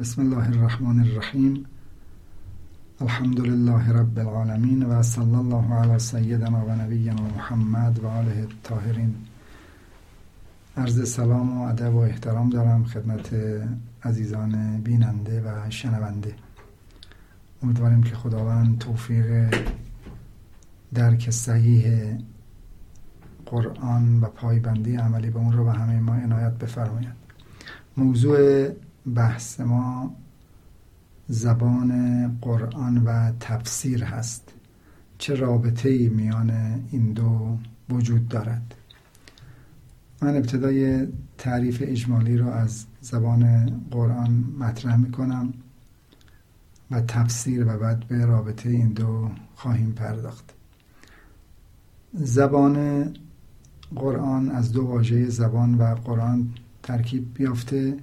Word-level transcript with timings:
بسم 0.00 0.22
الله 0.22 0.48
الرحمن 0.48 1.00
الرحیم. 1.00 1.64
الحمد 3.00 3.40
لله 3.40 3.92
رب 3.92 4.18
العالمین 4.18 4.82
و 4.82 5.02
صلی 5.02 5.34
الله 5.34 5.74
علی 5.74 5.98
سیدنا 5.98 6.64
و 6.66 6.70
نبینا 6.70 7.22
محمد 7.22 7.98
و 7.98 8.06
آله 8.06 8.38
الطاهرین. 8.40 9.14
عرض 10.76 11.08
سلام 11.08 11.58
و 11.58 11.68
ادب 11.68 11.94
و 11.94 11.98
احترام 11.98 12.50
دارم 12.50 12.84
خدمت 12.84 13.34
عزیزان 14.02 14.80
بیننده 14.80 15.42
و 15.42 15.70
شنونده. 15.70 16.34
امیدواریم 17.62 18.02
که 18.02 18.14
خداوند 18.14 18.78
توفیق 18.78 19.54
درک 20.94 21.30
صحیح 21.30 22.14
قرآن 23.46 24.20
و 24.20 24.26
پایبندی 24.26 24.96
عملی 24.96 25.30
به 25.30 25.38
اون 25.38 25.52
رو 25.52 25.64
به 25.64 25.72
همه 25.72 26.00
ما 26.00 26.14
عنایت 26.14 26.52
بفرماید. 26.52 27.14
موضوع 27.96 28.68
بحث 29.14 29.60
ما 29.60 30.16
زبان 31.28 32.38
قرآن 32.40 32.98
و 32.98 33.32
تفسیر 33.40 34.04
هست. 34.04 34.52
چه 35.18 35.34
رابطه 35.34 36.08
میان 36.08 36.50
این 36.90 37.12
دو 37.12 37.56
وجود 37.90 38.28
دارد؟ 38.28 38.74
من 40.22 40.36
ابتدای 40.36 41.06
تعریف 41.38 41.82
اجمالی 41.86 42.36
را 42.36 42.54
از 42.54 42.84
زبان 43.00 43.66
قرآن 43.90 44.44
مطرح 44.58 44.96
می 44.96 45.10
کنم 45.10 45.52
و 46.90 47.00
تفسیر 47.00 47.66
و 47.66 47.78
بعد 47.78 48.08
به 48.08 48.24
رابطه 48.24 48.68
این 48.68 48.92
دو 48.92 49.30
خواهیم 49.54 49.92
پرداخت. 49.92 50.54
زبان 52.14 53.06
قرآن 53.96 54.50
از 54.50 54.72
دو 54.72 54.82
واژه 54.82 55.28
زبان 55.28 55.74
و 55.74 55.94
قرآن 55.94 56.54
ترکیب 56.82 57.34
بیافته 57.34 57.96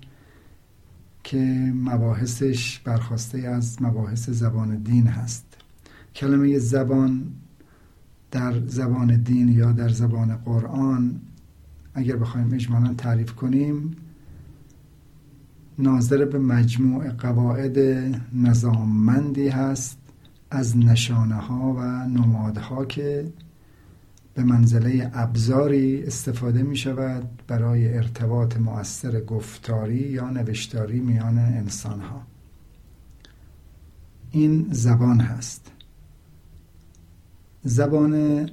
که 1.25 1.73
مباحثش 1.75 2.79
برخواسته 2.79 3.39
از 3.39 3.81
مباحث 3.81 4.29
زبان 4.29 4.75
دین 4.75 5.07
هست. 5.07 5.45
کلمه 6.15 6.59
زبان 6.59 7.23
در 8.31 8.67
زبان 8.67 9.21
دین 9.21 9.47
یا 9.47 9.71
در 9.71 9.89
زبان 9.89 10.35
قرآن 10.35 11.21
اگر 11.93 12.15
بخوایم 12.15 12.53
اجمالا 12.53 12.93
تعریف 12.93 13.31
کنیم 13.33 13.95
ناظر 15.79 16.25
به 16.25 16.39
مجموع 16.39 17.09
قواعد 17.09 17.79
نظاممندی 18.33 19.47
هست 19.47 19.97
از 20.51 20.77
نشانه 20.77 21.35
ها 21.35 21.73
و 21.73 21.81
نمادها 22.07 22.85
که 22.85 23.33
به 24.35 24.43
منزله 24.43 25.11
ابزاری 25.13 26.03
استفاده 26.03 26.63
می 26.63 26.77
شود 26.77 27.41
برای 27.47 27.93
ارتباط 27.93 28.57
مؤثر 28.57 29.21
گفتاری 29.21 29.95
یا 29.95 30.29
نوشتاری 30.29 30.99
میان 30.99 31.37
انسان 31.37 31.99
ها 31.99 32.21
این 34.31 34.67
زبان 34.71 35.19
هست. 35.19 35.71
زبان 37.63 38.45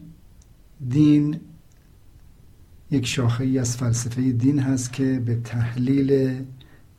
دین 0.89 1.41
یک 2.91 3.07
شاخه 3.07 3.45
ای 3.45 3.59
از 3.59 3.77
فلسفه 3.77 4.33
دین 4.33 4.59
هست 4.59 4.93
که 4.93 5.23
به 5.27 5.37
تحلیل 5.45 6.43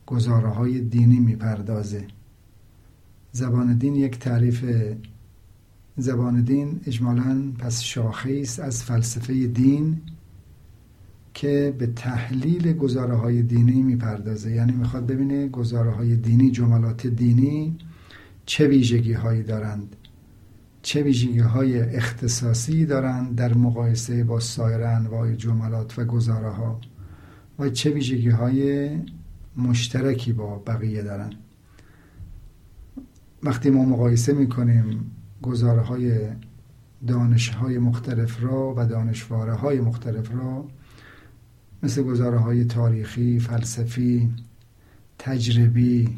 گزاره 0.06 0.50
های 0.50 0.80
دینی 0.80 1.20
می‌پردازه. 1.20 2.08
زبان 3.32 3.78
دین 3.78 3.96
یک 3.96 4.20
تعریف 4.20 4.66
زبان 5.98 6.42
دین 6.42 6.82
اجمالا 6.88 7.52
پس 7.60 7.82
شاخه 7.82 8.40
است 8.42 8.60
از 8.60 8.84
فلسفه 8.84 9.48
دین 9.48 10.02
که 11.34 11.76
به 11.78 11.88
تحلیل 11.88 12.74
گزاره 12.74 13.16
های 13.16 13.42
دینی 13.42 13.82
می‌پردازه. 13.82 14.52
یعنی 14.52 14.72
می‌خواد 14.72 15.06
ببینه 15.06 15.48
گزاره 15.48 15.92
های 15.92 16.16
دینی 16.16 16.52
جملات 16.52 17.08
دینی 17.08 17.78
چه 18.46 18.68
ویژگی 18.68 19.14
هایی 19.14 19.44
دارند 19.44 19.96
چه 20.82 21.04
ویژگی 21.04 21.40
های 21.40 21.80
اختصاصی 21.80 22.86
دارند 22.86 23.36
در 23.36 23.54
مقایسه 23.54 24.24
با 24.24 24.40
سایر 24.40 24.84
انواع 24.84 25.36
جملات 25.36 26.00
و 26.00 26.06
گزاره 26.06 26.50
ها 26.50 26.82
و 27.60 27.70
چه 27.70 27.90
ویژگی 27.90 28.30
های 28.30 28.90
مشترکی 29.58 30.34
با 30.34 30.64
بقیه 30.68 31.02
دارند. 31.02 31.36
وقتی 33.44 33.70
ما 33.70 33.86
مقایسه 33.86 34.34
می‌کنیم 34.34 35.12
گزاره 35.44 35.82
های 35.82 36.28
دانش 37.08 37.50
های 37.50 37.78
مختلف 37.78 38.44
را 38.44 38.74
و 38.78 38.86
دانشواره 38.86 39.54
های 39.54 39.82
مختلف 39.82 40.32
را 40.32 40.66
مثل 41.84 42.04
گزاره 42.04 42.40
های 42.40 42.66
تاریخی، 42.66 43.40
فلسفی، 43.40 44.34
تجربی 45.20 46.16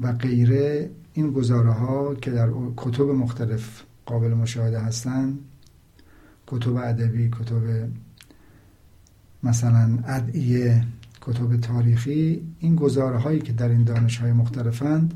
و 0.00 0.12
غیره 0.12 0.90
این 1.12 1.32
گزاره 1.32 1.72
ها 1.72 2.14
که 2.14 2.30
در 2.30 2.50
کتب 2.76 3.02
مختلف 3.02 3.82
قابل 4.06 4.34
مشاهده 4.34 4.80
هستند 4.80 5.38
کتب 6.46 6.76
ادبی، 6.76 7.28
کتب 7.28 7.88
مثلا 9.42 9.98
ادعیه 10.06 10.84
کتب 11.20 11.56
تاریخی 11.56 12.42
این 12.58 12.76
گزاره 12.76 13.18
هایی 13.18 13.40
که 13.40 13.52
در 13.52 13.68
این 13.68 13.84
دانش 13.84 14.18
های 14.18 14.32
مختلفند 14.32 15.14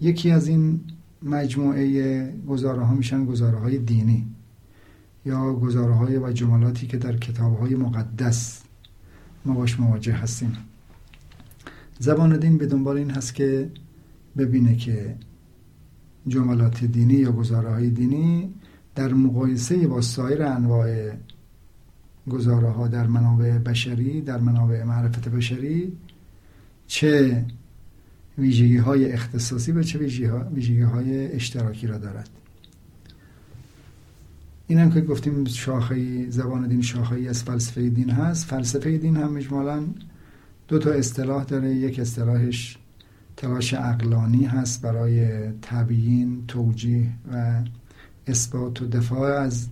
یکی 0.00 0.30
از 0.30 0.48
این 0.48 0.80
مجموعه 1.22 2.32
گزاره 2.48 2.82
ها 2.82 2.94
میشن 2.94 3.24
گزاره 3.24 3.58
های 3.58 3.78
دینی 3.78 4.26
یا 5.26 5.52
گزاره 5.52 5.94
های 5.94 6.16
و 6.16 6.32
جملاتی 6.32 6.86
که 6.86 6.96
در 6.96 7.16
کتاب 7.16 7.58
های 7.58 7.74
مقدس 7.74 8.62
ما 9.44 9.54
باش 9.54 9.80
مواجه 9.80 10.12
هستیم. 10.12 10.56
زبان 11.98 12.38
دین 12.38 12.58
به 12.58 12.66
دنبال 12.66 12.96
این 12.96 13.10
هست 13.10 13.34
که 13.34 13.70
ببینه 14.36 14.76
که 14.76 15.16
جملات 16.28 16.84
دینی 16.84 17.14
یا 17.14 17.32
گزاره 17.32 17.70
های 17.70 17.90
دینی 17.90 18.54
در 18.94 19.12
مقایسه 19.12 19.86
با 19.86 20.00
سایر 20.00 20.42
انواع 20.42 21.10
گزاره 22.30 22.70
ها 22.70 22.88
در 22.88 23.06
منابع 23.06 23.58
بشری 23.58 24.20
در 24.20 24.40
منابع 24.40 24.84
معرفت 24.84 25.28
بشری 25.28 25.92
چه 26.86 27.44
ویژگی 28.38 28.76
های 28.76 29.12
اختصاصی 29.12 29.72
و 29.72 29.82
چه 29.82 29.98
ویژگی 29.98 30.80
های 30.80 31.32
اشتراکی 31.32 31.86
را 31.86 31.98
دارد. 31.98 32.30
این 34.66 34.78
هم 34.78 34.90
که 34.90 35.00
گفتیم 35.00 35.44
شاخه 35.44 36.30
زبان 36.30 36.68
دین 36.68 36.82
شاخه 36.82 37.16
از 37.28 37.42
فلسفه 37.42 37.88
دین 37.88 38.10
هست. 38.10 38.46
فلسفه 38.46 38.98
دین 38.98 39.16
هم 39.16 39.36
اجمالا 39.36 39.84
دو 40.68 40.78
تا 40.78 40.90
اصطلاح 40.90 41.44
داره. 41.44 41.74
یک 41.74 41.98
اصطلاحش 41.98 42.78
تلاش 43.36 43.74
اقلانی 43.74 44.44
هست 44.44 44.82
برای 44.82 45.48
تبیین 45.62 46.44
توجیه 46.48 47.08
و 47.32 47.62
اثبات 48.26 48.82
و 48.82 48.86
دفاع 48.86 49.40
از 49.40 49.68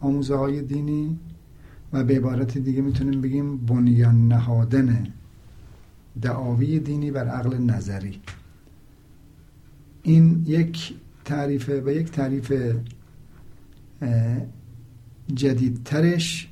آموزه 0.00 0.34
های 0.34 0.62
دینی. 0.62 1.18
و 1.92 2.04
به 2.04 2.16
عبارت 2.16 2.58
دیگه 2.58 2.82
می‌تونیم 2.82 3.20
بگیم 3.20 3.56
بنیان 3.56 4.28
نهادن 4.28 5.06
دعاوی 6.22 6.78
دینی 6.78 7.10
بر 7.10 7.28
عقل 7.28 7.58
نظری. 7.58 8.20
این 10.02 10.44
یک 10.46 10.94
تعریفه 11.24 11.82
و 11.86 11.90
یک 11.90 12.10
تعریف 12.10 12.52
جدیدترش 15.34 16.48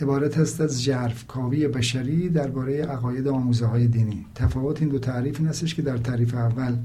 عبارت 0.00 0.38
است 0.38 0.60
از 0.60 0.84
جرفکاوی 0.84 1.68
بشری 1.68 2.28
درباره 2.28 2.82
عقاید 2.82 3.28
آموزه 3.28 3.66
های 3.66 3.86
دینی. 3.86 4.26
تفاوت 4.34 4.82
این 4.82 4.90
دو 4.90 4.98
تعریف 4.98 5.40
این 5.40 5.74
که 5.74 5.82
در 5.82 5.98
تعریف 5.98 6.34
اول 6.34 6.76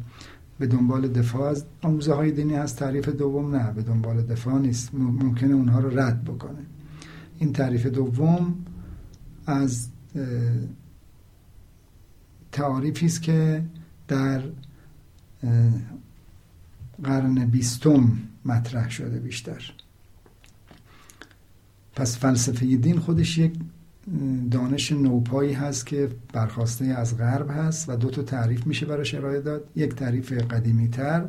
به 0.59 0.67
دنبال 0.67 1.07
دفاع 1.07 1.49
از 1.49 1.65
آموزه 1.81 2.13
های 2.13 2.31
دینی 2.31 2.53
هست 2.53 2.77
تعریف 2.77 3.09
دوم 3.09 3.55
نه 3.55 3.71
به 3.71 3.81
دنبال 3.81 4.21
دفاع 4.21 4.59
نیست. 4.59 4.93
ممکنه 4.93 5.53
اونها 5.53 5.79
رو 5.79 5.99
رد 5.99 6.23
بکنه. 6.23 6.59
این 7.39 7.53
تعریف 7.53 7.85
دوم 7.85 8.55
از 9.45 9.87
تعاریفی 12.51 13.05
است 13.05 13.21
که 13.21 13.63
در 14.07 14.43
قرن 17.03 17.45
بیستم 17.45 18.17
مطرح 18.45 18.89
شده 18.89 19.19
بیشتر. 19.19 19.71
پس 21.95 22.17
فلسفه 22.17 22.75
دین 22.75 22.99
خودش 22.99 23.37
یک 23.37 23.53
دانش 24.51 24.91
نوپایی 24.91 25.53
هست 25.53 25.85
که 25.85 26.09
برخواسته 26.33 26.85
از 26.85 27.17
غرب 27.17 27.49
هست 27.49 27.89
و 27.89 27.95
دو 27.95 28.09
تا 28.09 28.21
تعریف 28.21 28.67
میشه 28.67 28.85
براش 28.85 29.13
ارائه 29.13 29.41
داد. 29.41 29.69
یک 29.75 29.95
تعریف 29.95 30.31
قدیمی 30.31 30.87
تر 30.87 31.25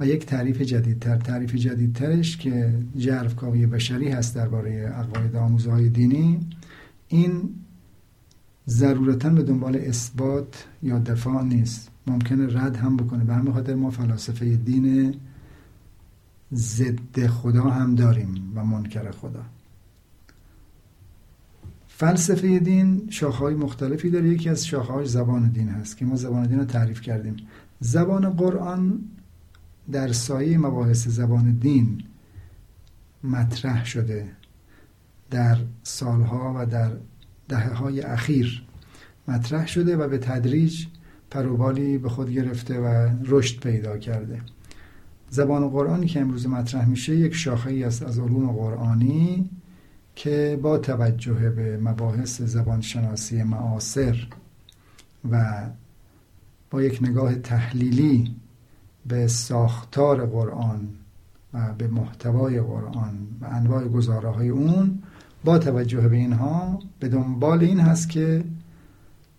و 0.00 0.06
یک 0.06 0.26
تعریف 0.26 0.60
جدیدتر. 0.60 1.16
تعریف 1.16 1.54
جدیدترش 1.54 2.36
که 2.36 2.78
جرف 2.96 3.36
کاوی 3.36 3.66
بشری 3.66 4.08
هست 4.08 4.34
درباره 4.34 4.86
عقاید 4.86 5.36
آموزهای 5.36 5.88
دینی. 5.88 6.40
این 7.08 7.54
ضرورتا 8.68 9.28
به 9.28 9.42
دنبال 9.42 9.76
اثبات 9.76 10.66
یا 10.82 10.98
دفاع 10.98 11.42
نیست. 11.42 11.90
ممکنه 12.06 12.60
رد 12.60 12.76
هم 12.76 12.96
بکنه. 12.96 13.24
به 13.24 13.34
همین 13.34 13.52
خاطر 13.52 13.74
ما 13.74 13.90
فلاسفه 13.90 14.56
دین 14.56 15.14
ضد 16.54 17.26
خدا 17.26 17.62
هم 17.62 17.94
داریم 17.94 18.52
و 18.54 18.64
منکر 18.64 19.10
خدا. 19.10 19.42
فلسفه 21.88 22.58
دین 22.58 23.06
شاخهای 23.10 23.54
مختلفی 23.54 24.10
داره. 24.10 24.28
یکی 24.28 24.48
از 24.48 24.66
شاخه‌های 24.66 25.06
زبان 25.06 25.48
دین 25.48 25.68
هست 25.68 25.96
که 25.96 26.04
ما 26.04 26.16
زبان 26.16 26.46
دین 26.46 26.58
رو 26.58 26.64
تعریف 26.64 27.00
کردیم. 27.00 27.36
زبان 27.80 28.30
قرآن 28.30 29.00
در 29.92 30.12
سایه 30.12 30.58
مباحث 30.58 31.08
زبان 31.08 31.52
دین 31.52 32.02
مطرح 33.24 33.84
شده 33.84 34.30
در 35.30 35.58
سالها 35.82 36.54
و 36.56 36.66
در 36.66 36.92
دهه 37.48 37.72
های 37.72 38.00
اخیر 38.00 38.62
مطرح 39.28 39.66
شده 39.66 39.96
و 39.96 40.08
به 40.08 40.18
تدریج 40.18 40.86
پروبالی 41.30 41.98
به 41.98 42.08
خود 42.08 42.30
گرفته 42.30 42.80
و 42.80 43.10
رشد 43.24 43.60
پیدا 43.60 43.98
کرده. 43.98 44.40
زبان 45.30 45.68
قرآنی 45.68 46.06
که 46.06 46.20
امروز 46.20 46.46
مطرح 46.46 46.88
میشه 46.88 47.16
یک 47.16 47.34
شاخه 47.34 47.70
ای 47.70 47.84
است 47.84 48.02
از 48.02 48.18
علوم 48.18 48.52
قرآنی 48.52 49.50
که 50.14 50.58
با 50.62 50.78
توجه 50.78 51.50
به 51.50 51.78
مباحث 51.78 52.42
زبانشناسی 52.42 53.42
معاصر 53.42 54.26
و 55.30 55.66
با 56.70 56.82
یک 56.82 56.98
نگاه 57.02 57.34
تحلیلی 57.34 58.36
به 59.06 59.26
ساختار 59.26 60.26
قرآن 60.26 60.88
و 61.54 61.72
به 61.78 61.88
محتوای 61.88 62.60
قرآن 62.60 63.26
و 63.40 63.44
انواع 63.44 63.88
گزاره 63.88 64.28
های 64.30 64.48
اون 64.48 65.02
با 65.44 65.58
توجه 65.58 66.08
به 66.08 66.16
اینها 66.16 66.78
به 66.98 67.08
دنبال 67.08 67.60
این 67.60 67.80
هست 67.80 68.08
که 68.08 68.44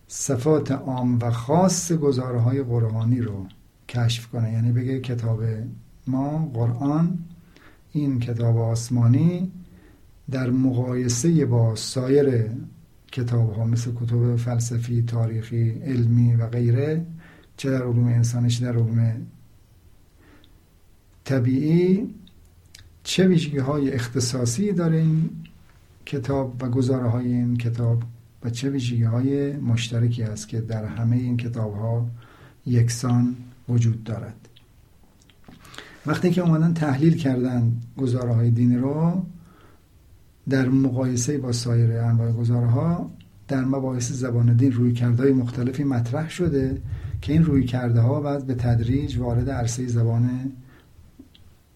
صفات 0.07 0.71
عام 0.71 1.19
و 1.21 1.31
خاص 1.31 1.91
گزاره 1.91 2.39
های 2.39 2.63
قرآنی 2.63 3.21
رو 3.21 3.45
کشف 3.89 4.27
کنه. 4.27 4.51
یعنی 4.51 4.71
بگه 4.71 4.99
کتاب 4.99 5.43
ما 6.07 6.51
قرآن 6.53 7.19
این 7.91 8.19
کتاب 8.19 8.57
آسمانی 8.57 9.51
در 10.31 10.49
مقایسه 10.49 11.45
با 11.45 11.75
سایر 11.75 12.49
کتاب 13.11 13.53
ها 13.53 13.65
مثل 13.65 13.91
کتب 13.91 14.35
فلسفی، 14.35 15.01
تاریخی، 15.01 15.69
علمی 15.69 16.35
و 16.35 16.47
غیره 16.47 17.05
چه 17.57 17.71
در 17.71 17.83
علوم 17.83 18.07
انسانی 18.07 18.49
چه 18.49 18.65
در 18.65 18.71
علوم 18.71 19.27
طبیعی 21.23 22.09
چه 23.03 23.27
ویژگی 23.27 23.57
های 23.57 23.91
اختصاصی 23.91 24.71
داره 24.71 24.97
این 24.97 25.29
کتاب 26.05 26.63
و 26.63 26.69
گزاره 26.69 27.09
های 27.09 27.33
این 27.33 27.57
کتاب 27.57 28.03
و 28.43 28.49
چه 28.49 28.69
ویژگی 28.69 29.03
های 29.03 29.57
مشترکی 29.57 30.23
است 30.23 30.47
که 30.47 30.61
در 30.61 30.85
همه 30.85 31.15
این 31.15 31.37
کتاب 31.37 31.75
ها 31.75 32.07
یکسان 32.65 33.35
وجود 33.69 34.03
دارد. 34.03 34.49
وقتی 36.05 36.31
که 36.31 36.41
اومدن 36.41 36.73
تحلیل 36.73 37.17
کردن 37.17 37.73
گزاره 37.97 38.33
های 38.33 38.51
دینی 38.51 38.77
رو 38.77 39.25
در 40.49 40.69
مقایسه 40.69 41.37
با 41.37 41.51
سایر 41.51 41.97
انواع 41.97 42.31
گزاره 42.31 42.67
ها 42.67 43.11
در 43.47 43.65
مباحث 43.65 44.11
زبان 44.11 44.53
دین 44.53 44.71
روی 44.71 44.99
های 44.99 45.33
مختلفی 45.33 45.83
مطرح 45.83 46.29
شده 46.29 46.81
که 47.21 47.33
این 47.33 47.43
روی 47.43 47.63
کرده 47.63 48.01
ها 48.01 48.19
بعد 48.19 48.45
به 48.45 48.55
تدریج 48.55 49.17
وارد 49.17 49.49
عرصه 49.49 49.87
زبان 49.87 50.51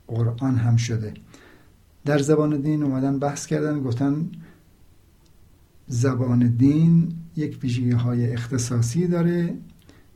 قرآن 0.07 0.55
هم 0.55 0.77
شده. 0.77 1.13
در 2.05 2.19
زبان 2.19 2.61
دین 2.61 2.83
اومدن 2.83 3.19
بحث 3.19 3.45
کردن 3.45 3.79
گفتن 3.79 4.31
زبان 5.87 6.47
دین 6.47 7.13
یک 7.35 7.59
ویژگی 7.63 7.91
های 7.91 8.33
اختصاصی 8.33 9.07
داره 9.07 9.57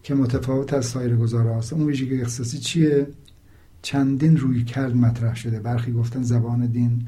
که 0.04 0.16
متفاوت 0.16 0.74
از 0.74 0.86
سایر 0.86 1.16
گزاره 1.16 1.54
هاست 1.54 1.74
اون 1.74 1.86
ویژگی 1.86 2.22
اختصاصی 2.22 2.58
چیه؟ 2.58 3.08
چندین 3.82 4.38
روی 4.38 4.64
کرد 4.64 4.96
مطرح 4.96 5.36
شده. 5.36 5.60
برخی 5.60 5.92
گفتن 5.92 6.24
زبان 6.24 6.66
دین 6.66 7.08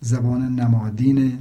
زبان 0.00 0.42
نمادینه 0.42 1.38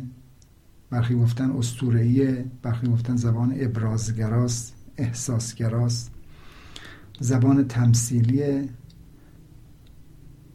برخی 0.89 1.15
گفتن 1.15 1.51
استورهیه 1.51 2.45
برخی 2.61 2.87
گفتن 2.87 3.15
زبان 3.15 3.55
ابرازگراست 3.59 4.75
احساسگراست 4.97 6.11
زبان 7.19 7.67
تمثیلیه. 7.67 8.69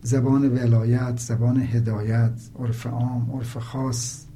زبان 0.06 0.49
ولایت 0.49 1.19
زبان 1.19 1.62
هدایت 1.62 2.33
عرف 2.59 2.87
عام 2.87 3.31
عرف 3.35 3.56
خاص 3.56 4.27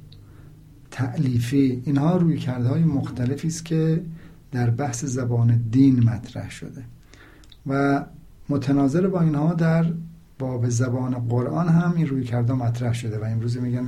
تعلیفی 0.91 1.81
اینها 1.85 2.17
روی 2.17 2.37
کرده 2.37 2.69
های 2.69 2.83
مختلفی 2.83 3.47
است 3.47 3.65
که 3.65 4.03
در 4.51 4.69
بحث 4.69 5.05
زبان 5.05 5.63
دین 5.71 6.03
مطرح 6.03 6.49
شده. 6.49 6.83
و 7.67 8.05
متناظر 8.49 9.07
با 9.07 9.21
اینها 9.21 9.53
در 9.53 9.93
باب 10.39 10.69
زبان 10.69 11.13
قرآن 11.13 11.67
هم 11.67 11.93
این 11.95 12.07
روی 12.07 12.23
کرده 12.23 12.53
مطرح 12.53 12.93
شده 12.93 13.17
و 13.19 13.23
امروز 13.23 13.57
میگن 13.57 13.85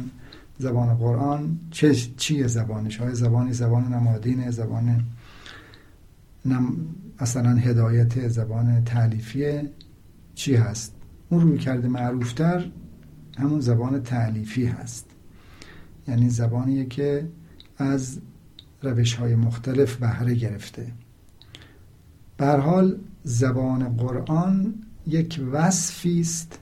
زبان 0.57 0.95
قرآن 0.95 1.59
چه 1.71 1.95
چیه 1.95 2.47
زبانش؟ 2.47 2.97
های 2.97 3.15
زبانی 3.15 3.53
زبان 3.53 3.93
نمادین 3.93 4.51
زبان 4.51 5.03
نم 6.45 6.77
مثلا 7.21 7.55
هدایت 7.55 8.27
زبان 8.27 8.83
تعلیفی 8.83 9.69
چی 10.35 10.55
هست؟ 10.55 11.00
اون 11.31 11.41
روی 11.41 11.57
کرده 11.57 11.87
معروفتر 11.87 12.71
همون 13.37 13.59
زبان 13.59 14.03
تعلیفی 14.03 14.65
هست. 14.65 15.05
یعنی 16.07 16.29
زبانیه 16.29 16.85
که 16.85 17.27
از 17.77 18.19
روش 18.81 19.13
های 19.13 19.35
مختلف 19.35 19.95
بهره 19.95 20.35
گرفته. 20.35 20.87
به 22.37 22.47
حال 22.47 22.99
زبان 23.23 23.97
قرآن 23.97 24.73
یک 25.07 25.41
وصفی 25.51 26.19
است 26.19 26.59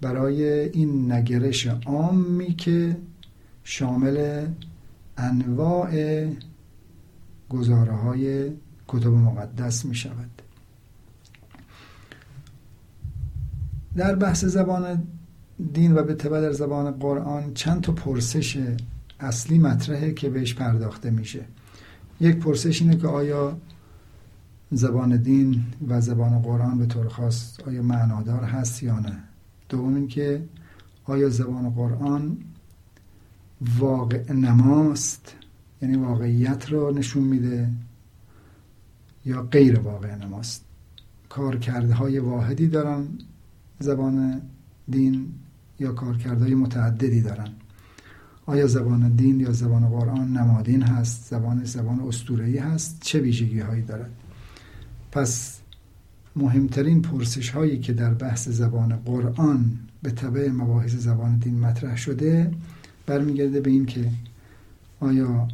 برای 0.00 0.44
این 0.68 1.12
نگرش 1.12 1.66
عامی 1.66 2.54
که 2.54 2.96
شامل 3.64 4.46
انواع 5.16 6.26
گزاره 7.48 7.92
های 7.92 8.50
کتب 8.88 9.06
مقدس 9.06 9.84
می 9.84 9.94
شود 9.94 10.41
در 13.96 14.14
بحث 14.14 14.44
زبان 14.44 15.02
دین 15.72 15.94
و 15.94 16.02
به 16.02 16.14
تبع 16.14 16.40
در 16.40 16.52
زبان 16.52 16.90
قرآن 16.90 17.54
چند 17.54 17.80
تا 17.80 17.92
پرسش 17.92 18.74
اصلی 19.20 19.58
مطرحه 19.58 20.12
که 20.12 20.30
بهش 20.30 20.54
پرداخته 20.54 21.10
میشه. 21.10 21.44
یک 22.20 22.36
پرسش 22.36 22.82
اینه 22.82 22.96
که 22.96 23.06
آیا 23.06 23.56
زبان 24.70 25.16
دین 25.16 25.62
و 25.88 26.00
زبان 26.00 26.42
قرآن 26.42 26.78
به 26.78 26.86
طور 26.86 27.08
خاص 27.08 27.60
آیا 27.66 27.82
معنادار 27.82 28.42
هست 28.42 28.82
یا 28.82 28.98
نه؟ 28.98 29.18
دوم 29.68 29.94
اینکه 29.94 30.44
آیا 31.04 31.28
زبان 31.28 31.70
قرآن 31.70 32.36
واقع 33.78 34.32
نماست؟ 34.32 35.34
یعنی 35.82 35.96
واقعیت 35.96 36.72
را 36.72 36.90
نشون 36.90 37.22
میده 37.22 37.68
یا 39.24 39.42
غیر 39.42 39.80
واقع 39.80 40.14
نماست؟ 40.14 40.64
کارکردهای 41.28 42.16
های 42.16 42.18
واحدی 42.18 42.68
دارن 42.68 43.08
زبان 43.82 44.40
دین 44.88 45.26
یا 45.78 45.92
کارکردهای 45.92 46.54
متعددی 46.54 47.20
دارن. 47.20 47.48
آیا 48.46 48.66
زبان 48.66 49.08
دین 49.08 49.40
یا 49.40 49.52
زبان 49.52 49.88
قرآن 49.88 50.32
نمادین 50.32 50.82
هست؟ 50.82 51.30
زبان 51.30 51.64
زبان 51.64 52.00
اسطوره‌ای 52.00 52.58
هست؟ 52.58 52.98
چه 53.00 53.20
ویژگی 53.20 53.60
هایی 53.60 53.82
دارد 53.82 54.10
پس 55.12 55.60
مهمترین 56.36 57.02
پرسش 57.02 57.50
هایی 57.50 57.78
که 57.78 57.92
در 57.92 58.14
بحث 58.14 58.48
زبان 58.48 58.96
قرآن 58.96 59.78
به 60.02 60.10
طبع 60.10 60.48
مباحث 60.48 60.94
زبان 60.94 61.36
دین 61.36 61.60
مطرح 61.60 61.96
شده 61.96 62.50
برمیگرده 63.06 63.60
به 63.60 63.70
این 63.70 63.86
که 63.86 64.10
آیا 65.00 65.48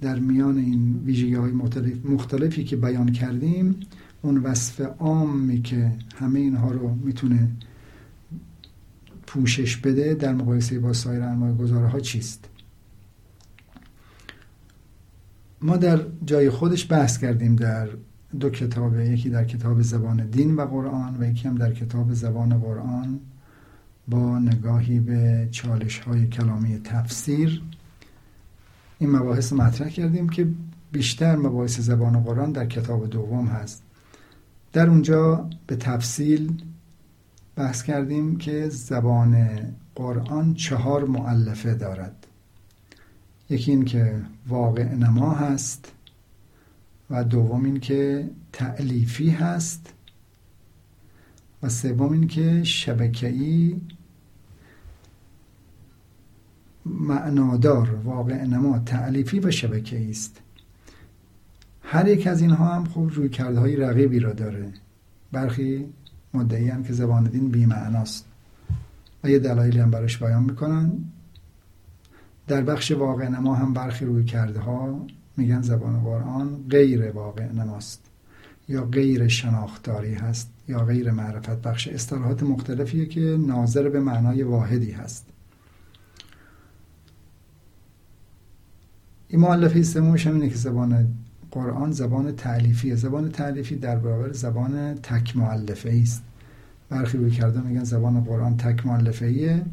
در 0.00 0.18
میان 0.18 0.58
این 0.58 1.02
ویژگی 1.04 1.34
های 1.34 1.52
مختلف 1.52 2.06
مختلفی 2.06 2.64
که 2.64 2.76
بیان 2.76 3.12
کردیم 3.12 3.80
اون 4.26 4.38
وصف 4.38 4.80
عامی 4.80 5.62
که 5.62 5.92
همه 6.16 6.38
اینها 6.38 6.70
رو 6.70 6.94
می‌تونه 6.94 7.48
پوشش 9.26 9.76
بده 9.76 10.14
در 10.14 10.32
مقایسه 10.32 10.78
با 10.78 10.92
سایر 10.92 11.22
انواع 11.22 11.52
گزاره 11.52 11.86
ها 11.86 12.00
چیست؟ 12.00 12.48
ما 15.62 15.76
در 15.76 16.00
جای 16.24 16.50
خودش 16.50 16.92
بحث 16.92 17.18
کردیم 17.18 17.56
در 17.56 17.88
دو 18.40 18.50
کتاب 18.50 19.00
یکی 19.00 19.30
در 19.30 19.44
کتاب 19.44 19.82
زبان 19.82 20.26
دین 20.26 20.54
و 20.54 20.66
قرآن 20.66 21.16
و 21.20 21.24
یکی 21.24 21.48
هم 21.48 21.54
در 21.54 21.72
کتاب 21.72 22.12
زبان 22.12 22.58
قرآن 22.58 23.20
با 24.08 24.38
نگاهی 24.38 25.00
به 25.00 25.48
چالش 25.50 25.98
های 25.98 26.26
کلامی 26.26 26.78
تفسیر. 26.84 27.62
این 28.98 29.10
مباحث 29.10 29.52
مطرح 29.52 29.88
کردیم 29.88 30.28
که 30.28 30.48
بیشتر 30.92 31.36
مباحث 31.36 31.80
زبان 31.80 32.20
قرآن 32.22 32.52
در 32.52 32.66
کتاب 32.66 33.10
دوم 33.10 33.46
هست. 33.46 33.85
در 34.76 34.90
اونجا 34.90 35.50
به 35.66 35.76
تفصیل 35.76 36.62
بحث 37.56 37.82
کردیم 37.82 38.36
که 38.36 38.68
زبان 38.68 39.58
قرآن 39.94 40.54
چهار 40.54 41.04
معلفه 41.04 41.74
دارد. 41.74 42.26
یکی 43.50 43.70
این 43.70 43.84
که 43.84 44.22
واقع 44.48 44.94
نما 44.94 45.30
هست 45.30 45.92
و 47.10 47.24
دوم 47.24 47.64
این 47.64 47.80
که 47.80 48.30
تعلیفی 48.52 49.30
هست 49.30 49.92
و 51.62 51.68
سوم 51.68 52.12
این 52.12 52.28
که 52.28 52.64
شبکه‌ای 52.64 53.80
معنادار 56.86 57.94
واقع 58.04 58.44
نما 58.44 58.78
تعلیفی 58.78 59.40
و 59.40 59.50
شبکه 59.50 60.10
است. 60.10 60.40
هر 61.88 62.08
یک 62.08 62.26
از 62.26 62.40
اینها 62.40 62.74
هم 62.74 62.84
خوب 62.84 63.10
روی 63.12 63.28
کرده 63.28 63.60
های 63.60 63.76
رقیبی 63.76 64.18
را 64.18 64.32
داره. 64.32 64.72
برخی 65.32 65.86
مدعی 66.34 66.68
هم 66.68 66.84
که 66.84 66.92
زبان 66.92 67.24
دین 67.24 67.48
بی 67.48 67.66
معناست. 67.66 68.26
و 69.24 69.30
یه 69.30 69.38
دلایلی 69.38 69.78
هم 69.78 69.90
براش 69.90 70.18
بیان 70.18 70.42
می‌کنن. 70.42 70.92
در 72.46 72.62
بخش 72.62 72.92
واقع 72.92 73.28
نما 73.28 73.54
هم 73.54 73.72
برخی 73.72 74.04
روی 74.04 74.24
کرده 74.24 74.60
ها 74.60 75.06
میگن 75.36 75.62
زبان 75.62 76.00
قرآن 76.00 76.64
غیر 76.70 77.10
واقع 77.10 77.52
نماست. 77.52 78.02
یا 78.68 78.84
غیر 78.84 79.28
شناختاری 79.28 80.14
هست 80.14 80.50
یا 80.68 80.84
غیر 80.84 81.10
معرفت 81.10 81.62
بخش 81.62 81.88
اصطلاحات 81.88 82.42
مختلفیه 82.42 83.06
که 83.06 83.20
ناظر 83.20 83.88
به 83.88 84.00
معنای 84.00 84.42
واحدی 84.42 84.90
هست. 84.90 85.26
این 89.28 89.40
معلفه 89.40 89.82
سومش 89.82 90.26
هم 90.26 90.34
اینه 90.34 90.48
که 90.48 90.56
زبان 90.56 91.14
قرآن 91.56 91.92
زبان 91.92 92.32
تعلیفیه 92.32 92.94
زبان 92.94 93.30
تعلیفی 93.30 93.76
در 93.76 93.98
برابر 93.98 94.32
زبان 94.32 94.94
تک 94.94 95.36
معلفه 95.36 96.00
است. 96.02 96.22
برخی 96.88 97.18
روی 97.18 97.30
کرده 97.30 97.60
میگن 97.60 97.84
زبان 97.84 98.24
قرآن 98.24 98.56
تک 98.56 98.86
معلفه 98.86 99.64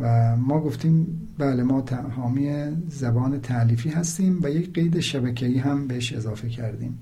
و 0.00 0.36
ما 0.36 0.60
گفتیم 0.60 1.28
بله 1.38 1.62
ما 1.62 1.84
حامی 2.16 2.50
زبان 2.88 3.40
تعلیفی 3.40 3.88
هستیم 3.88 4.40
و 4.42 4.50
یک 4.50 4.72
قید 4.74 5.00
شبکه‌ای 5.00 5.58
هم 5.58 5.86
بهش 5.86 6.12
اضافه 6.12 6.48
کردیم. 6.48 6.98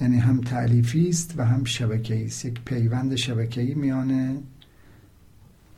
یعنی 0.00 0.16
هم 0.16 0.40
تعلیفی 0.40 1.08
است 1.08 1.34
و 1.36 1.44
هم 1.44 1.64
شبکه‌ای 1.64 2.24
است. 2.24 2.44
یک 2.44 2.60
پیوند 2.64 3.14
شبکه‌ای 3.14 3.74
میان 3.74 4.38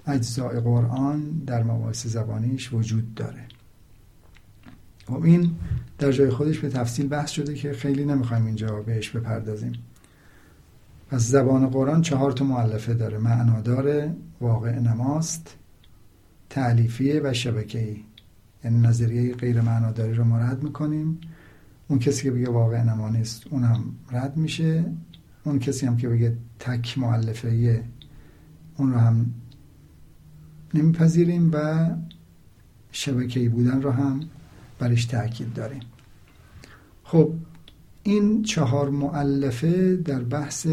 اجزای 0.07 0.61
قرآن 0.61 1.43
در 1.47 1.62
مباحث 1.62 2.07
زبانیش 2.07 2.73
وجود 2.73 3.14
داره. 3.14 3.45
خب 5.11 5.23
این 5.23 5.50
در 5.99 6.12
جای 6.12 6.31
خودش 6.31 6.59
به 6.59 6.69
تفصیل 6.69 7.09
بحث 7.09 7.31
شده 7.31 7.55
که 7.55 7.73
خیلی 7.73 8.05
نمی‌خوایم 8.05 8.47
اینجا 8.47 8.83
بهش 8.83 9.11
بپردازیم. 9.11 9.73
پس 11.11 11.21
زبان 11.21 11.67
قرآن 11.67 12.02
چهار 12.02 12.33
تا 12.33 12.45
معلفه 12.45 12.95
داره. 12.95 13.19
معنادار 13.19 14.11
واقع 14.40 14.79
نماست 14.79 15.57
تعلیفیه 16.50 17.21
و 17.25 17.33
شبکه‌ای. 17.33 17.97
یعنی 18.64 18.79
نظریه 18.79 19.35
غیر 19.35 19.61
معناداری 19.61 20.14
رو 20.14 20.25
ما 20.25 20.38
رد 20.38 20.62
می‌کنیم. 20.62 21.19
اون 21.88 21.99
کسی 21.99 22.23
که 22.23 22.31
بگه 22.31 22.50
واقع 22.50 22.83
نما 22.83 23.09
نیست 23.09 23.47
اونم 23.50 23.85
رد 24.12 24.37
میشه. 24.37 24.85
اون 25.45 25.59
کسی 25.59 25.87
هم 25.87 25.97
که 25.97 26.09
بگه 26.09 26.37
تک 26.59 26.99
معلفه 26.99 27.85
اون 28.76 28.93
رو 28.93 28.99
هم 28.99 29.35
نمیپذیریم 30.75 31.50
و 31.52 31.90
شبکه‌ای 32.93 33.49
بودن 33.49 33.83
رو 33.83 33.90
هم 33.90 34.21
برش 34.80 35.04
تاکید 35.04 35.54
داریم. 35.54 35.82
خب 37.04 37.32
این 38.02 38.42
چهار 38.42 38.90
معلفه 38.90 39.96
در 39.96 40.20
بحث 40.20 40.66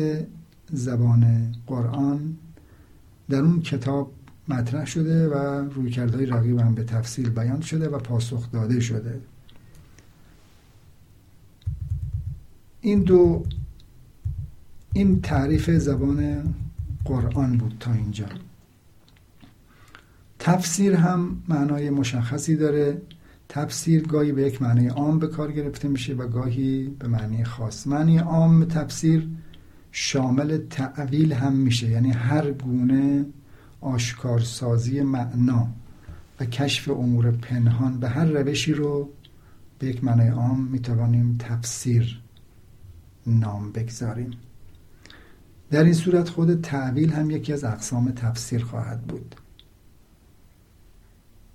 زبان 0.71 1.55
قرآن 1.67 2.37
در 3.29 3.39
اون 3.39 3.61
کتاب 3.61 4.13
مطرح 4.47 4.85
شده 4.85 5.27
و 5.27 5.35
رویکردهای 5.69 6.25
رقیب 6.25 6.59
هم 6.59 6.75
به 6.75 6.83
تفصیل 6.83 7.29
بیان 7.29 7.61
شده 7.61 7.89
و 7.89 7.97
پاسخ 7.97 8.51
داده 8.51 8.79
شده. 8.79 9.19
این 12.81 13.01
دو 13.01 13.45
این 14.93 15.21
تعریف 15.21 15.69
زبان 15.69 16.43
قرآن 17.05 17.57
بود 17.57 17.77
تا 17.79 17.93
اینجا. 17.93 18.25
تفسیر 20.39 20.95
هم 20.95 21.43
معنای 21.47 21.89
مشخصی 21.89 22.55
داره. 22.55 23.01
تفسیر 23.49 24.07
گاهی 24.07 24.31
به 24.31 24.41
یک 24.41 24.61
معنی 24.61 24.87
عام 24.87 25.19
به 25.19 25.27
کار 25.27 25.51
گرفته 25.51 25.87
میشه 25.87 26.13
و 26.13 26.27
گاهی 26.27 26.87
به 26.99 27.07
معنی 27.07 27.43
خاص. 27.43 27.87
معنی 27.87 28.17
عام 28.17 28.65
تفسیر 28.65 29.27
شامل 29.91 30.57
تعویل 30.69 31.33
هم 31.33 31.53
میشه 31.53 31.89
یعنی 31.89 32.11
هر 32.11 32.51
گونه 32.51 33.25
آشکارسازی 33.81 35.01
معنا 35.01 35.67
و 36.39 36.45
کشف 36.45 36.89
امور 36.89 37.31
پنهان 37.31 37.99
به 37.99 38.09
هر 38.09 38.25
روشی 38.25 38.73
رو 38.73 39.09
به 39.79 39.87
یک 39.87 40.03
معنی 40.03 40.29
عام 40.29 40.63
می‌توانیم 40.63 41.35
تفسیر 41.39 42.21
نام 43.27 43.71
بگذاریم. 43.71 44.31
در 45.71 45.83
این 45.83 45.93
صورت 45.93 46.29
خود 46.29 46.61
تعویل 46.61 47.13
هم 47.13 47.31
یکی 47.31 47.53
از 47.53 47.63
اقسام 47.63 48.11
تفسیر 48.11 48.63
خواهد 48.63 49.01
بود. 49.01 49.35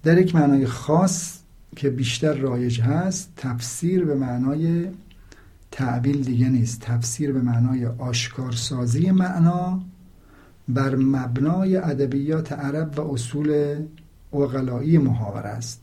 در 0.02 0.18
یک 0.18 0.34
معنای 0.34 0.66
خاص 0.66 1.41
که 1.76 1.90
بیشتر 1.90 2.34
رایج 2.34 2.80
هست 2.80 3.32
تفسیر 3.36 4.04
به 4.04 4.14
معنای 4.14 4.88
تعبیل 5.70 6.24
دیگه 6.24 6.48
نیست. 6.48 6.80
تفسیر 6.80 7.32
به 7.32 7.40
معنای 7.40 7.86
آشکارسازی 7.86 9.10
معنا 9.10 9.82
بر 10.68 10.96
مبنای 10.96 11.76
ادبیات 11.76 12.52
عرب 12.52 12.98
و 12.98 13.12
اصول 13.12 13.76
اغلایی 14.32 14.98
محاوره 14.98 15.48
است. 15.48 15.82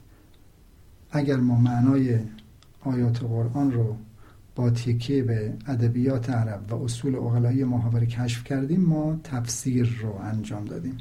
اگر 1.11 1.37
ما 1.37 1.59
معنای 1.59 2.19
آیات 2.81 3.23
قرآن 3.23 3.71
رو 3.71 3.95
با 4.55 4.69
تکیه 4.69 5.23
به 5.23 5.53
ادبیات 5.67 6.29
عرب 6.29 6.73
و 6.73 6.83
اصول 6.83 7.15
اغلایی 7.15 7.63
محاوره 7.63 8.05
کشف 8.05 8.43
کردیم 8.43 8.81
ما 8.81 9.19
تفسیر 9.23 9.99
رو 10.01 10.15
انجام 10.15 10.65
دادیم. 10.65 10.97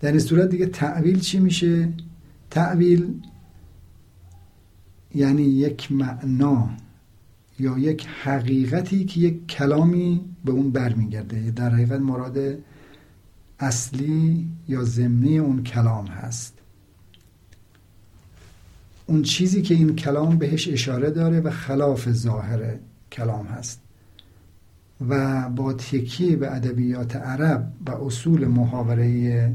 در 0.00 0.10
این 0.10 0.20
صورت 0.20 0.48
دیگه 0.48 0.66
تعویل 0.66 1.20
چی 1.20 1.38
میشه؟ 1.38 1.88
تعویل 2.50 3.20
یعنی 5.14 5.42
یک 5.42 5.92
معنا 5.92 6.70
یا 7.58 7.78
یک 7.78 8.06
حقیقتی 8.22 9.04
که 9.04 9.20
یک 9.20 9.46
کلامی 9.46 10.20
به 10.44 10.52
اون 10.52 10.70
برمیگرده. 10.70 11.50
در 11.50 11.70
حقیقت 11.70 12.00
مراد 12.00 12.38
اصلی 13.60 14.48
یا 14.68 14.84
ضمنی 14.84 15.38
اون 15.38 15.62
کلام 15.62 16.06
هست. 16.06 16.58
اون 19.06 19.22
چیزی 19.22 19.62
که 19.62 19.74
این 19.74 19.96
کلام 19.96 20.38
بهش 20.38 20.68
اشاره 20.68 21.10
داره 21.10 21.40
و 21.40 21.50
خلاف 21.50 22.12
ظاهر 22.12 22.74
کلام 23.12 23.46
هست 23.46 23.80
و 25.08 25.48
با 25.48 25.72
تکیه 25.72 26.36
به 26.36 26.54
ادبیات 26.54 27.16
عرب 27.16 27.72
و 27.86 27.90
اصول 27.90 28.46
محاوره 28.46 29.54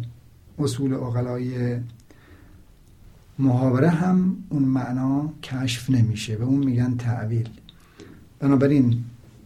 اصول 0.59 0.93
اقلای 0.93 1.77
محاوره 3.39 3.89
هم 3.89 4.37
اون 4.49 4.63
معنا 4.63 5.33
کشف 5.43 5.89
نمیشه 5.89 6.37
و 6.37 6.43
اون 6.43 6.65
میگن 6.65 6.97
تعویل. 6.97 7.49
بنابراین 8.39 9.03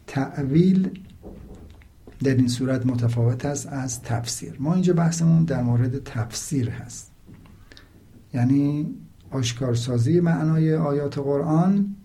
تعویل 0.08 1.00
در 2.24 2.36
این 2.36 2.48
صورت 2.48 2.86
متفاوت 2.86 3.46
است 3.46 3.68
از 3.68 4.02
تفسیر. 4.02 4.56
ما 4.60 4.74
اینجا 4.74 4.94
بحثمون 4.94 5.44
در 5.44 5.62
مورد 5.62 6.04
تفسیر 6.04 6.70
هست. 6.70 7.12
یعنی 8.34 8.96
آشکارسازی 9.32 10.20
معنای 10.20 10.76
آیات 10.76 11.18
قرآن 11.18 11.96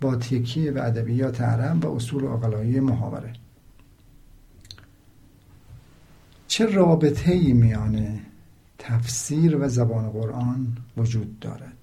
با 0.00 0.16
تکیه 0.16 0.70
به 0.70 0.84
ادبیات 0.84 1.40
عرب 1.40 1.84
و 1.84 1.94
اصول 1.96 2.24
اقلایی 2.24 2.80
محاوره. 2.80 3.32
چه 6.46 6.66
رابطه 6.66 7.32
ای 7.32 7.52
میانه 7.52 8.20
تفسیر 8.84 9.56
و 9.56 9.68
زبان 9.68 10.10
قرآن 10.10 10.66
وجود 10.96 11.38
دارد. 11.40 11.78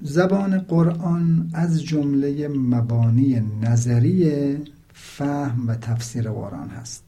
زبان 0.00 0.58
قرآن 0.58 1.50
از 1.54 1.82
جمله 1.82 2.48
مبانی 2.48 3.40
نظری 3.62 4.56
فهم 4.92 5.68
و 5.68 5.74
تفسیر 5.74 6.30
قرآن 6.30 6.68
هست. 6.68 7.04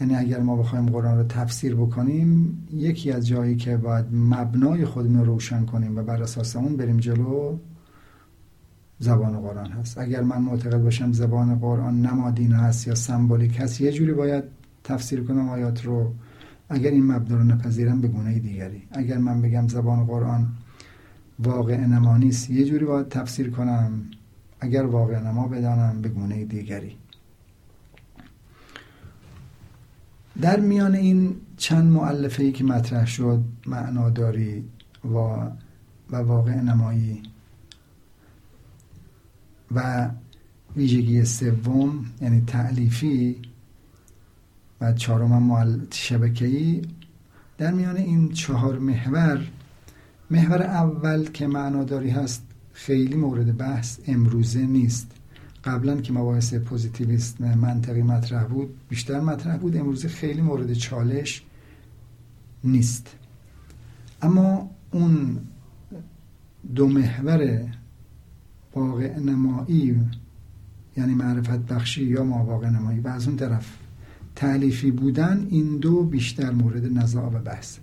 یعنی 0.00 0.14
اگر 0.14 0.40
ما 0.40 0.56
بخوایم 0.56 0.86
قرآن 0.86 1.18
رو 1.18 1.24
تفسیر 1.24 1.74
بکنیم 1.74 2.62
یکی 2.72 3.12
از 3.12 3.28
جایی 3.28 3.56
که 3.56 3.76
باید 3.76 4.06
مبنای 4.12 4.84
خودمون 4.84 5.18
رو 5.18 5.24
روشن 5.24 5.64
کنیم 5.64 5.98
و 5.98 6.02
بر 6.02 6.22
اساس 6.22 6.56
اون 6.56 6.76
بریم 6.76 6.96
جلو 6.96 7.58
زبان 9.00 9.40
قرآن 9.40 9.70
هست. 9.70 9.98
اگر 9.98 10.22
من 10.22 10.42
معتقد 10.42 10.82
باشم 10.82 11.12
زبان 11.12 11.58
قرآن 11.58 12.00
نمادین 12.00 12.52
هست 12.52 12.86
یا 12.86 12.94
سمبولیک 12.94 13.60
هست 13.60 13.80
یه 13.80 13.92
جوری 13.92 14.12
باید 14.12 14.44
تفسیر 14.84 15.24
کنم 15.24 15.48
آیات 15.48 15.84
رو. 15.84 16.14
اگر 16.68 16.90
این 16.90 17.06
مبنا 17.12 17.36
رو 17.36 17.44
نپذیرم 17.44 18.00
به 18.00 18.08
گونه 18.08 18.38
دیگری. 18.38 18.82
اگر 18.92 19.18
من 19.18 19.42
بگم 19.42 19.68
زبان 19.68 20.04
قرآن 20.04 20.48
واقع 21.38 21.76
نمانی 21.76 22.28
است 22.28 22.50
یه 22.50 22.64
جوری 22.64 22.84
باید 22.84 23.08
تفسیر 23.08 23.50
کنم. 23.50 24.02
اگر 24.60 24.86
واقع 24.86 25.20
نما 25.20 25.48
بدانم 25.48 26.02
به 26.02 26.08
گونه 26.08 26.44
دیگری. 26.44 26.96
در 30.40 30.60
میان 30.60 30.94
این 30.94 31.36
چند 31.56 31.92
معلفه 31.92 32.42
ای 32.42 32.52
که 32.52 32.64
مطرح 32.64 33.06
شد 33.06 33.40
معناداری 33.66 34.64
و 35.04 35.16
و 36.10 36.16
واقع 36.16 36.54
نمایی 36.54 37.22
و 39.74 40.10
ویژگی 40.76 41.24
سوم 41.24 42.04
یعنی 42.20 42.40
تعلیفی 42.46 43.36
و 44.80 44.92
چهارم 44.92 45.32
شبکه‌ای. 45.90 46.82
در 47.58 47.72
میان 47.72 47.96
این 47.96 48.32
چهار 48.32 48.78
محور 48.78 49.48
محور 50.30 50.62
اول 50.62 51.24
که 51.24 51.46
معناداری 51.46 52.10
هست 52.10 52.42
خیلی 52.72 53.14
مورد 53.14 53.56
بحث 53.56 53.98
امروزه 54.06 54.66
نیست. 54.66 55.10
قبلا 55.64 56.00
که 56.00 56.12
مباحث 56.12 56.54
پوزیتیویست 56.54 57.40
منطقی 57.40 58.02
مطرح 58.02 58.44
بود 58.44 58.74
بیشتر 58.88 59.20
مطرح 59.20 59.56
بود. 59.56 59.76
امروزه 59.76 60.08
خیلی 60.08 60.40
مورد 60.40 60.72
چالش 60.72 61.42
نیست. 62.64 63.16
اما 64.22 64.70
اون 64.90 65.38
دو 66.74 66.88
محور 66.88 67.68
واقع 68.74 69.18
نمایی 69.18 70.00
یعنی 70.96 71.14
معرفت 71.14 71.58
بخشی 71.58 72.04
یا 72.04 72.24
ما 72.24 72.44
واقع 72.44 72.68
نمایی. 72.68 73.00
و 73.00 73.08
از 73.08 73.26
اون 73.28 73.36
طرف 73.36 73.76
تعلیفی 74.36 74.90
بودن 74.90 75.46
این 75.50 75.76
دو 75.76 76.02
بیشتر 76.02 76.50
مورد 76.50 76.98
نزاع 76.98 77.26
و 77.26 77.38
بحث. 77.38 77.78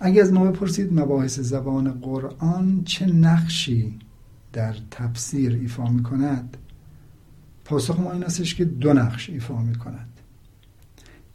اگه 0.00 0.22
از 0.22 0.32
ما 0.32 0.44
بپرسید 0.44 1.00
مباحث 1.00 1.40
زبان 1.40 1.90
قرآن 1.90 2.82
چه 2.84 3.06
نقشی 3.06 3.98
در 4.52 4.74
تفسیر 4.90 5.52
ایفا 5.52 5.90
می 5.90 6.02
کند 6.02 6.56
پاسخ 7.64 8.00
ما 8.00 8.12
این 8.12 8.24
استش 8.24 8.54
که 8.54 8.64
دو 8.64 8.92
نقش 8.92 9.30
ایفا 9.30 9.62
می 9.62 9.74
کند 9.74 10.08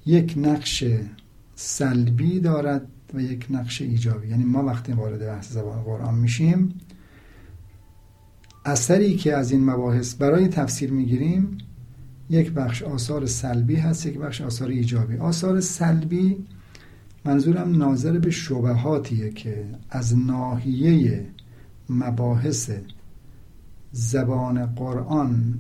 یک 0.05 0.34
نقش 0.38 0.84
سلبی 1.55 2.39
دارد 2.39 2.88
و 3.13 3.22
یک 3.22 3.48
نقش 3.50 3.81
ایجابی. 3.81 4.27
یعنی 4.27 4.43
ما 4.43 4.63
وقتی 4.63 4.91
وارد 4.91 5.20
بحث 5.20 5.51
زبان 5.51 5.84
قرآن 5.84 6.15
میشیم 6.15 6.74
اثری 8.65 9.15
که 9.15 9.38
از 9.38 9.51
این 9.51 9.65
مباحث 9.65 10.15
برای 10.15 10.48
تفسیر 10.48 10.91
می‌گیریم 10.91 11.58
یک 12.30 12.51
بخش 12.51 12.84
آثار 12.84 13.25
سلبی 13.25 13.75
هست 13.75 14.06
یک 14.06 14.18
بخش 14.18 14.41
آثار 14.41 14.70
ایجابی. 14.70 15.18
آثار 15.18 15.60
سلبی 15.60 16.38
منظورم 17.25 17.77
ناظر 17.77 18.20
به 18.20 18.32
شبهاتیه 18.32 19.30
که 19.30 19.65
از 19.89 20.18
ناحیه 20.18 21.25
مباحث 21.89 22.72
زبان 23.91 24.65
قرآن 24.65 25.60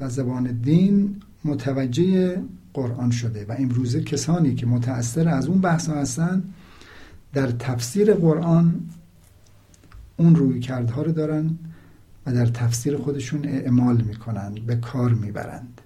و 0.00 0.08
زبان 0.08 0.52
دین 0.52 1.16
متوجه 1.44 2.42
قرآن 2.74 3.10
شده 3.10 3.46
و 3.48 3.54
امروزه 3.58 4.00
کسانی 4.00 4.54
که 4.54 4.66
متأثر 4.66 5.28
از 5.28 5.46
اون 5.46 5.60
بحث 5.60 5.88
هستن 5.88 6.42
در 7.32 7.46
تفسیر 7.46 8.14
قرآن 8.14 8.80
اون 10.16 10.34
روی 10.34 10.60
کردها 10.60 11.02
رو 11.02 11.12
دارن 11.12 11.58
در 12.32 12.46
تفسیر 12.46 12.96
خودشون 12.96 13.44
اعمال 13.44 14.00
می‌کنن 14.00 14.54
به 14.66 14.76
کار 14.76 15.14
می‌برند 15.14 15.80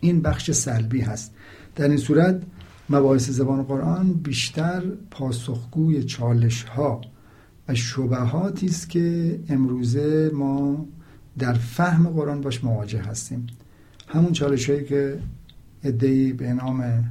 این 0.00 0.22
بخش 0.22 0.50
سلبی 0.50 1.00
هست 1.00 1.34
در 1.76 1.88
این 1.88 1.96
صورت 1.96 2.42
مباحث 2.90 3.30
زبان 3.30 3.62
قرآن 3.62 4.12
بیشتر 4.12 4.82
پاسخگوی 5.10 6.04
چالش 6.04 6.62
ها 6.62 7.00
و 7.68 7.74
شبهاتی 7.74 8.66
است 8.66 8.90
که 8.90 9.38
امروزه 9.48 10.30
ما 10.34 10.86
در 11.38 11.52
فهم 11.52 12.08
قرآن 12.08 12.40
باش 12.40 12.64
مواجه 12.64 13.02
هستیم 13.02 13.46
همون 14.08 14.32
چالش 14.32 14.70
هایی 14.70 14.84
که 14.84 15.18
ادهی 15.82 16.32
به 16.32 16.52
نام. 16.52 17.04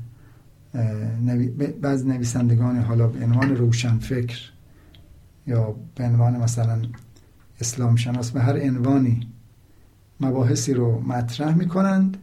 بعض 1.82 2.06
نویسندگان 2.06 2.78
حالا 2.78 3.08
به 3.08 3.26
عنوان 3.26 3.56
روشن 3.56 3.98
فکر 3.98 4.52
یا 5.48 5.76
به 5.96 6.04
عنوان 6.04 6.36
مثلا 6.36 6.82
اسلام 7.60 7.96
شناس 7.96 8.32
به 8.32 8.42
هر 8.42 8.62
عنوانی 8.62 9.28
مباحثی 10.20 10.74
رو 10.74 11.02
مطرح 11.02 11.56
می 11.56 11.68
کنند 11.68 12.18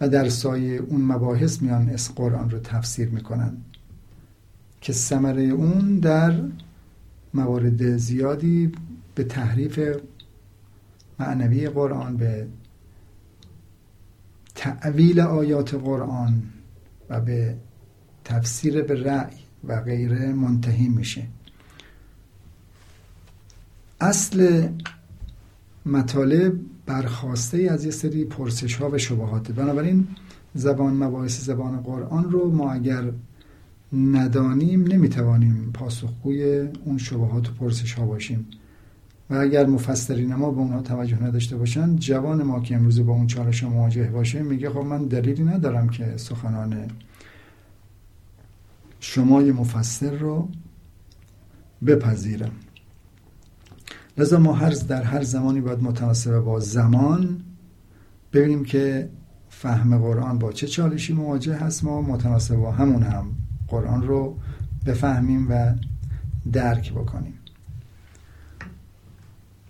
و 0.00 0.08
در 0.08 0.28
سایه 0.28 0.80
اون 0.80 1.00
مباحث 1.00 1.62
میان 1.62 1.88
اس 1.88 2.14
قرآن 2.14 2.50
رو 2.50 2.58
تفسیر 2.58 3.08
می‌کنن 3.08 3.56
که 4.80 4.92
ثمره 4.92 5.42
اون 5.42 5.98
در 5.98 6.42
موارد 7.34 7.96
زیادی 7.96 8.72
به 9.14 9.24
تحریف 9.24 9.80
معنوی 11.18 11.68
قرآن 11.68 12.16
به 12.16 12.48
تعویل 14.54 15.20
آیات 15.20 15.74
قرآن 15.74 16.42
و 17.10 17.20
به 17.20 17.56
تفسیر 18.24 18.82
به 18.82 19.02
رأی 19.02 19.36
و 19.64 19.80
غیره 19.80 20.32
منتهی 20.32 20.88
میشه. 20.88 21.22
اصل 24.00 24.68
مطالب 25.86 26.52
برخواسته 26.86 27.58
از 27.70 27.84
یه 27.84 27.90
سری 27.90 28.24
پرسش 28.24 28.76
ها 28.76 28.90
و 28.90 28.98
شبهاته. 28.98 29.52
بنابراین 29.52 30.08
زبان 30.54 30.94
مباحث 30.94 31.44
زبان 31.44 31.80
قرآن 31.80 32.30
رو 32.30 32.50
ما 32.50 32.72
اگر 32.72 33.12
ندانیم 33.92 34.86
نمی‌توانیم 34.86 35.70
پاسخگوی 35.74 36.68
اون 36.84 36.98
شبهات 36.98 37.48
و 37.48 37.52
پرسش 37.52 37.92
ها 37.92 38.06
باشیم. 38.06 38.46
و 39.30 39.34
اگر 39.34 39.66
مفسرین 39.66 40.34
ما 40.34 40.50
به 40.50 40.58
اونها 40.58 40.82
توجه 40.82 41.22
نداشته 41.22 41.56
باشن 41.56 41.96
جوان 41.96 42.42
ما 42.42 42.60
که 42.60 42.76
امروز 42.76 43.06
با 43.06 43.12
اون 43.12 43.26
چالش 43.26 43.64
مواجه 43.64 44.10
باشه 44.10 44.42
میگه 44.42 44.70
خب 44.70 44.78
من 44.78 45.04
دلیلی 45.04 45.44
ندارم 45.44 45.88
که 45.88 46.16
سخنان 46.16 46.90
شمای 49.00 49.52
مفسر 49.52 50.10
رو 50.10 50.48
بپذیرم. 51.86 52.52
لذا 54.18 54.38
ما 54.38 54.52
هر 54.52 54.70
در 54.70 55.02
هر 55.02 55.22
زمانی 55.22 55.60
باید 55.60 55.82
متناسب 55.82 56.38
با 56.38 56.60
زمان 56.60 57.40
ببینیم 58.32 58.64
که 58.64 59.10
فهم 59.48 59.98
قرآن 59.98 60.38
با 60.38 60.52
چه 60.52 60.66
چالشی 60.66 61.12
مواجه 61.12 61.54
هست. 61.54 61.84
ما 61.84 62.02
متناسب 62.02 62.56
با 62.56 62.72
همون 62.72 63.02
هم 63.02 63.26
قرآن 63.68 64.02
رو 64.02 64.36
بفهمیم 64.86 65.46
و 65.50 65.74
درک 66.52 66.92
بکنیم. 66.92 67.34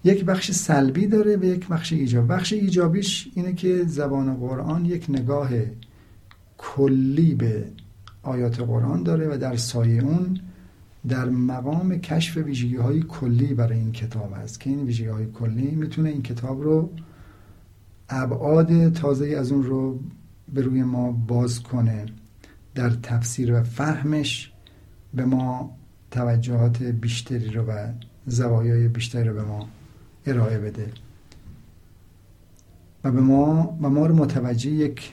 یک 0.05 0.25
بخش 0.25 0.51
سلبی 0.51 1.07
داره 1.07 1.37
و 1.37 1.45
یک 1.45 1.69
بخش 1.69 1.93
ایجاب. 1.93 2.33
بخش 2.33 2.53
ایجابیش 2.53 3.29
اینه 3.35 3.53
که 3.53 3.85
زبان 3.87 4.37
قرآن 4.37 4.85
یک 4.85 5.07
نگاه 5.09 5.49
کلی 6.59 7.35
به 7.35 7.65
آیات 8.23 8.61
قرآن 8.61 9.03
داره 9.03 9.35
و 9.35 9.39
در 9.39 9.57
سایه 9.57 10.03
اون 10.03 10.41
در 11.09 11.25
مقام 11.29 11.99
کشف 11.99 12.37
ویژگی 12.37 12.77
های 12.77 13.03
کلی 13.03 13.55
برای 13.55 13.79
این 13.79 13.93
کتاب 13.93 14.33
هست 14.37 14.61
که 14.61 14.71
این 14.71 14.85
ویژگی 14.85 15.07
های 15.07 15.27
کلی 15.27 15.71
می‌تونه 15.71 16.09
این 16.09 16.23
کتاب 16.23 16.63
رو 16.63 16.91
ابعاد 18.09 18.93
تازه 18.93 19.27
از 19.27 19.53
اون 19.53 19.63
رو 19.63 20.01
به 20.55 20.61
روی 20.61 20.83
ما 20.83 21.13
باز 21.13 21.63
کنه 21.63 22.07
در 22.75 22.91
تفسیر 22.91 23.55
و 23.55 23.63
فهمش 23.63 24.53
به 25.15 25.25
ما 25.25 25.77
توجهات 26.11 26.83
بیشتری 26.83 27.51
رو 27.51 27.63
و 27.63 27.93
زوایای 28.27 28.89
بیشتری 28.89 29.29
رو 29.29 29.35
به 29.35 29.43
ما 29.43 29.69
ارائه 30.27 30.59
بده 30.59 30.93
و 33.05 33.13
به 33.13 33.21
ما 33.21 33.79
و 33.83 33.91
ما 33.91 34.07
رو 34.07 34.15
متوجه 34.15 34.71
یک 34.71 35.13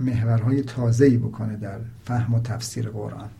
محورهای 0.00 0.62
تازه‌ای 0.62 1.16
بکنه 1.16 1.56
در 1.56 1.78
فهم 2.04 2.34
و 2.34 2.40
تفسیر 2.40 2.88
قرآن. 2.88 3.30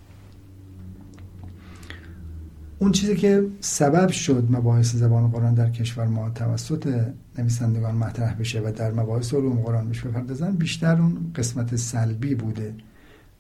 اون 2.78 2.92
چیزی 2.92 3.16
که 3.16 3.46
سبب 3.60 4.10
شد 4.10 4.46
مباحث 4.50 4.96
زبان 4.96 5.30
قرآن 5.30 5.54
در 5.54 5.70
کشور 5.70 6.06
ما 6.06 6.30
توسط 6.30 7.12
نویسندگان 7.38 7.94
مطرح 7.94 8.34
بشه 8.34 8.60
و 8.60 8.72
در 8.76 8.92
مباحث 8.92 9.34
علوم 9.34 9.56
قرآن 9.56 9.88
بشه 9.88 10.08
بپردازن 10.08 10.50
بیشتر 10.50 10.96
اون 10.96 11.32
قسمت 11.34 11.76
سلبی 11.76 12.34
بوده 12.34 12.74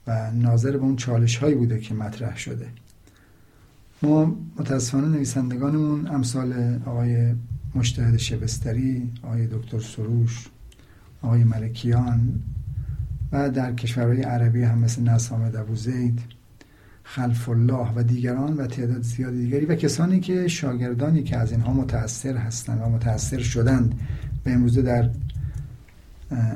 و 0.06 0.30
ناظر 0.30 0.70
به 0.70 0.82
اون 0.82 0.96
چالش 0.96 1.36
هایی 1.36 1.54
بوده 1.54 1.80
که 1.80 1.94
مطرح 1.94 2.36
شده. 2.36 2.66
ما 4.02 4.36
متاسفانه 4.58 5.08
نویسندگانمون 5.08 6.06
امثال 6.06 6.80
آقای 6.86 7.34
مشتهد 7.74 8.16
شبستری 8.16 9.12
آقای 9.22 9.46
دکتر 9.46 9.80
سروش 9.80 10.48
آقای 11.22 11.44
ملکیان 11.44 12.42
و 13.32 13.50
در 13.50 13.72
کشورهای 13.74 14.22
عربی 14.22 14.62
هم 14.62 14.78
مثل 14.78 15.02
نسامد 15.02 15.56
ابو 15.56 15.76
زید 15.76 16.20
خلف 17.04 17.48
الله 17.48 17.92
و 17.96 18.02
دیگران 18.02 18.56
و 18.56 18.66
تعداد 18.66 19.02
زیاد 19.02 19.32
دیگری 19.32 19.66
و 19.66 19.74
کسانی 19.74 20.20
که 20.20 20.48
شاگردانی 20.48 21.22
که 21.22 21.36
از 21.36 21.52
اینها 21.52 21.72
متاثر 21.72 22.36
هستند 22.36 22.80
و 22.82 22.88
متاثر 22.88 23.38
شدند 23.38 24.00
و 24.46 24.48
امروزه 24.48 24.82
در 24.82 25.10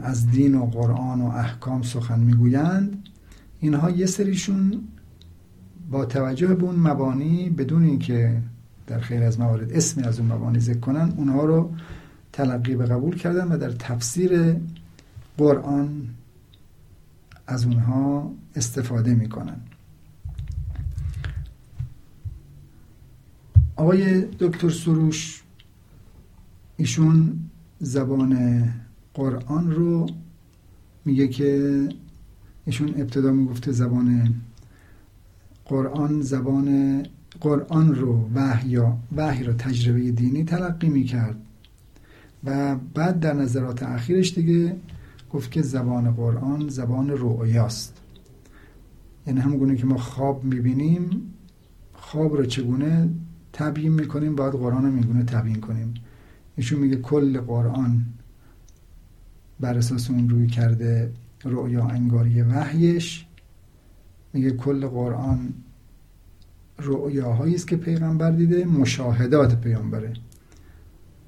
از 0.02 0.30
دین 0.30 0.54
و 0.54 0.66
قرآن 0.66 1.20
و 1.20 1.26
احکام 1.26 1.82
سخن 1.82 2.20
می‌گویند. 2.20 2.98
اینها 3.60 3.90
یه 3.90 4.06
سریشون 4.06 4.80
با 5.90 6.04
توجه 6.04 6.54
به 6.54 6.64
اون 6.64 6.76
مبانی 6.76 7.50
بدون 7.50 7.84
اینکه 7.84 8.42
در 8.86 8.98
خیلی 8.98 9.24
از 9.24 9.40
موارد 9.40 9.72
اسمی 9.72 10.02
از 10.04 10.20
اون 10.20 10.32
مبانی 10.32 10.60
ذکر 10.60 10.78
کنن 10.78 11.12
اونها 11.16 11.44
رو 11.44 11.72
تلقی 12.32 12.76
به 12.76 12.86
قبول 12.86 13.16
کردن 13.16 13.48
و 13.48 13.58
در 13.58 13.70
تفسیر 13.70 14.56
قرآن 15.38 16.08
از 17.46 17.64
اونها 17.64 18.30
استفاده 18.56 19.14
می‌کنن. 19.14 19.56
آقای 23.78 24.20
دکتر 24.20 24.70
سروش 24.70 25.42
ایشون 26.76 27.38
زبان 27.80 28.64
قرآن 29.14 29.70
رو 29.70 30.06
میگه 31.04 31.28
که 31.28 31.88
ایشون 32.66 32.88
ابتدا 32.88 33.32
می‌گفته 33.32 33.72
زبان 33.72 34.34
قرآن 35.64 36.20
زبان 36.20 37.02
قرآن 37.40 37.94
رو 37.94 38.28
وحی 38.34 38.68
یا 38.68 38.98
وحی 39.16 39.44
رو 39.44 39.52
تجربه 39.52 40.10
دینی 40.10 40.44
تلقی 40.44 40.88
می‌کرد. 40.88 41.36
و 42.44 42.76
بعد 42.94 43.20
در 43.20 43.32
نظرات 43.32 43.82
اخیرش 43.82 44.34
دیگه 44.34 44.76
گفت 45.32 45.50
که 45.50 45.62
زبان 45.62 46.10
قرآن 46.10 46.68
زبان 46.68 47.10
رؤیاست. 47.10 47.94
یعنی 49.26 49.40
همون 49.40 49.76
که 49.76 49.86
ما 49.86 49.96
خواب 49.98 50.44
می‌بینیم 50.44 51.34
خواب 51.92 52.36
رو 52.36 52.44
چگونه 52.46 53.08
تبیین 53.58 53.92
می‌کنیم 53.92 54.34
باید 54.34 54.52
قرآن 54.52 54.84
رو 54.84 54.90
میگونه 54.90 55.24
تبیین 55.24 55.60
کنیم. 55.60 55.94
ایشون 56.56 56.80
میگه 56.80 56.96
کل 56.96 57.40
قرآن 57.40 58.06
بر 59.60 59.78
اساس 59.78 60.10
اون 60.10 60.28
روی 60.28 60.46
کرده 60.46 61.12
رؤیا 61.44 61.84
انگاری 61.84 62.42
وحیش. 62.42 63.26
میگه 64.32 64.50
کل 64.50 64.86
قرآن 64.86 65.54
رؤیاهایی 66.78 67.54
است 67.54 67.68
که 67.68 67.76
پیغمبر 67.76 68.30
دیده 68.30 68.64
مشاهدات 68.64 69.60
پیغمبره 69.60 70.12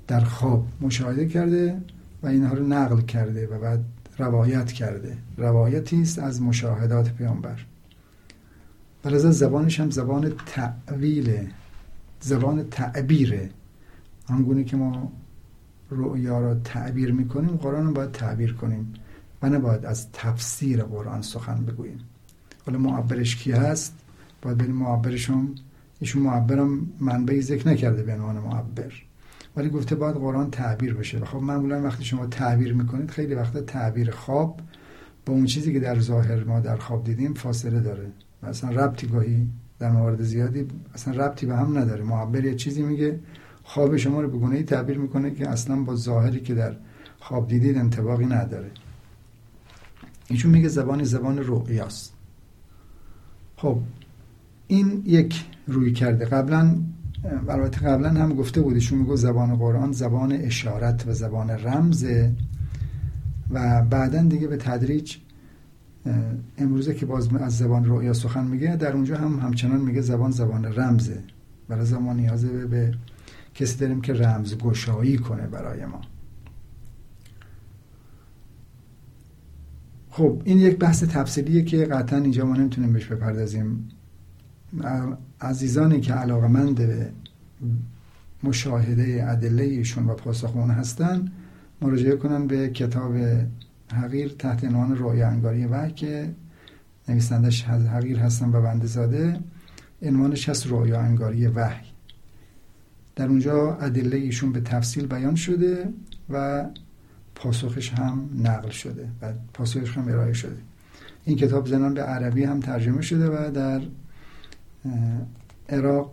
در 0.07 0.21
خواب 0.21 0.67
مشاهده 0.81 1.27
کرده 1.27 1.83
و 2.23 2.27
اینها 2.27 2.55
رو 2.55 2.67
نقل 2.67 3.01
کرده 3.01 3.47
و 3.47 3.59
بعد 3.59 3.85
روایت 4.19 4.73
کرده. 4.73 5.17
روایتی 5.37 6.03
است 6.03 6.19
از 6.19 6.43
مشاهدات 6.43 7.15
پیامبر. 7.15 7.59
و 9.05 9.19
زبانش 9.19 9.81
هم 9.81 9.91
زبان 9.91 10.33
تعویله. 10.47 11.49
زبان 12.21 12.69
تعبیره. 12.71 13.51
آنگونه 14.29 14.65
که 14.65 14.77
ما 14.77 15.13
رؤیا 15.91 16.41
را 16.41 16.55
تعبیر 16.55 17.13
می‌کنیم 17.13 17.57
قرآن 17.57 17.87
رو 17.87 17.93
باید 17.93 18.13
تعبیر 18.13 18.55
کنیم. 18.55 18.95
و 19.43 19.49
نباید 19.49 19.85
از 19.87 20.13
تفسیر 20.13 20.83
قرآن 20.83 21.23
سخن 21.23 21.65
بگوییم. 21.65 21.99
حالا 22.67 22.79
معبرش 22.79 23.37
کی 23.37 23.53
هست؟ 23.53 23.95
باید 24.43 24.59
بریم 24.59 24.75
معبرشون. 24.75 25.55
ایشون 26.01 26.23
معبرم 26.23 26.87
منبعی 27.01 27.43
ذکر 27.43 27.69
نکرده 27.69 28.03
به 28.03 28.13
عنوان 28.15 28.37
معبر. 28.37 28.93
ولی 29.57 29.69
گفته 29.69 29.95
باید 29.95 30.17
قرآن 30.17 30.51
تعبیر 30.51 30.95
بشه. 30.95 31.19
و 31.19 31.25
خب 31.25 31.39
معمولا 31.39 31.83
وقتی 31.83 32.05
شما 32.05 32.27
تعبیر 32.27 32.75
می‌کنید 32.75 33.11
خیلی 33.11 33.35
وقتا 33.35 33.61
تعبیر 33.61 34.11
خواب 34.11 34.61
با 35.27 35.33
اون 35.33 35.45
چیزی 35.45 35.73
که 35.73 35.81
در 35.81 36.01
ظاهر 36.01 36.45
ما 36.45 36.61
در 36.61 36.77
خواب 36.77 37.05
دیدیم 37.05 37.35
فاصله 37.35 37.81
داره. 37.81 38.07
مثلا 38.43 38.71
ربطی 38.71 39.07
گاهی 39.07 39.49
در 39.81 39.91
موارد 39.91 40.23
زیادی 40.23 40.67
اصلا 40.95 41.15
ربطی 41.15 41.47
به 41.47 41.57
هم 41.57 41.79
نداره. 41.79 42.05
معبر 42.05 42.45
یه 42.45 42.55
چیزی 42.55 42.83
میگه 42.83 43.21
خواب 43.63 43.97
شما 43.97 44.21
رو 44.21 44.39
به 44.39 44.57
ای 44.57 44.63
تعبیر 44.63 44.99
می‌کنه 44.99 45.31
که 45.31 45.49
اصلا 45.49 45.77
با 45.77 45.95
ظاهری 45.97 46.41
که 46.41 46.55
در 46.55 46.77
خواب 47.21 47.49
دیدید 47.49 47.79
انتباقی 47.79 48.27
نداره. 48.27 48.71
ایشون 50.29 50.51
میگه 50.51 50.69
زبان 50.69 51.05
زبان 51.05 51.39
رؤیاست. 51.39 52.13
خب 53.57 53.79
این 54.67 55.03
یک 55.07 55.45
روی 55.67 55.93
کرده. 55.93 56.25
قبلا 56.25 56.77
البته 57.49 57.81
قبلا 57.81 58.09
هم 58.09 58.35
گفته 58.35 58.61
بود 58.61 58.75
ایشون 58.75 58.99
میگه 58.99 59.17
زبان 59.17 59.57
قرآن 59.57 59.93
زبان 59.93 60.33
اشارت 60.33 61.05
و 61.07 61.13
زبان 61.13 61.51
رمزه 61.51 62.33
و 63.51 63.83
بعدا 63.83 64.23
دیگه 64.23 64.47
به 64.47 64.57
تدریج 64.57 65.17
امروزه 66.59 66.95
که 66.95 67.07
باز 67.07 67.35
از 67.35 67.59
زبان 67.59 67.85
رؤیا 67.85 68.13
سخن 68.13 68.47
میگه 68.47 68.77
در 68.77 68.93
اونجا 68.93 69.17
هم 69.17 69.39
همچنان 69.39 69.81
میگه 69.81 70.01
زبان 70.01 70.31
زبان 70.31 70.65
رمزه. 70.65 71.23
برای 71.69 71.87
زمان 71.87 72.17
نیازه 72.17 72.67
به 72.67 72.95
کسی 73.55 73.79
داریم 73.79 74.01
که 74.01 74.13
رمز 74.13 74.59
گشایی 74.59 75.19
کنه 75.19 75.47
برای 75.47 75.87
ما. 75.87 76.01
خب 80.11 80.43
این 80.45 80.59
یک 80.59 80.79
بحث 80.79 81.05
تفصیلیه 81.05 81.65
که 81.65 81.85
قطعا 81.85 82.19
اینجا 82.19 82.47
ما 82.47 82.57
نمی‌تونیم 82.57 82.93
بهش 82.93 83.07
بپردازیم. 83.07 83.89
عزیزانی 85.41 86.01
که 86.01 86.13
علاقمند 86.13 86.75
به 86.75 87.11
مشاهده 88.43 89.25
ادله 89.29 89.63
ایشون 89.63 90.07
و 90.07 90.15
پاسخ 90.15 90.57
اون 90.57 90.71
هستن 90.71 91.33
مراجعه 91.83 92.17
کنن 92.17 92.47
به 92.47 92.69
کتاب 92.69 93.13
حقیر 93.93 94.29
تحت 94.39 94.65
عنوان 94.65 94.97
رویا 94.97 95.29
انگاری 95.29 95.67
و 95.67 95.89
که 95.89 96.35
نویسندش 97.09 97.65
حقیر 97.65 98.19
هستن 98.19 98.49
و 98.49 98.63
بنده 98.63 98.87
زاده 98.87 99.41
عنوانش 100.03 100.49
هست 100.49 100.67
رویا 100.67 101.01
انگاری 101.01 101.47
وحی. 101.47 101.87
در 103.17 103.27
اونجا 103.27 103.75
ادله 103.75 104.17
ایشون 104.17 104.53
به 104.53 104.61
تفصیل 104.61 105.07
بیان 105.07 105.35
شده 105.35 105.89
و 106.31 106.67
پاسخش 107.35 107.93
هم 107.93 108.31
نقل 108.39 108.69
شده 108.69 109.09
و 109.23 109.33
پاسخش 109.55 109.99
هم 109.99 110.09
ارائه 110.09 110.33
شده. 110.33 110.57
این 111.25 111.37
کتاب 111.37 111.67
زنان 111.67 111.95
به 111.95 112.03
عربی 112.03 112.45
هم 112.45 112.61
ترجمه 112.61 113.03
شده 113.03 113.29
و 113.29 113.51
در 113.51 113.83
عراق 115.69 116.13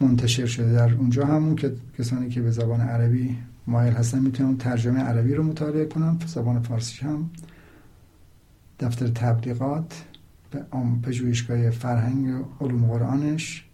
منتشر 0.00 0.46
شده. 0.46 0.72
در 0.72 0.94
اونجا 0.94 1.26
همون 1.26 1.56
که 1.56 1.72
کسانی 1.98 2.28
که 2.28 2.40
به 2.40 2.50
زبان 2.50 2.80
عربی 2.80 3.36
مایل 3.66 3.92
هستن 3.92 4.18
می‌تونن 4.18 4.56
ترجمه 4.56 5.00
عربی 5.00 5.34
رو 5.34 5.42
مطالعه 5.42 5.84
کنن 5.86 6.18
زبان 6.26 6.62
فارسی 6.62 7.06
هم. 7.06 7.30
دفتر 8.80 9.08
تبلیغات 9.08 10.04
به 10.50 10.64
پژوهشگاه 11.02 11.70
فرهنگ 11.70 12.44
علوم 12.60 12.86
قرآنش. 12.86 13.64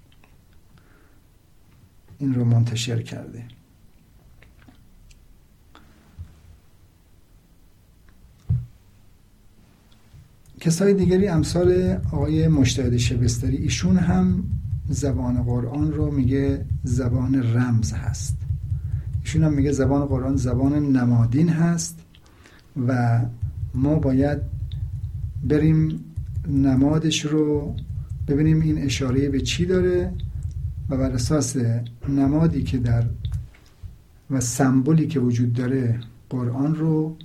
این 2.19 2.35
رو 2.35 2.45
منتشر 2.45 3.03
کرده. 3.03 3.45
کسای 10.61 10.95
دیگری 10.95 11.29
امثال 11.29 11.99
آقای 12.13 12.49
مشتهد 12.49 12.97
شبستری 12.97 13.57
ایشون 13.57 13.97
هم 13.97 14.45
زبان 14.89 15.43
قرآن 15.43 15.93
رو 15.93 16.11
میگه 16.11 16.65
زبان 16.85 17.55
رمز 17.57 17.93
هست. 17.93 18.42
ایشون 19.33 19.45
هم 19.45 19.53
میگه 19.53 19.73
زبان 19.73 20.07
قرآن 20.07 20.37
زبان 20.37 20.73
نمادین 20.97 21.49
هست 21.49 21.99
و 22.87 23.21
ما 23.75 23.95
باید 23.95 24.39
بریم 25.45 26.05
نمادش 26.49 27.25
رو 27.25 27.75
ببینیم 28.29 28.61
این 28.61 28.79
اشاره 28.79 29.29
به 29.29 29.41
چی 29.41 29.67
داره 29.67 30.13
و 30.89 30.97
بر 30.97 31.11
اساس 31.11 31.57
نمادی 32.09 32.63
که 32.63 32.79
در 32.79 33.05
و 34.31 34.41
سمبولی 34.41 35.07
که 35.07 35.21
وجود 35.21 35.53
داره 35.53 36.01
قرآن 36.31 36.75
رو 36.75 37.17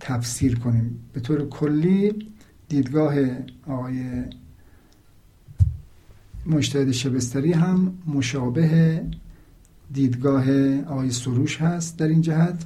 تفسیر 0.00 0.58
کنیم. 0.58 0.98
به 1.12 1.20
طور 1.20 1.48
کلی 1.48 2.12
دیدگاه 2.68 3.14
آقای 3.66 4.24
مجتهد 6.46 6.90
شبستری 6.90 7.52
هم 7.52 7.94
مشابه 8.06 9.02
دیدگاه 9.92 10.44
آقای 10.80 11.10
سروش 11.10 11.60
هست 11.60 11.98
در 11.98 12.08
این 12.08 12.20
جهت. 12.20 12.64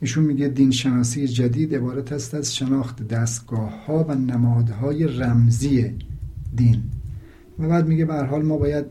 ایشون 0.00 0.24
میگه 0.24 0.48
دین 0.48 0.70
شناسی 0.70 1.28
جدید 1.28 1.74
عبارت 1.74 2.12
است 2.12 2.34
از 2.34 2.56
شناخت 2.56 3.08
دستگاه 3.08 3.86
ها 3.86 4.04
و 4.04 4.14
نمادهای 4.14 5.04
رمزی 5.04 5.90
دین. 6.56 6.82
و 7.58 7.68
بعد 7.68 7.86
میگه 7.86 8.04
به 8.04 8.24
حال 8.26 8.42
ما 8.42 8.56
باید 8.56 8.84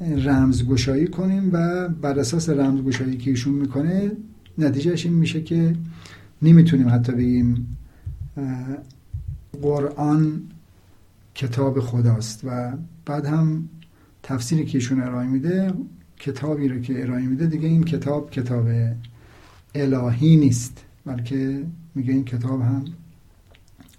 رمزگشایی 0.00 1.06
کنیم 1.06 1.50
و 1.52 1.88
بر 1.88 2.18
اساس 2.18 2.48
رمزگشایی 2.48 3.16
که 3.16 3.30
ایشون 3.30 3.54
می‌کنه 3.54 4.12
نتیجهش 4.58 5.06
این 5.06 5.14
میشه 5.14 5.42
که 5.42 5.76
نمی‌تونیم 6.42 6.88
حتی 6.88 7.12
بگیم 7.12 7.76
قرآن 9.62 10.42
کتاب 11.34 11.80
خداست. 11.80 12.40
و 12.44 12.72
بعد 13.06 13.26
هم 13.26 13.68
تفسیری 14.22 14.64
که 14.64 14.78
ایشون 14.78 15.00
ارائه 15.00 15.26
میده 15.26 15.72
کتابی 16.18 16.68
رو 16.68 16.80
که 16.80 17.02
ارائه 17.02 17.26
میده 17.26 17.46
دیگه 17.46 17.68
این 17.68 17.84
کتاب 17.84 18.30
کتاب 18.30 18.66
الهی 19.74 20.36
نیست 20.36 20.84
بلکه 21.04 21.64
میگه 21.94 22.12
این 22.12 22.24
کتاب 22.24 22.60
هم 22.60 22.84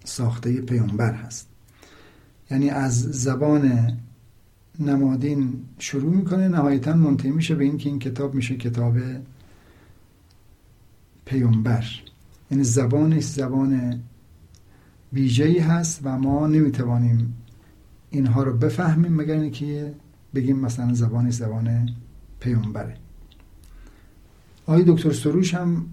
ساخته 0.04 0.62
پیامبر 0.62 1.14
هست. 1.14 1.50
یعنی 2.52 2.70
از 2.70 3.02
زبان 3.02 3.94
نمادین 4.80 5.54
شروع 5.80 6.16
می‌کنه 6.16 6.48
نهایتا 6.48 6.94
منتهی 6.94 7.32
میشه 7.32 7.56
به 7.56 7.64
اینکه 7.64 7.90
این 7.90 8.00
کتاب 8.00 8.34
میشه 8.34 8.58
کتاب 8.58 8.98
پیامبر. 11.26 11.86
یعنی 12.52 12.64
زبانش 12.64 13.24
زبان 13.24 14.02
ویژه‌ای 15.14 15.60
هست 15.60 16.00
و 16.04 16.18
ما 16.18 16.48
نمی‌توانیم 16.48 17.34
اینها 18.10 18.44
رو 18.44 18.58
بفهمیم 18.58 19.14
مگر 19.14 19.40
اینکه 19.40 19.94
بگیم 20.36 20.60
مثلا 20.60 20.94
زبانش 20.94 21.34
زبان 21.34 21.90
پیامبره. 22.40 22.98
آقای 24.66 24.84
دکتر 24.88 25.12
سروش 25.12 25.54
هم 25.54 25.86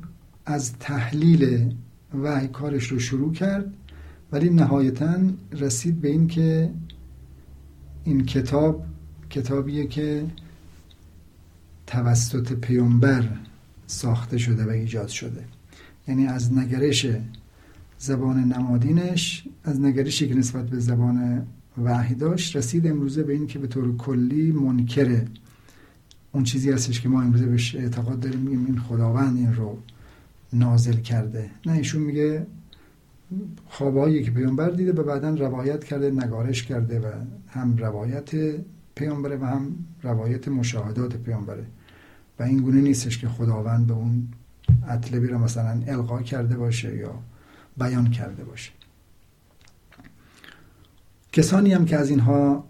از 0.47 0.73
تحلیل 0.73 1.75
وحی 2.23 2.49
کارش 2.49 2.87
رو 2.87 2.99
شروع 2.99 3.33
کرد 3.33 3.75
ولی 4.33 4.51
نهایتا 4.51 5.19
رسید 5.53 6.01
به 6.01 6.09
این 6.09 6.27
که 6.27 6.71
این 8.05 8.25
کتاب 8.25 8.85
کتابیه 9.31 9.87
که 9.87 10.27
توسط 11.87 12.53
پیامبر 12.53 13.29
ساخته 13.87 14.39
شده 14.39 14.65
و 14.65 14.69
ایجاد 14.69 15.09
شده. 15.09 15.45
یعنی 16.09 16.27
از 16.27 16.53
نگرش 16.59 17.07
زبان 17.99 18.39
نمادینش 18.39 19.45
از 19.65 19.81
نگرشی 19.81 20.29
که 20.29 20.35
نسبت 20.35 20.67
به 20.67 20.79
زبان 20.79 21.47
وحی 21.85 22.15
داشت 22.15 22.57
رسید 22.57 22.87
امروزه 22.87 23.23
به 23.23 23.33
این 23.33 23.47
که 23.47 23.59
به 23.59 23.67
طور 23.67 23.97
کلی 23.97 24.53
منکره 24.53 25.27
اون 26.35 26.45
چیزی 26.45 26.71
هستش 26.71 27.01
که 27.01 27.09
ما 27.09 27.23
امروزه 27.23 27.47
بهش 27.47 27.75
اعتقاد 27.75 28.21
داریم 28.21 28.41
میگیم 28.41 28.67
این 28.67 28.79
خداوند 28.79 29.37
این 29.37 29.55
رو 29.55 29.79
نازل 30.53 30.97
کرده. 30.97 31.51
نه 31.67 31.73
ایشون 31.73 32.03
میگه 32.03 32.47
خوابهایی 33.69 34.25
که 34.25 34.31
پیامبر 34.31 34.71
دیده 34.71 34.93
و 34.93 35.03
بعدا 35.03 35.35
روایت 35.35 35.85
کرده 35.85 36.11
نگارش 36.11 36.63
کرده 36.63 37.01
و 37.01 37.13
هم 37.49 37.77
روایت 37.77 38.31
پیامبره 38.95 39.37
و 39.37 39.45
هم 39.45 39.75
روایت 40.03 40.49
مشاهدات 40.49 41.17
پیامبره. 41.17 41.67
و 42.39 42.43
این 42.43 42.59
گونه 42.59 42.81
نیستش 42.81 43.19
که 43.19 43.29
خداوند 43.29 43.87
به 43.87 43.95
اون 43.95 44.29
اطلبی 44.89 45.27
رو 45.27 45.39
مثلا 45.39 45.83
القا 45.87 46.23
کرده 46.23 46.57
باشه 46.57 46.97
یا 46.97 47.15
بیان 47.79 48.11
کرده 48.11 48.45
باشه. 48.45 48.71
کسانی 51.33 51.73
هم 51.73 51.85
که 51.85 51.97
از 51.97 52.11
اینها 52.11 52.65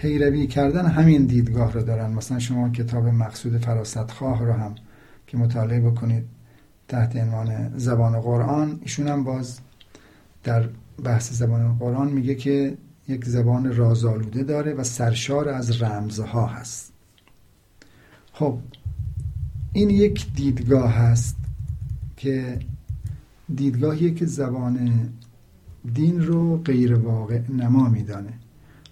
پیروی 0.00 0.46
کردن 0.46 0.86
همین 0.86 1.26
دیدگاه 1.26 1.72
رو 1.72 1.82
دارن. 1.82 2.10
مثلا 2.12 2.38
شما 2.38 2.68
کتاب 2.68 3.06
مقصود 3.06 3.58
فراست 3.58 4.10
خواه 4.10 4.44
رو 4.44 4.52
هم 4.52 4.74
که 5.26 5.36
مطالعه 5.36 5.80
بکنید 5.80 6.24
تحت 6.88 7.16
عنوان 7.16 7.78
زبان 7.78 8.20
قرآن 8.20 8.78
ایشون 8.82 9.08
هم 9.08 9.24
باز 9.24 9.60
در 10.44 10.68
بحث 11.04 11.32
زبان 11.32 11.78
قرآن 11.78 12.08
میگه 12.12 12.34
که 12.34 12.76
یک 13.08 13.24
زبان 13.24 13.76
رازآلوده 13.76 14.42
داره 14.42 14.74
و 14.74 14.84
سرشار 14.84 15.48
از 15.48 15.82
رمزها 15.82 16.46
هست. 16.46 16.92
خب 18.32 18.58
این 19.72 19.90
یک 19.90 20.32
دیدگاه 20.34 20.92
هست 20.92 21.36
که 22.16 22.58
دیدگاهی 23.54 24.14
که 24.14 24.26
زبان 24.26 25.08
دین 25.94 26.22
رو 26.22 26.56
غیر 26.56 26.94
واقع 26.94 27.40
نما 27.48 27.88
میدانه. 27.88 28.32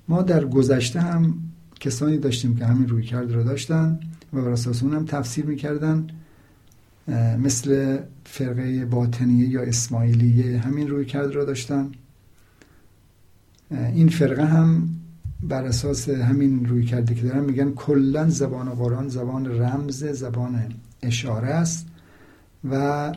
ما 0.09 0.23
در 0.23 0.45
گذشته 0.45 1.01
هم 1.01 1.35
کسانی 1.81 2.19
داشتیم 2.19 2.57
که 2.57 2.65
همین 2.65 2.89
روی 2.89 3.03
کرد 3.03 3.33
رو 3.33 3.45
داشتن 3.45 4.01
و 4.33 4.43
بر 4.43 4.51
اساس 4.51 4.83
هم 4.83 5.05
تفسیر 5.05 5.47
می‌کردن 5.47 6.07
مثل 7.39 7.99
فرقه 8.25 8.85
باطنیه 8.85 9.49
یا 9.49 9.63
اسماعیلیه 9.63 10.59
همین 10.59 10.89
روی 10.89 11.05
کرد 11.05 11.35
رو 11.35 11.45
داشتن. 11.45 11.91
این 13.71 14.09
فرقه 14.09 14.45
هم 14.47 14.89
بر 15.43 15.65
اساس 15.65 16.09
همین 16.09 16.67
روی 16.67 16.85
کرده 16.85 17.15
که 17.15 17.23
دارن 17.23 17.45
میگن 17.45 17.71
کلا 17.71 18.31
زبان 18.31 18.71
قرآن 18.71 19.09
زبان 19.09 19.47
رمز 19.47 20.05
زبان 20.05 20.75
اشاره 21.03 21.49
است 21.49 21.87
و 22.71 23.13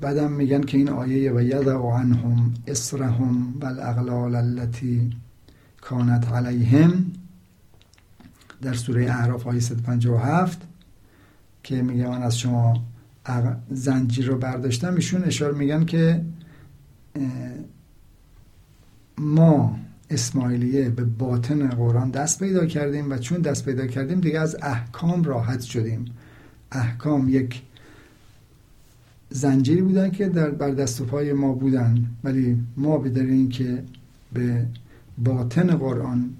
بعدم 0.00 0.32
میگن 0.32 0.60
که 0.60 0.78
این 0.78 0.88
آیه 0.88 1.32
و 1.32 1.42
یضع 1.42 1.72
عنهم 1.72 2.54
اسرهم 2.66 3.54
و 3.60 3.66
الاغلال 3.66 4.34
التي 4.34 5.10
کانت 5.80 6.32
علیهم 6.32 7.12
در 8.62 8.74
سوره 8.74 9.12
اعراف 9.12 9.46
آیه 9.46 9.60
157 9.60 10.62
که 11.62 11.82
میگه 11.82 12.08
من 12.08 12.22
از 12.22 12.38
شما 12.38 12.84
زنجیر 13.70 14.26
رو 14.26 14.38
برداشتم. 14.38 14.94
ایشون 14.94 15.24
اشاره 15.24 15.54
میگن 15.54 15.84
که 15.84 16.24
ما 19.18 19.78
اسماعیلیه 20.10 20.88
به 20.88 21.04
باطن 21.04 21.68
قرآن 21.68 22.10
دست 22.10 22.38
پیدا 22.38 22.66
کردیم 22.66 23.10
و 23.10 23.18
چون 23.18 23.40
دست 23.40 23.64
پیدا 23.64 23.86
کردیم 23.86 24.20
دیگه 24.20 24.40
از 24.40 24.56
احکام 24.62 25.24
راحت 25.24 25.60
شدیم. 25.60 26.04
احکام 26.72 27.28
یک 27.28 27.62
زنجیری 29.30 29.82
بودن 29.82 30.10
که 30.10 30.28
در 30.28 30.50
بر 30.50 30.70
دست 30.70 31.00
و 31.00 31.04
پای 31.04 31.32
ما 31.32 31.52
بودن. 31.52 32.06
ولی 32.24 32.56
ما 32.76 32.98
به 32.98 33.20
این 33.20 33.48
که 33.48 33.82
به 34.32 34.66
باطن 35.18 35.76
قرآن 35.76 36.30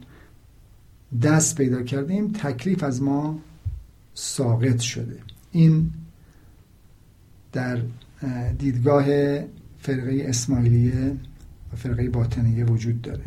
دست 1.23 1.57
پیدا 1.57 1.83
کردیم 1.83 2.33
تکلیف 2.33 2.83
از 2.83 3.03
ما 3.03 3.39
ساقط 4.15 4.79
شده. 4.79 5.19
این 5.53 5.91
در 7.53 7.79
دیدگاه 8.59 9.05
فرقه 9.79 10.25
اسماعیلیه 10.27 11.17
و 11.73 11.77
فرقه 11.77 12.09
باطنیه 12.09 12.65
وجود 12.65 13.03
داره. 13.03 13.25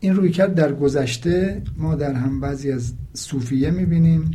این 0.00 0.16
روی 0.16 0.30
کرد 0.30 0.54
در 0.54 0.72
گذشته 0.72 1.62
ما 1.76 1.94
در 1.94 2.12
هم 2.12 2.40
بعضی 2.40 2.72
از 2.72 2.92
صوفیه 3.14 3.70
می‌بینیم. 3.70 4.30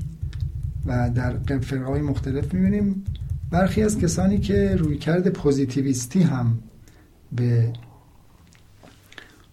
و 0.86 1.10
در 1.10 1.60
فرقه 1.60 2.02
مختلف 2.02 2.54
می‌بینیم 2.54 3.06
برخی 3.50 3.84
از 3.84 4.00
کسانی 4.00 4.40
که 4.40 4.76
روی 4.76 4.98
کرد 4.98 5.30
پوزیتیویستی 5.30 6.22
هم 6.22 6.60
به 7.32 7.74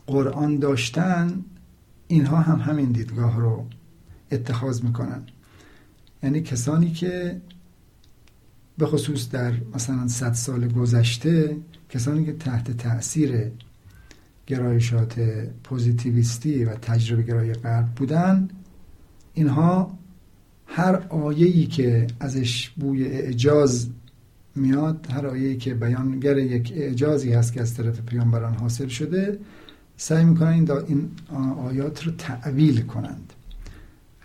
قرآن 0.07 0.59
داشتن 0.59 1.45
اینها 2.09 2.37
هم 2.37 2.61
همین 2.61 2.93
دیدگاه 2.93 3.37
رو 3.37 3.67
اتخاذ 4.33 4.83
می‌کنن. 4.83 5.23
یعنی 6.23 6.41
کسانی 6.41 6.93
که 6.93 7.41
به 8.79 8.87
خصوص 8.87 9.31
در 9.31 9.53
مثلا 9.75 10.09
صد 10.09 10.33
سال 10.33 10.69
گذشته 10.69 11.57
کسانی 11.89 12.25
که 12.25 12.33
تحت 12.33 12.71
تاثیر 12.77 13.51
گرایشات 14.47 15.21
پوزیتیویستی 15.65 16.65
و 16.65 16.75
تجربه 16.75 17.23
گرای 17.23 17.53
غرب 17.53 17.87
بودن 17.87 18.49
اینها 19.35 19.99
هر 20.73 20.95
آیه‌ای 21.09 21.67
که 21.67 22.07
ازش 22.21 22.71
بوی 22.71 23.05
اعجاز 23.05 23.89
میاد 24.57 25.07
هر 25.13 25.27
آیه‌ای 25.27 25.57
که 25.57 25.75
بیانگر 25.75 26.39
یک 26.39 26.73
اعجازی 26.77 27.33
هست 27.33 27.53
که 27.53 27.61
از 27.61 27.75
طرف 27.75 28.01
پیامبران 28.01 28.55
حاصل 28.55 28.89
شده 28.89 29.39
سعی 29.97 30.25
می‌کنن 30.25 30.67
این, 30.89 31.11
آیات 31.59 32.05
رو 32.05 32.13
تعویل 32.13 32.81
کنند 32.83 33.33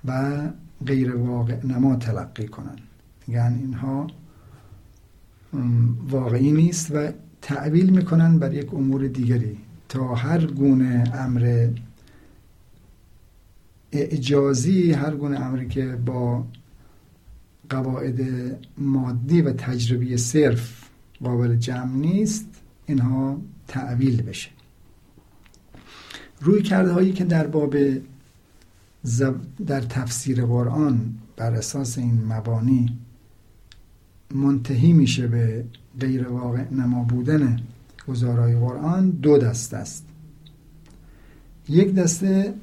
و 0.05 0.41
غیر 0.86 1.15
واقع 1.15 1.65
نما 1.65 1.95
تلقی 1.95 2.47
کنند. 2.47 2.81
میگن 3.27 3.60
اینها 3.62 4.08
واقعی 6.10 6.51
نیست 6.51 6.91
و 6.95 7.12
تعویل 7.41 7.89
می‌کنن 7.89 8.39
بر 8.39 8.53
یک 8.53 8.73
امور 8.73 9.08
دیگری. 9.08 9.58
تا 9.89 10.15
هر 10.15 10.45
گونه 10.45 11.03
امر 11.13 11.69
اعجازی 13.95 14.91
هر 14.91 15.15
گونه 15.15 15.39
امری 15.39 15.67
که 15.67 15.86
با 16.05 16.45
قواعد 17.69 18.21
مادی 18.77 19.41
و 19.41 19.53
تجربی 19.53 20.17
صرف 20.17 20.89
قابل 21.23 21.55
جمع 21.55 21.95
نیست 21.95 22.45
اینها 22.86 23.41
تعویل 23.67 24.21
بشه. 24.21 24.49
روی 26.41 26.62
کرده 26.62 26.91
هایی 26.91 27.13
که 27.13 27.23
در 27.23 27.47
باب 27.47 27.75
در 29.67 29.81
تفسیر 29.81 30.45
قرآن 30.45 31.13
بر 31.38 31.53
اساس 31.53 31.97
این 31.97 32.25
مبانی 32.25 32.97
منتهی 34.36 34.93
میشه 34.93 35.27
به 35.27 35.65
غیر 35.99 36.27
واقع 36.27 36.63
نما 36.71 37.03
بودن 37.03 37.60
گزارای 38.08 38.55
قرآن 38.55 39.10
دو 39.10 39.38
دست 39.38 39.73
است. 39.73 40.05
یک 41.69 41.93
دسته 41.95 42.53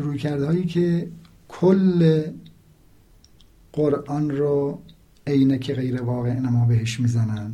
روی 0.00 0.18
کرده 0.18 0.46
هایی 0.46 0.66
که 0.66 1.08
کل 1.48 2.22
قرآن 3.72 4.30
رو 4.30 4.82
عینه 5.26 5.58
که 5.58 5.74
غیر 5.74 6.02
واقع 6.02 6.32
نما 6.32 6.64
بهش 6.64 7.00
می‌زنن 7.00 7.52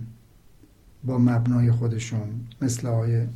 با 1.04 1.18
مبنای 1.18 1.72
خودشون 1.72 2.28
مثل 2.62 2.86
آقای 2.86 3.26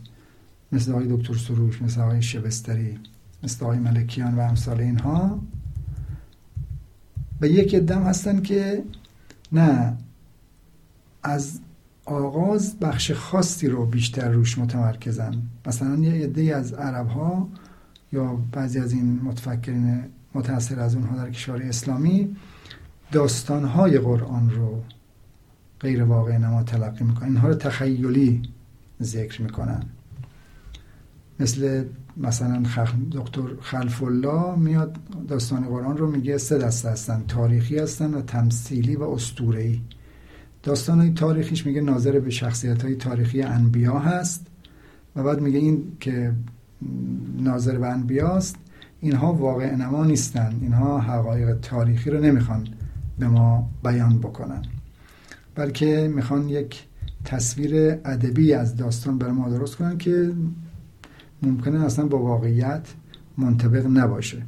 مثل 0.72 0.92
آقای 0.92 1.06
دکتر 1.16 1.34
سروش 1.34 1.82
مثل 1.82 2.00
آقای 2.00 2.22
شبستری 2.22 2.98
مثل 3.42 3.64
آقای 3.64 3.78
ملکیان 3.78 4.34
و 4.34 4.40
امثال 4.40 4.80
اینها 4.80 5.40
به 7.40 7.48
یک 7.48 7.74
دم 7.74 8.02
هستن 8.02 8.42
که 8.42 8.84
نه 9.52 9.96
از 11.22 11.60
آغاز 12.04 12.78
بخش 12.78 13.12
خاصی 13.12 13.68
رو 13.68 13.86
بیشتر 13.86 14.28
روش 14.28 14.58
متمرکزن. 14.58 15.42
مثلا 15.66 15.96
یه 15.96 16.24
عده 16.24 16.56
از 16.56 16.72
عرب 16.72 17.08
ها 17.08 17.48
یا 18.12 18.38
بعضی 18.52 18.78
از 18.78 18.92
این 18.92 19.20
متفکرین 19.24 20.04
متأثر 20.34 20.80
از 20.80 20.94
اونها 20.94 21.16
در 21.16 21.30
کشور 21.30 21.62
اسلامی 21.62 22.36
داستانهای 23.12 23.98
قرآن 23.98 24.50
رو 24.50 24.82
غیر 25.80 26.04
واقع 26.04 26.38
نما 26.38 26.62
تلقی 26.62 27.04
می‌کنن. 27.04 27.28
اینها 27.28 27.48
رو 27.48 27.54
تخیلی 27.54 28.42
ذکر 29.02 29.42
می‌کنن. 29.42 29.82
مثل 31.40 31.84
مثلا 32.16 32.62
دکتر 33.12 33.42
خلف 33.60 34.02
الله 34.02 34.58
میاد 34.58 34.96
داستان 35.28 35.64
قرآن 35.64 35.96
رو 35.96 36.10
میگه 36.10 36.38
سه 36.38 36.58
دسته 36.58 36.88
هستن 36.88 37.24
تاریخی 37.28 37.78
هستن 37.78 38.14
و 38.14 38.22
تمثیلی 38.22 38.96
و 38.96 39.02
اسطوره‌ای. 39.02 39.80
داستان 40.62 41.00
های 41.00 41.10
تاریخیش 41.10 41.66
میگه 41.66 41.80
ناظر 41.80 42.20
به 42.20 42.30
شخصیت 42.30 42.82
های 42.82 42.96
تاریخی 42.96 43.42
انبیا 43.42 43.98
هست 43.98 44.46
و 45.16 45.22
بعد 45.22 45.40
میگه 45.40 45.58
این 45.58 45.92
که 46.00 46.32
ناظر 47.38 47.78
به 47.78 47.86
انبیاست 47.86 48.56
اینها 49.00 49.32
واقع 49.32 49.74
نما 49.74 50.04
نیستن 50.04 50.58
اینها 50.60 51.00
حقایق 51.00 51.58
تاریخی 51.60 52.10
رو 52.10 52.20
نمی‌خوان 52.20 52.68
به 53.18 53.28
ما 53.28 53.70
بیان 53.84 54.18
بکنن. 54.18 54.62
بلکه 55.54 56.10
می‌خوان 56.14 56.48
یک 56.48 56.84
تصویر 57.24 57.74
ادبی 58.04 58.52
از 58.52 58.76
داستان 58.76 59.18
برای 59.18 59.32
ما 59.32 59.48
درست 59.48 59.76
کنن 59.76 59.98
که 59.98 60.32
ممکنه 61.42 61.84
اصلا 61.84 62.06
با 62.06 62.18
واقعیت 62.18 62.88
منطبق 63.38 63.86
نباشه. 63.86 64.42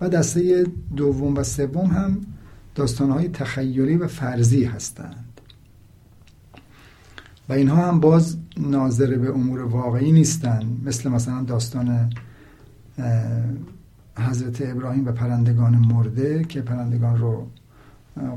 و 0.00 0.08
دسته 0.08 0.66
دوم 0.96 1.36
و 1.36 1.42
سوم 1.42 1.86
هم 1.86 2.18
داستانهای 2.74 3.28
تخیلی 3.28 3.96
و 3.96 4.06
فرضی 4.06 4.64
هستند 4.64 5.25
و 7.48 7.52
اینها 7.52 7.88
هم 7.88 8.00
باز 8.00 8.36
ناظر 8.56 9.16
به 9.16 9.30
امور 9.30 9.60
واقعی 9.62 10.12
نیستند 10.12 10.82
مثل 10.84 11.10
مثلا 11.10 11.42
داستان 11.42 12.10
حضرت 14.18 14.62
ابراهیم 14.62 15.06
و 15.06 15.12
پرندگان 15.12 15.76
مرده 15.76 16.44
که 16.44 16.60
پرندگان 16.62 17.18
رو 17.18 17.46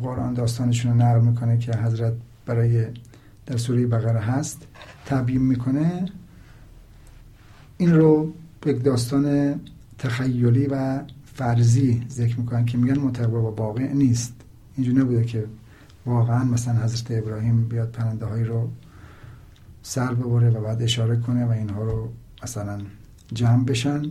قرآن 0.04 0.34
داستانشون 0.34 0.92
رو 0.92 0.98
نقل 0.98 1.22
می‌کنه 1.22 1.58
که 1.58 1.78
حضرت 1.78 2.14
برای 2.46 2.86
در 3.46 3.58
سوره 3.58 3.88
بقره 3.88 4.20
هست 4.20 4.68
تبیین 5.06 5.42
می‌کنه. 5.42 6.06
این 7.78 7.96
رو 7.96 8.34
یک 8.66 8.84
داستان 8.84 9.56
تخیلی 9.98 10.68
و 10.68 11.00
فرضی 11.26 12.04
ذکر 12.10 12.40
می‌کنن 12.40 12.66
که 12.66 12.78
میگن 12.78 13.00
مطابق 13.00 13.32
با 13.32 13.52
واقع 13.52 13.94
نیست. 13.94 14.34
اینجوری 14.76 14.98
نبوده 14.98 15.26
که 15.26 15.46
واقعا 16.06 16.44
مثلا 16.44 16.84
حضرت 16.84 17.12
ابراهیم 17.12 17.68
بیاد 17.68 17.92
پرنده 17.92 18.26
هایی 18.26 18.44
رو 18.44 18.70
سر 19.82 20.14
ببره 20.14 20.50
و 20.50 20.62
بعد 20.62 20.82
اشاره 20.82 21.16
کنه 21.16 21.46
و 21.46 21.52
اینها 21.52 21.84
رو 21.84 22.10
مثلا 22.44 22.82
جمع 23.34 23.64
بشن. 23.64 24.02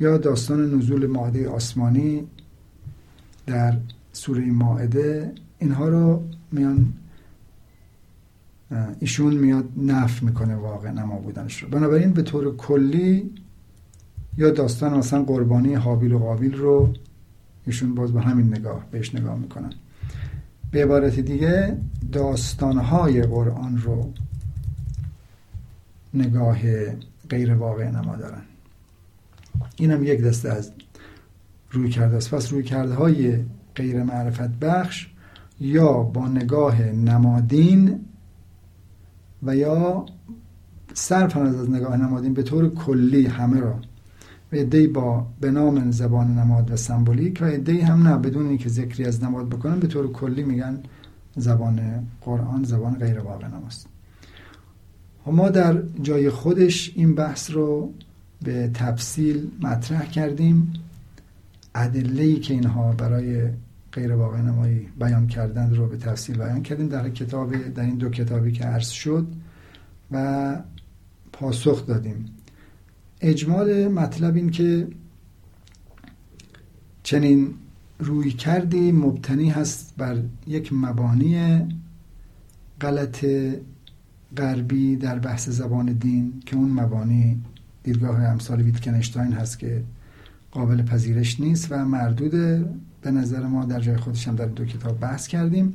یا 0.00 0.18
داستان 0.18 0.74
نزول 0.74 1.06
ماده 1.06 1.48
آسمانی 1.48 2.26
در 3.46 3.76
سوره 4.12 4.50
ماعده 4.50 5.32
اینها 5.58 5.88
رو 5.88 6.22
میان 6.52 6.92
ایشون 9.00 9.34
میاد 9.34 9.68
نف 9.76 10.22
می‌کنه 10.22 10.56
واقع 10.56 10.90
نما 10.90 11.18
بودنش 11.18 11.62
رو. 11.62 11.68
بنابراین 11.68 12.12
به 12.12 12.22
طور 12.22 12.56
کلی 12.56 13.30
یا 14.38 14.50
داستان 14.50 14.98
مثلا 14.98 15.22
قربانی 15.22 15.74
حابیل 15.74 16.12
و 16.12 16.18
قابیل 16.18 16.54
رو 16.54 16.92
ایشون 17.66 17.94
باز 17.94 18.12
به 18.12 18.20
همین 18.20 18.46
نگاه 18.48 18.86
بهش 18.90 19.14
نگاه 19.14 19.38
می‌کنن. 19.38 19.72
به 20.70 20.82
عبارت 20.84 21.20
دیگه 21.20 21.76
داستانهای 22.12 23.22
قرآن 23.22 23.78
رو 23.78 24.12
نگاه 26.14 26.58
غیر 27.28 27.54
واقع 27.54 27.90
نما 27.90 28.16
دارن. 28.16 28.42
این 29.76 30.02
یک 30.02 30.20
دسته 30.20 30.48
از 30.48 30.72
روی 31.70 31.88
کرده 31.88 32.16
است. 32.16 32.34
پس 32.34 32.52
روی 32.52 32.62
کرده 32.62 32.94
های 32.94 33.38
غیر 33.74 34.02
معرفت 34.02 34.48
بخش 34.48 35.08
یا 35.60 35.92
با 35.92 36.28
نگاه 36.28 36.82
نمادین 36.82 38.00
و 39.42 39.56
یا 39.56 40.06
صرف 40.94 41.36
از 41.36 41.70
نگاه 41.70 41.96
نمادین 41.96 42.34
به 42.34 42.42
طور 42.42 42.74
کلی 42.74 43.26
همه 43.26 43.60
را. 43.60 43.78
و 44.52 44.56
عدهای 44.56 44.86
با 44.86 45.26
به 45.40 45.50
نام 45.50 45.90
زبان 45.90 46.38
نماد 46.38 46.70
و 46.70 46.76
سمبولیک 46.76 47.38
و 47.42 47.44
عدهای 47.44 47.80
هم 47.80 48.08
نه 48.08 48.16
بدون 48.16 48.46
اینکه 48.46 48.68
ذکری 48.68 49.04
از 49.04 49.24
نماد 49.24 49.48
بکنن 49.48 49.78
به 49.78 49.86
طور 49.86 50.12
کلی 50.12 50.42
میگن 50.42 50.82
زبان 51.36 52.08
قرآن 52.20 52.64
زبان 52.64 52.94
غیر 52.94 53.20
واقع 53.20 53.48
نماست. 53.48 53.93
ما 55.32 55.48
در 55.48 55.82
جای 56.02 56.30
خودش 56.30 56.92
این 56.94 57.14
بحث 57.14 57.50
رو 57.50 57.92
به 58.42 58.70
تفصیل 58.74 59.50
مطرح 59.62 60.10
کردیم. 60.10 60.72
ادله 61.74 62.34
که 62.34 62.54
اینها 62.54 62.92
برای 62.92 63.48
غیر 63.92 64.12
واقع 64.12 64.40
نمایی 64.40 64.88
بیان 64.98 65.26
کردن 65.26 65.74
رو 65.74 65.88
به 65.88 65.96
تفصیل 65.96 66.36
بیان 66.36 66.62
کردیم. 66.62 66.88
در 66.88 67.10
کتاب 67.10 67.56
در 67.56 67.82
این 67.82 67.94
دو 67.94 68.08
کتابی 68.10 68.52
که 68.52 68.64
عرض 68.64 68.88
شد 68.88 69.26
و 70.12 70.56
پاسخ 71.32 71.86
دادیم. 71.86 72.24
اجمال 73.20 73.88
مطلب 73.88 74.36
این 74.36 74.50
که 74.50 74.88
چنین 77.02 77.54
روی 77.98 78.30
کردی 78.30 78.92
مبتنی 78.92 79.50
هست 79.50 79.94
بر 79.96 80.16
یک 80.46 80.72
مبانی 80.72 81.62
غلط 82.80 83.26
غربی 84.36 84.96
در 84.96 85.18
بحث 85.18 85.48
زبان 85.48 85.92
دین 85.92 86.32
که 86.46 86.56
اون 86.56 86.70
مبانی 86.70 87.42
دیدگاه 87.82 88.22
امثال 88.22 88.62
ویتکنشتاین 88.62 89.32
هست 89.32 89.58
که 89.58 89.84
قابل 90.50 90.82
پذیرش 90.82 91.40
نیست 91.40 91.66
و 91.70 91.84
مردود 91.84 92.30
به 93.00 93.10
نظر 93.10 93.46
ما 93.46 93.64
در 93.64 93.80
جای 93.80 93.96
خودش 93.96 94.28
هم 94.28 94.34
در 94.36 94.46
دو 94.46 94.64
کتاب 94.64 95.00
بحث 95.00 95.26
کردیم 95.26 95.74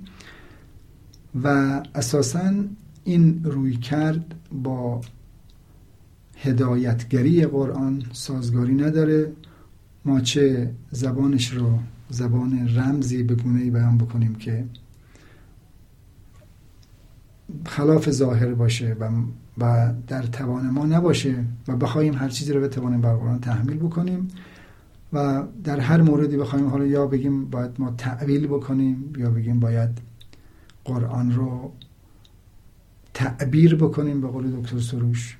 و 1.43 1.48
اساسا 1.95 2.54
این 3.04 3.41
روی 3.43 3.78
کرد 3.78 4.36
با 4.52 5.02
هدایتگری 6.43 7.45
قرآن 7.45 8.04
سازگاری 8.12 8.74
نداره. 8.74 9.32
ما 10.06 10.19
چه 10.19 10.72
زبانش 10.91 11.52
رو 11.52 11.80
زبان 12.10 12.69
رمزی 12.76 13.24
به 13.24 13.36
گونه 13.36 13.72
بیان 13.72 13.98
بکنیم 13.98 14.36
که 14.36 14.65
خلاف 17.65 18.10
ظاهر 18.10 18.54
باشه 18.54 18.95
و, 19.00 19.10
و 19.58 19.93
در 20.08 20.22
توان 20.24 20.69
ما 20.69 20.86
نباشه 20.86 21.43
و 21.67 21.76
بخوایم 21.76 22.13
هر 22.13 22.30
چیزی 22.30 22.54
رو 22.54 22.62
بتوانیم 22.62 23.02
بر 23.02 23.15
قرآن 23.15 23.39
تحمیل 23.39 23.78
بکنیم 23.78 24.28
و 25.13 25.43
در 25.63 25.80
هر 25.80 26.02
موردی 26.02 26.38
بخوایم 26.38 26.67
حالا 26.67 26.86
یا 26.86 27.08
بگیم 27.08 27.45
باید 27.45 27.72
ما 27.80 27.91
تعویل 27.98 28.48
بکنیم 28.48 29.13
یا 29.17 29.30
بگیم 29.30 29.60
باید 29.60 29.89
قرآن 30.86 31.32
رو 31.32 31.72
تعبیر 33.13 33.76
بکنیم 33.76 34.22
به 34.22 34.28
قول 34.28 34.52
دکتر 34.52 34.80
سروش 34.80 35.38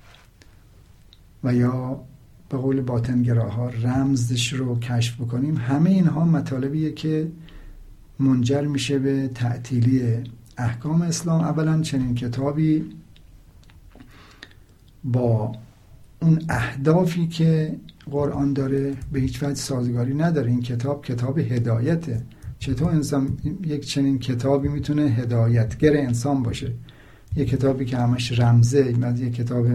و 1.43 1.55
یا 1.55 2.01
به 2.49 2.58
قول 2.58 2.82
باطنگراها 2.82 3.69
رمزش 3.69 4.53
رو 4.53 4.79
کشف 4.79 5.21
بکنیم. 5.21 5.58
همه 5.58 5.89
اینها 5.89 6.25
مطالبیه 6.25 6.91
که 6.91 7.27
منجر 8.19 8.62
میشه 8.62 8.99
به 8.99 9.27
تعطیلی 9.27 10.23
احکام 10.60 11.02
اسلام 11.02 11.41
اولا 11.41 11.82
چنین 11.82 12.15
کتابی 12.15 12.86
با 15.04 15.52
اون 16.22 16.41
اهدافی 16.50 17.28
که 17.28 17.76
قرآن 18.12 18.54
داره 18.54 18.95
به 19.12 19.19
هیچ 19.19 19.43
وجه 19.43 19.54
سازگاری 19.54 20.13
نداره. 20.13 20.52
این 20.52 20.62
کتاب 20.62 21.06
کتاب 21.06 21.38
هدایته 21.38 22.22
چطور 22.60 22.91
انسان 22.91 23.38
یک 23.63 23.86
چنین 23.86 24.19
کتابی 24.19 24.67
می‌تونه 24.67 25.02
هدایتگر 25.02 25.98
انسان 25.98 26.43
باشه؟ 26.43 26.72
یک 27.36 27.50
کتابی 27.50 27.86
که 27.86 27.98
همش 27.98 28.39
رمزه 28.39 28.95
من 28.98 29.17
یک 29.17 29.36
کتاب 29.36 29.67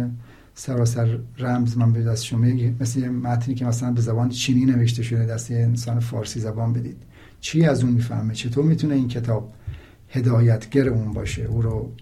سراسر 0.54 1.18
رمز 1.38 1.76
من 1.78 1.92
به 1.92 2.02
دست 2.02 2.24
شما 2.24 2.46
مثل 2.80 3.00
یه 3.00 3.08
متنی 3.08 3.54
که 3.54 3.64
مثلا 3.64 3.92
به 3.92 4.00
زبان 4.00 4.28
چینی 4.28 4.64
نوشته 4.64 5.02
شده 5.02 5.26
دست 5.26 5.50
یه 5.50 5.58
انسان 5.58 6.00
فارسی 6.00 6.40
زبان 6.40 6.72
بدید. 6.72 6.96
چی 7.40 7.64
از 7.64 7.84
اون 7.84 7.92
می‌فهمه؟ 7.92 8.34
چطور 8.34 8.64
می‌تونه 8.64 8.94
این 8.94 9.08
کتاب 9.08 9.52
هدایتگر 10.14 10.88
اون 10.88 11.12
باشه. 11.12 11.42
او 11.42 11.62
رو 11.62 11.92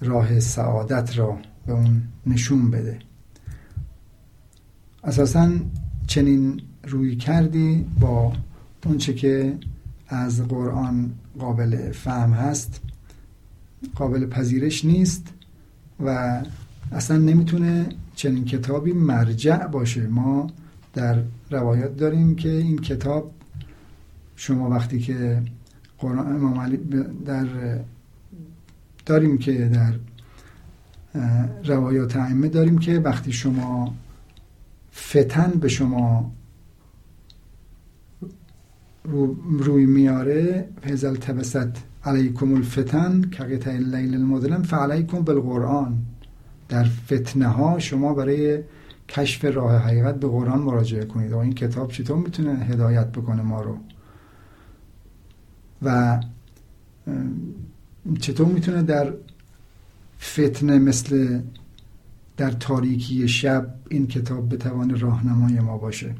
راه 0.00 0.40
سعادت 0.40 1.18
را 1.18 1.38
به 1.66 1.72
اون 1.72 2.02
نشون 2.26 2.70
بده. 2.70 2.98
اساسا 5.04 5.50
چنین 6.06 6.60
روی 6.84 7.16
کردی 7.16 7.86
با 8.00 8.32
اونچه 8.84 9.14
که 9.14 9.58
از 10.08 10.48
قرآن 10.48 11.12
قابل 11.38 11.92
فهم 11.92 12.32
هست 12.32 12.80
قابل 13.94 14.26
پذیرش 14.26 14.84
نیست 14.84 15.26
و 16.00 16.42
اصلا 16.92 17.18
نمی‌تونه 17.18 17.88
چنین 18.14 18.44
کتابی 18.44 18.92
مرجع 18.92 19.66
باشه. 19.66 20.06
ما 20.06 20.46
در 20.94 21.22
روایات 21.50 21.96
داریم 21.96 22.36
که 22.36 22.50
این 22.50 22.78
کتاب 22.78 23.32
شما 24.36 24.70
وقتی 24.70 24.98
که 24.98 25.42
قرآن 25.98 26.32
امام 26.32 26.60
علی 26.60 26.76
در 27.26 27.46
داریم 29.06 29.38
که 29.38 29.52
در 29.52 29.94
روایات 31.64 32.16
ائمه 32.16 32.48
داریم 32.48 32.78
که 32.78 32.98
وقتی 32.98 33.32
شما 33.32 33.94
فتن 34.94 35.50
به 35.50 35.68
شما 35.68 36.32
رو 39.04 39.36
روی 39.58 39.86
میاره 39.86 40.68
فهزل 40.82 41.16
تبست 41.16 41.82
علیکم 42.04 42.54
الفتن 42.54 43.20
که 43.30 43.72
اللیل 43.74 44.14
المظلم 44.14 44.62
فعلیکم 44.62 45.20
بالقرآن. 45.20 45.98
در 46.68 46.84
فتنه 46.84 47.48
ها 47.48 47.78
شما 47.78 48.14
برای 48.14 48.62
کشف 49.08 49.44
راه 49.44 49.76
حقیقت 49.76 50.20
به 50.20 50.28
قرآن 50.28 50.58
مراجعه 50.58 51.04
کنید. 51.04 51.32
و 51.32 51.38
این 51.38 51.52
کتاب 51.52 51.90
چطور 51.90 52.16
می‌تونه 52.16 52.54
هدایت 52.54 53.06
بکنه 53.06 53.42
ما 53.42 53.62
رو؟ 53.62 53.78
و 55.82 56.20
چطور 58.20 58.46
می‌تونه 58.46 58.82
در 58.82 59.12
فتنه 60.20 60.78
مثل 60.78 61.40
در 62.36 62.50
تاریکی 62.50 63.28
شب 63.28 63.74
این 63.90 64.06
کتاب 64.06 64.48
به 64.48 64.56
توان 64.56 65.00
راهنمای 65.00 65.60
ما 65.60 65.78
باشه؟ 65.78 66.14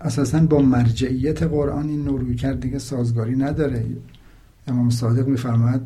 اساسا 0.00 0.40
با 0.40 0.58
مرجعیت 0.58 1.42
قرآن 1.42 1.88
این 1.88 2.04
نوع 2.04 2.34
کرد 2.34 2.60
دیگه 2.60 2.78
سازگاری 2.78 3.36
نداره. 3.36 3.86
امام 4.66 4.90
صادق 4.90 5.26
میفرماید 5.26 5.82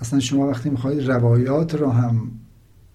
اصلا 0.00 0.20
شما 0.20 0.46
وقتی 0.46 0.70
می‌خواهید 0.70 1.10
روایات 1.10 1.74
را 1.74 1.90
هم 1.90 2.30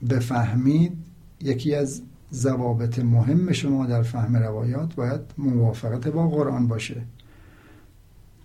بفهمید 0.10 0.98
یکی 1.42 1.76
از 1.76 2.02
ضوابط 2.34 3.00
مهم 3.00 3.52
شما 3.52 3.86
در 3.86 4.02
فهم 4.02 4.36
روایات 4.36 4.96
باید 4.96 5.22
موافقت 5.38 6.08
با 6.08 6.28
قرآن 6.28 6.68
باشه. 6.68 7.02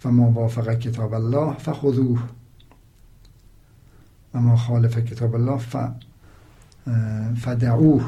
و 0.04 0.10
موافق 0.10 0.78
کتاب 0.78 1.14
الله 1.14 1.54
فخذوه. 1.54 2.22
و 4.34 4.40
ما 4.40 4.56
خالف 4.56 4.98
کتاب 4.98 5.34
الله 5.34 5.58
ف 5.58 5.76
فدعوه. 7.36 8.04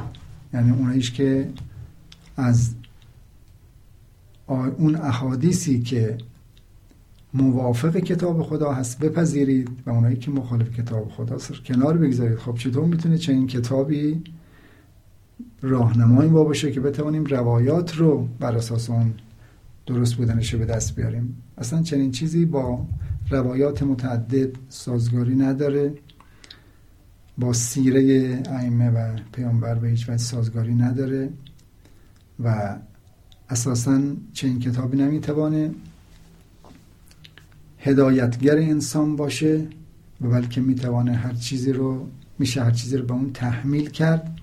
یعنی 0.54 0.70
اونایش 0.70 1.12
که 1.12 1.50
از 2.36 2.74
اون 4.46 4.96
احادیثی 4.96 5.82
که 5.82 6.18
موافق 7.34 7.96
کتاب 7.96 8.42
خدا 8.42 8.72
هست 8.72 8.98
بپذیرید 8.98 9.70
و 9.86 9.90
اونایی 9.90 10.16
که 10.16 10.30
مخالف 10.30 10.70
کتاب 10.70 11.10
خدا 11.10 11.34
هست 11.34 11.64
کنار 11.64 11.96
بگذارید. 11.96 12.38
خب 12.38 12.54
چطور 12.54 12.84
می‌تونه 12.84 13.18
چنین 13.18 13.46
کتابی 13.46 14.22
راهنمایی 15.62 16.30
با 16.30 16.44
باشه 16.44 16.72
که 16.72 16.80
بتوانیم 16.80 17.24
روایات 17.24 17.96
رو 17.96 18.28
بر 18.38 18.56
اساس 18.56 18.90
اون 18.90 19.14
درست 19.86 20.14
بودنش 20.14 20.54
رو 20.54 20.58
به 20.58 20.64
دست 20.64 20.96
بیاریم؟ 20.96 21.42
اصلا 21.62 21.82
چنین 21.82 22.10
چیزی 22.10 22.44
با 22.44 22.86
روایات 23.30 23.82
متعدد 23.82 24.50
سازگاری 24.68 25.34
نداره 25.34 25.94
با 27.38 27.52
سیره 27.52 28.02
ائمه 28.46 28.90
و 28.90 29.18
پیامبر 29.32 29.74
به 29.74 29.88
هیچ 29.88 30.08
وجه 30.08 30.16
سازگاری 30.16 30.74
نداره 30.74 31.30
و 32.44 32.76
اساسا 33.48 34.00
چنین 34.32 34.60
کتابی 34.60 34.96
نمی‌توانه 34.96 35.70
هدایتگر 37.78 38.56
انسان 38.56 39.16
باشه 39.16 39.66
و 40.20 40.28
بلکه 40.28 40.60
می‌توانه 40.60 41.12
هر 41.12 41.32
چیزی 41.32 41.72
رو 41.72 42.06
میشه 42.38 42.64
هر 42.64 42.70
چیزی 42.70 42.96
رو 42.96 43.06
به 43.06 43.14
اون 43.14 43.30
تحمیل 43.32 43.90
کرد. 43.90 44.38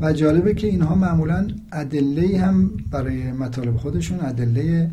و 0.00 0.12
جالبه 0.12 0.54
که 0.54 0.66
اینها 0.66 0.94
معمولا 0.94 1.48
ادله 1.72 2.38
هم 2.38 2.70
برای 2.90 3.32
مطالب 3.32 3.76
خودشون 3.76 4.20
ادله 4.20 4.90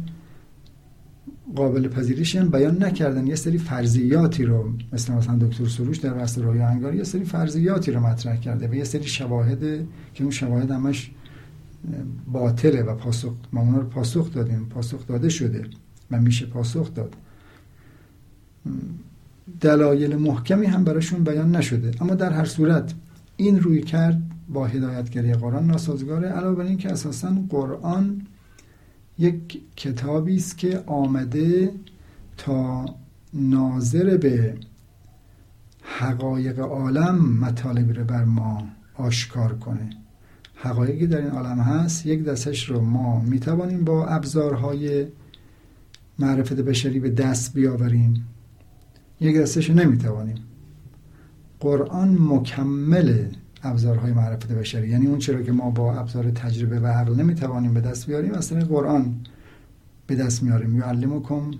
قابل 1.55 1.87
پذیریش 1.87 2.35
هم 2.35 2.49
بیان 2.49 2.83
نکردن. 2.83 3.27
یه 3.27 3.35
سری 3.35 3.57
فرضیاتی 3.57 4.45
رو 4.45 4.73
مثل 4.93 5.13
مثلا 5.13 5.37
دکتر 5.37 5.65
سروش 5.65 5.97
در 5.97 6.23
وسط 6.23 6.41
رویا 6.41 6.67
انگار 6.67 6.95
یه 6.95 7.03
سری 7.03 7.23
فرضیاتی 7.23 7.91
رو 7.91 7.99
مطرح 7.99 8.35
کرده 8.37 8.67
و 8.67 8.73
یه 8.73 8.83
سری 8.83 9.03
شواهد 9.03 9.59
که 10.13 10.23
اون 10.23 10.31
شواهد 10.31 10.71
همش 10.71 11.11
باطله 12.31 12.83
و 12.83 12.95
پاسخ 12.95 13.33
ما 13.51 13.61
اونا 13.61 13.77
رو 13.77 13.87
پاسخ 13.87 14.33
دادیم. 14.33 14.65
پاسخ 14.69 15.07
داده 15.07 15.29
شده 15.29 15.63
و 16.11 16.21
میشه 16.21 16.45
پاسخ 16.45 16.93
داد. 16.93 17.15
دلایل 19.61 20.15
محکمی 20.15 20.65
هم 20.65 20.83
براشون 20.83 21.23
بیان 21.23 21.55
نشده. 21.55 21.91
اما 22.01 22.15
در 22.15 22.33
هر 22.33 22.45
صورت 22.45 22.93
این 23.37 23.59
روی 23.59 23.81
کرد 23.81 24.21
با 24.49 24.67
هدایتگری 24.67 25.33
قرآن 25.33 25.67
ناسازگاره 25.67 26.29
علاوه 26.29 26.55
بر 26.55 26.63
اینکه 26.63 26.91
اساسا 26.91 27.35
قرآن 27.49 28.21
یک 29.17 29.61
کتابی 29.75 30.35
است 30.35 30.57
که 30.57 30.83
آمده 30.85 31.71
تا 32.37 32.85
ناظر 33.33 34.17
به 34.17 34.57
حقایق 35.81 36.59
عالم 36.59 37.39
مطالبی 37.39 37.93
رو 37.93 38.03
بر 38.03 38.23
ما 38.23 38.67
آشکار 38.95 39.55
کنه. 39.55 39.89
حقایقی 40.55 41.07
در 41.07 41.17
این 41.21 41.29
عالم 41.29 41.59
هست 41.59 42.05
یک 42.05 42.23
دستش 42.23 42.69
رو 42.69 42.81
ما 42.81 43.19
می‌توانیم 43.19 43.83
با 43.83 44.07
ابزارهای 44.07 45.07
معرفت 46.19 46.53
بشری 46.53 46.99
به 46.99 47.09
دست 47.09 47.53
بیاوریم. 47.53 48.27
یک 49.21 49.37
دستش 49.37 49.69
رو 49.69 49.75
نمی‌توانیم. 49.75 50.37
قرآن 51.59 52.17
مکمل 52.19 53.25
ابزارهای 53.63 54.11
معرفت 54.11 54.51
بشری. 54.51 54.89
یعنی 54.89 55.07
اون 55.07 55.19
چرا 55.19 55.41
که 55.41 55.51
ما 55.51 55.69
با 55.69 55.93
ابزار 55.93 56.31
تجربه 56.31 56.79
و 56.79 56.87
عقل 56.87 57.15
نمی‌توانیم 57.15 57.73
به 57.73 57.81
دست 57.81 58.07
بیاریم 58.07 58.33
از 58.33 58.49
طریق 58.49 58.67
قرآن 58.67 59.15
به 60.07 60.15
دست 60.15 60.43
میاریم. 60.43 60.77
یعلمکم 60.77 61.51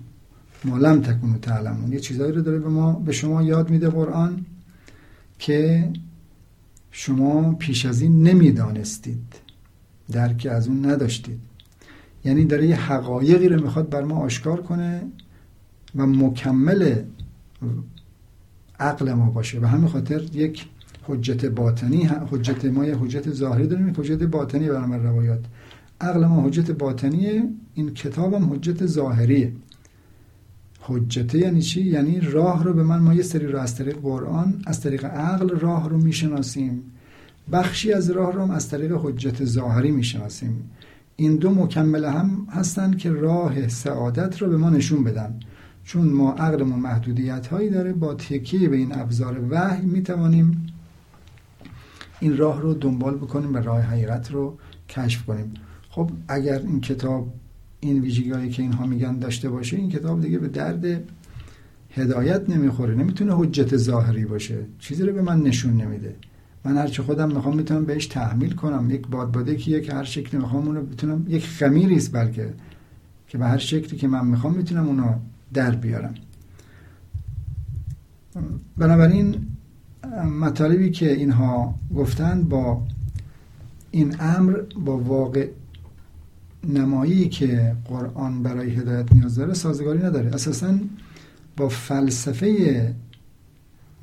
ما 0.66 0.78
لم 0.78 1.02
تکونو 1.02 1.38
تعلمون. 1.38 1.94
یه 1.94 2.00
چیزایی 2.00 2.32
رو 2.32 2.42
داره 2.42 2.60
به 2.60 2.70
ما 2.70 2.94
به 2.94 3.12
شما 3.12 3.44
یاد 3.44 3.70
میده 3.70 3.90
قرآن 3.90 4.46
که 5.40 5.90
شما 6.92 7.54
پیش 7.54 7.86
از 7.86 8.02
این 8.02 8.24
نمی‌دانستید. 8.24 9.36
درک 10.12 10.48
از 10.52 10.68
اون 10.68 10.86
نداشتید. 10.86 11.40
یعنی 12.26 12.46
داره 12.46 12.68
یه 12.68 12.76
حقایقی 12.76 13.50
رو 13.50 13.64
می‌خواد 13.64 13.90
بر 13.90 14.04
ما 14.04 14.16
آشکار 14.16 14.62
کنه 14.62 15.02
و 15.96 16.06
مکمل 16.06 16.96
عقل 18.80 19.14
ما 19.14 19.30
باشه. 19.30 19.60
و 19.60 19.66
همین 19.66 19.88
خاطر 19.88 20.22
یک 20.22 20.66
حجت 21.04 21.46
باطنی 21.46 22.04
حجت 22.04 22.66
ما 22.66 22.86
یه 22.86 22.96
حجت 22.96 23.32
ظاهری 23.32 23.68
داریم 23.68 23.94
حجت 23.98 24.24
باطنی 24.24 24.68
برنامه 24.68 24.98
روایات. 24.98 25.40
عقل 26.02 26.26
ما 26.26 26.42
حجت 26.42 26.72
باطنیه 26.72 27.50
این 27.74 27.94
کتاب 27.94 28.34
هم 28.34 28.54
حجت 28.54 28.86
ظاهریه. 28.86 29.54
حجته 30.80 31.38
یعنی 31.38 31.62
چی؟ 31.62 31.82
یعنی 31.82 32.20
راه 32.20 32.64
رو 32.64 32.74
به 32.74 32.84
من 32.84 33.00
ما 33.00 33.14
یه 33.14 33.22
سری 33.22 33.48
رو 33.48 33.60
از 33.60 33.76
طریق 33.76 33.98
قرآن 33.98 34.62
از 34.66 34.82
طریق 34.82 35.06
عقل 35.06 35.50
راه 35.50 35.90
رو 35.90 35.98
می‌شناسیم. 35.98 36.84
بخشی 37.52 37.94
از 37.94 38.10
راه 38.10 38.34
رو 38.34 38.42
هم 38.42 38.52
از 38.52 38.70
طریق 38.70 38.92
حجت 39.04 39.46
ظاهری 39.46 39.92
می‌شناسیم. 39.92 40.70
این 41.16 41.36
دو 41.36 41.54
مکمل 41.54 42.06
هم 42.06 42.48
هستن 42.52 42.94
که 42.94 43.12
راه 43.12 43.68
سعادت 43.68 44.42
رو 44.42 44.50
به 44.50 44.58
ما 44.58 44.70
نشون 44.70 45.04
بدن. 45.04 45.40
چون 45.84 46.08
ما 46.08 46.34
عقلمون 46.34 46.80
محدودیت 46.80 47.48
هایی 47.48 47.70
داره 47.70 47.94
با 47.94 48.14
تکیه 48.14 48.70
به 48.70 48.78
این 48.78 48.96
ابزار 48.96 49.40
وحی 49.50 49.86
می‌توانیم 49.86 50.63
این 52.24 52.38
راه 52.38 52.62
رو 52.62 52.74
دنبال 52.74 53.16
بکنیم 53.16 53.54
و 53.54 53.58
راه 53.58 53.82
حقیقت 53.82 54.32
رو 54.32 54.58
کشف 54.90 55.26
کنیم. 55.26 55.54
خب 55.90 56.12
اگر 56.28 56.60
این 56.60 56.82
کتاب 56.82 57.34
این 57.80 58.02
ویژگی 58.02 58.50
که 58.50 58.62
اینها 58.62 58.86
میگن 58.86 59.20
داشته 59.20 59.50
باشه 59.50 59.78
این 59.78 59.90
کتاب 59.90 60.22
دیگه 60.22 60.40
به 60.40 60.48
درد 60.48 61.04
هدایت 61.90 62.50
نمی‌خوره 62.50 62.96
نمی‌تونه 62.96 63.34
حجت 63.36 63.78
ظاهری 63.78 64.26
باشه. 64.26 64.66
چیزی 64.80 65.04
رو 65.04 65.14
به 65.14 65.22
من 65.22 65.42
نشون 65.42 65.74
نمیده. 65.74 66.16
من 66.66 66.78
هرچه 66.78 67.04
خودم 67.04 67.32
می‌خوام 67.32 67.58
می‌تونم 67.58 67.86
بهش 67.86 68.06
تحمیل 68.06 68.56
کنم. 68.56 68.92
یک 68.92 69.08
بادباده 69.08 69.56
که 69.56 69.82
که 69.82 69.94
هر 69.94 70.04
شکلی 70.04 70.42
می‌خوام 70.42 70.68
اونو 70.68 70.82
بتونم 70.82 71.26
یک 71.28 71.46
خمیری 71.46 71.96
است 71.96 72.12
بلکه 72.12 72.54
که 73.28 73.38
به 73.38 73.46
هر 73.46 73.58
شکلی 73.58 73.98
که 74.00 74.08
من 74.08 74.28
می‌خوام 74.28 74.56
می‌تونم 74.56 74.88
اونو 74.88 75.14
در 75.54 75.76
بیارم. 75.76 76.14
بنابراین 78.78 79.36
مطالبی 80.40 80.92
که 80.92 81.14
اینها 81.14 81.76
گفتن 81.96 82.44
با 82.44 82.82
این 83.92 84.16
امر 84.20 84.60
با 84.86 84.98
واقع 84.98 85.48
نمایی 86.68 87.30
که 87.30 87.76
قرآن 87.86 88.44
برای 88.44 88.70
هدایت 88.70 89.14
نیاز 89.14 89.36
داره 89.36 89.54
سازگاری 89.54 90.00
نداره. 90.00 90.34
اساسا 90.34 90.74
با 91.58 91.70
فلسفه 91.70 92.96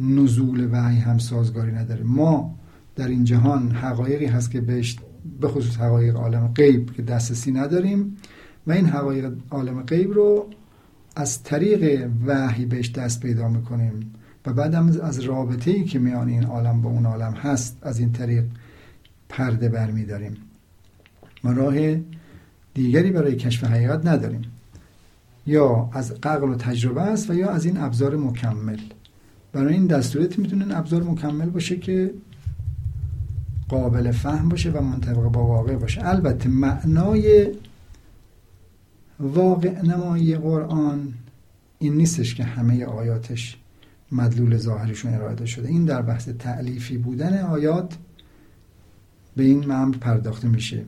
نزول 0.00 0.68
وحی 0.72 0.98
هم 0.98 1.18
سازگاری 1.18 1.72
نداره. 1.72 2.02
ما 2.02 2.54
در 2.96 3.08
این 3.08 3.24
جهان 3.24 3.70
حقایقی 3.70 4.26
هست 4.26 4.50
که 4.50 4.60
بهش 4.60 4.98
به 5.40 5.48
خصوص 5.48 5.76
حقایق 5.76 6.16
عالم 6.16 6.52
غیب 6.54 6.92
که 6.92 7.02
دسترسی 7.02 7.52
نداریم 7.52 8.16
و 8.66 8.72
این 8.72 8.86
حقایق 8.86 9.32
عالم 9.50 9.82
غیب 9.82 10.12
رو 10.12 10.46
از 11.16 11.42
طریق 11.42 12.10
وحی 12.26 12.66
بهش 12.66 12.90
دست 12.90 13.20
پیدا 13.20 13.48
می‌کنیم. 13.48 14.12
و 14.46 14.52
بعدم 14.52 15.00
از 15.02 15.20
رابطه 15.20 15.70
ای 15.70 15.84
که 15.84 15.98
میان 15.98 16.28
این 16.28 16.44
عالم 16.44 16.82
با 16.82 16.90
اون 16.90 17.06
عالم 17.06 17.32
هست 17.32 17.76
از 17.82 17.98
این 17.98 18.12
طریق 18.12 18.44
پرده 19.28 19.68
برمیداریم 19.68 20.36
ما 21.44 21.52
راه 21.52 21.96
دیگری 22.74 23.10
برای 23.10 23.36
کشف 23.36 23.64
حقیقت 23.64 24.06
نداریم. 24.06 24.42
یا 25.46 25.90
از 25.92 26.14
ققل 26.14 26.48
و 26.48 26.54
تجربه 26.54 27.02
است 27.02 27.30
و 27.30 27.34
یا 27.34 27.50
از 27.50 27.64
این 27.64 27.76
ابزار 27.76 28.16
مکمل. 28.16 28.78
برای 29.52 29.74
این 29.74 29.86
دستورت 29.86 30.38
می‌تونه 30.38 30.78
ابزار 30.78 31.02
مکمل 31.02 31.50
باشه 31.50 31.76
که 31.76 32.14
قابل 33.68 34.10
فهم 34.10 34.48
باشه 34.48 34.70
و 34.70 34.80
منطبق 34.80 35.22
با 35.22 35.46
واقع 35.46 35.76
باشه. 35.76 36.08
البته 36.08 36.48
معنای 36.48 37.48
واقع 39.20 39.82
نمایی 39.82 40.36
قرآن 40.36 41.14
این 41.78 41.94
نیستش 41.94 42.34
که 42.34 42.44
همه 42.44 42.84
آیاتش 42.84 43.56
مدلول 44.12 44.56
ظاهرشون 44.56 45.14
اراده 45.14 45.46
شده. 45.46 45.68
این 45.68 45.84
در 45.84 46.02
بحث 46.02 46.28
تعلیفی 46.28 46.98
بودن 46.98 47.40
آیات 47.42 47.98
به 49.36 49.42
این 49.42 49.66
معنی 49.66 49.96
پرداخته 49.96 50.48
میشه 50.48 50.84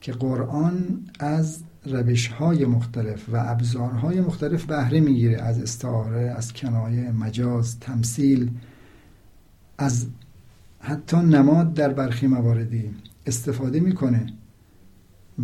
که 0.00 0.12
قرآن 0.12 1.00
از 1.20 1.58
روش 1.86 2.26
های 2.28 2.64
مختلف 2.64 3.28
و 3.28 3.36
ابزارهای 3.36 4.20
مختلف 4.20 4.64
بهره 4.64 5.00
می‌گیره 5.00 5.42
از 5.42 5.62
استعاره 5.62 6.20
از 6.20 6.52
کنایه 6.52 7.12
مجاز 7.12 7.78
تمثیل 7.80 8.50
از 9.78 10.06
حتی 10.80 11.16
نماد 11.16 11.74
در 11.74 11.92
برخی 11.92 12.26
مواردی 12.26 12.90
استفاده 13.26 13.80
می‌کنه 13.80 14.26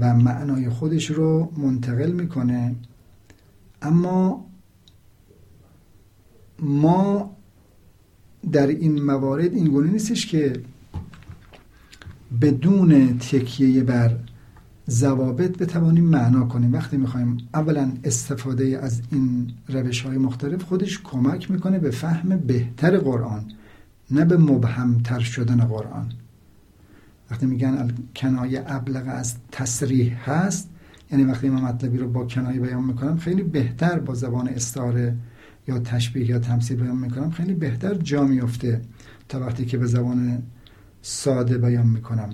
و 0.01 0.15
معنای 0.15 0.69
خودش 0.69 1.11
رو 1.11 1.53
منتقل 1.57 2.13
می‌کنه. 2.13 2.75
اما 3.83 4.50
ما 6.63 7.37
در 8.53 8.67
این 8.67 9.03
موارد 9.03 9.55
این 9.55 9.69
گونه 9.69 9.91
نیستش 9.91 10.27
که 10.27 10.53
بدون 12.41 13.19
تکیه 13.19 13.83
بر 13.83 14.17
زوابط 14.87 15.59
بتوانیم 15.59 16.05
معنا 16.05 16.45
کنیم. 16.45 16.73
وقتی 16.73 16.97
می‌خوایم 16.97 17.37
اولا 17.55 17.93
استفاده 18.05 18.79
از 18.83 19.03
این 19.13 19.53
روش 19.69 20.03
های 20.03 20.19
مختلف 20.19 20.63
خودش 20.63 21.01
کمک 21.05 21.51
می‌کنه 21.51 21.79
به 21.79 21.91
فهم 21.91 22.37
بهتر 22.37 22.99
قرآن 22.99 23.45
نه 24.11 24.25
به 24.25 24.37
مبهمتر 24.37 25.21
شدن 25.21 25.61
قرآن. 25.61 26.13
وقتی 27.31 27.47
میگن 27.47 27.91
کنایه 28.17 28.65
ابلغ 28.67 29.05
از 29.07 29.35
تصریح 29.53 30.31
هست 30.31 30.71
یعنی 31.13 31.25
وقتی 31.25 31.49
من 31.49 31.63
مطلبی 31.63 31.99
رو 31.99 32.09
با 32.09 32.25
کنایه 32.25 32.61
بیان 32.61 32.85
می‌کنم 32.85 33.17
خیلی 33.17 33.43
بهتر 33.43 33.99
با 33.99 34.15
زبان 34.15 34.49
استعاره 34.49 35.17
یا 35.69 35.79
تشبیه 35.79 36.27
یا 36.27 36.39
تمثیل 36.39 36.77
بیان 36.77 36.97
می‌کنم 36.97 37.31
خیلی 37.31 37.55
بهتر 37.55 37.95
جا 37.95 38.25
میفته 38.25 38.81
تا 39.29 39.41
وقتی 39.41 39.65
که 39.65 39.79
به 39.79 39.87
زبان 39.87 40.43
ساده 41.03 41.59
بیان 41.59 41.87
می‌کنم. 41.87 42.31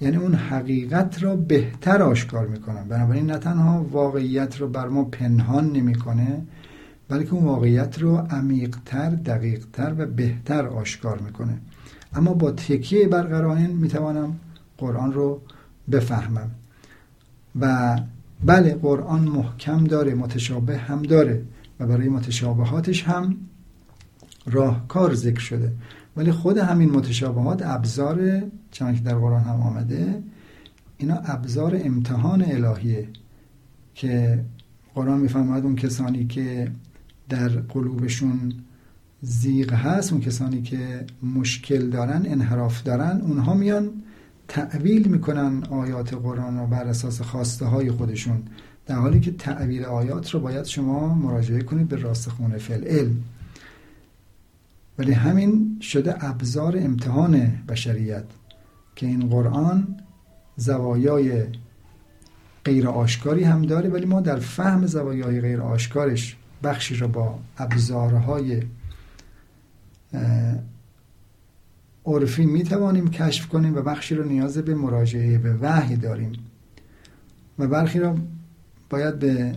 یعنی 0.00 0.16
اون 0.16 0.34
حقیقت 0.34 1.22
را 1.22 1.36
بهتر 1.36 2.02
آشکار 2.02 2.46
می‌کنم. 2.46 2.88
بنابراین 2.88 3.26
نه 3.26 3.38
تنها 3.38 3.86
واقعیت 3.90 4.60
رو 4.60 4.68
بر 4.68 4.88
ما 4.88 5.04
پنهان 5.04 5.72
نمی‌کنه 5.72 6.42
بلکه 7.08 7.32
اون 7.32 7.44
واقعیت 7.44 7.98
رو 7.98 8.16
عمیقتر 8.16 9.10
دقیقتر 9.10 9.94
و 9.98 10.06
بهتر 10.06 10.66
آشکار 10.66 11.18
می‌کنه. 11.18 11.58
اما 12.14 12.34
با 12.34 12.50
تکیه 12.50 13.08
بر 13.08 13.22
قرائن 13.22 13.70
می‌توانم 13.70 14.36
قرآن 14.78 15.12
رو 15.12 15.40
بفهمم. 15.92 16.50
و 17.60 17.96
بله 18.44 18.74
قرآن 18.74 19.20
محکم 19.20 19.84
داره 19.84 20.14
متشابه 20.14 20.78
هم 20.78 21.02
داره. 21.02 21.42
و 21.80 21.86
برای 21.86 22.08
متشابهاتش 22.08 23.02
هم 23.02 23.36
راهکار 24.46 25.14
ذکر 25.14 25.40
شده. 25.40 25.72
ولی 26.16 26.32
خود 26.32 26.58
همین 26.58 26.90
متشابهات 26.90 27.62
ابزار 27.66 28.42
چون 28.70 28.94
که 28.94 29.00
در 29.00 29.14
قرآن 29.14 29.42
هم 29.42 29.60
آمده 29.60 30.22
اینا 30.98 31.14
ابزار 31.14 31.80
امتحان 31.84 32.44
الهیه 32.44 33.08
که 33.94 34.44
قرآن 34.94 35.20
می‌فهمد 35.20 35.64
اون 35.64 35.76
کسانی 35.76 36.26
که 36.26 36.70
در 37.28 37.48
قلوبشون 37.48 38.52
زیغ 39.22 39.72
هست 39.72 40.12
اون 40.12 40.20
کسانی 40.20 40.62
که 40.62 41.04
مشکل 41.22 41.90
دارن 41.90 42.22
انحراف 42.26 42.82
دارن 42.82 43.20
اونها 43.20 43.54
میان 43.54 43.90
تعویل 44.48 45.08
می‌کنن 45.08 45.64
آیات 45.70 46.14
قرآن 46.14 46.58
رو 46.58 46.66
بر 46.66 46.84
اساس 46.84 47.20
خواسته 47.20 47.66
های 47.66 47.90
خودشون. 47.90 48.42
در 48.86 48.94
حالی 48.94 49.20
که 49.20 49.32
تعویل 49.32 49.84
آیات 49.84 50.30
رو 50.30 50.40
باید 50.40 50.64
شما 50.64 51.14
مراجعه 51.14 51.62
کنید 51.62 51.88
به 51.88 51.96
راسخون 51.96 52.58
فعل 52.58 52.84
علم 52.84 53.24
ولی 54.98 55.12
همین 55.12 55.78
شده 55.80 56.24
ابزار 56.24 56.76
امتحان 56.78 57.52
بشریت 57.68 58.24
که 58.96 59.06
این 59.06 59.28
قرآن 59.28 59.96
زوایای 60.56 61.44
غیر 62.64 62.88
آشکاری 62.88 63.44
هم 63.44 63.62
داره 63.62 63.88
ولی 63.88 64.06
ما 64.06 64.20
در 64.20 64.36
فهم 64.36 64.86
زوایای 64.86 65.40
غیر 65.40 65.60
آشکارش 65.60 66.36
بخشی 66.62 66.96
را 66.96 67.08
با 67.08 67.38
ابزارهای 67.58 68.62
عرفی 72.06 72.46
می 72.46 72.62
توانیم 72.62 73.10
کشف 73.10 73.48
کنیم 73.48 73.76
و 73.76 73.82
بخشی 73.82 74.14
رو 74.14 74.24
نیاز 74.24 74.58
به 74.58 74.74
مراجعه 74.74 75.38
به 75.38 75.54
وحی 75.54 75.96
داریم. 75.96 76.32
و 77.58 77.66
برخی 77.66 77.98
را 77.98 78.16
باید 78.90 79.18
به 79.18 79.56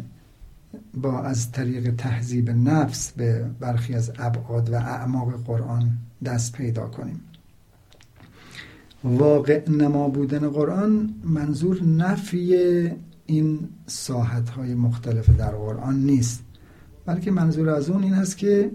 با 0.93 1.21
از 1.21 1.51
طریق 1.51 1.95
تهذیب 1.95 2.49
نفس 2.49 3.11
به 3.11 3.45
برخی 3.59 3.93
از 3.93 4.11
ابعاد 4.19 4.69
و 4.69 4.75
اعماق 4.75 5.43
قرآن 5.43 5.97
دست 6.25 6.53
پیدا 6.53 6.87
کنیم. 6.87 7.21
واقع 9.03 9.69
نما 9.69 10.09
بودن 10.09 10.49
قرآن 10.49 11.13
منظور 11.23 11.83
نفی 11.83 12.55
این 13.25 13.69
ساحت 13.85 14.49
های 14.49 14.75
مختلف 14.75 15.29
در 15.29 15.51
قرآن 15.51 15.99
نیست. 15.99 16.43
بلکه 17.05 17.31
منظور 17.31 17.69
از 17.69 17.89
اون 17.89 18.03
این 18.03 18.13
است 18.13 18.37
که 18.37 18.71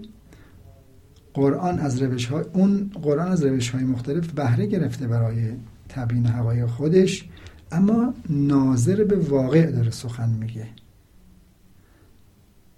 قرآن 1.33 1.79
از 1.79 2.01
روش 2.01 2.25
های 2.25 2.45
اون 2.53 2.91
قرآن 3.03 3.31
از 3.31 3.43
روش 3.43 3.69
های 3.69 3.83
مختلف 3.83 4.31
بهره 4.31 4.65
گرفته 4.65 5.07
برای 5.07 5.51
تبیین 5.89 6.25
هوای 6.25 6.65
خودش 6.65 7.29
اما 7.75 8.13
ناظر 8.29 9.03
به 9.03 9.15
واقع 9.15 9.71
داره 9.71 9.91
سخن 9.91 10.29
میگه. 10.29 10.67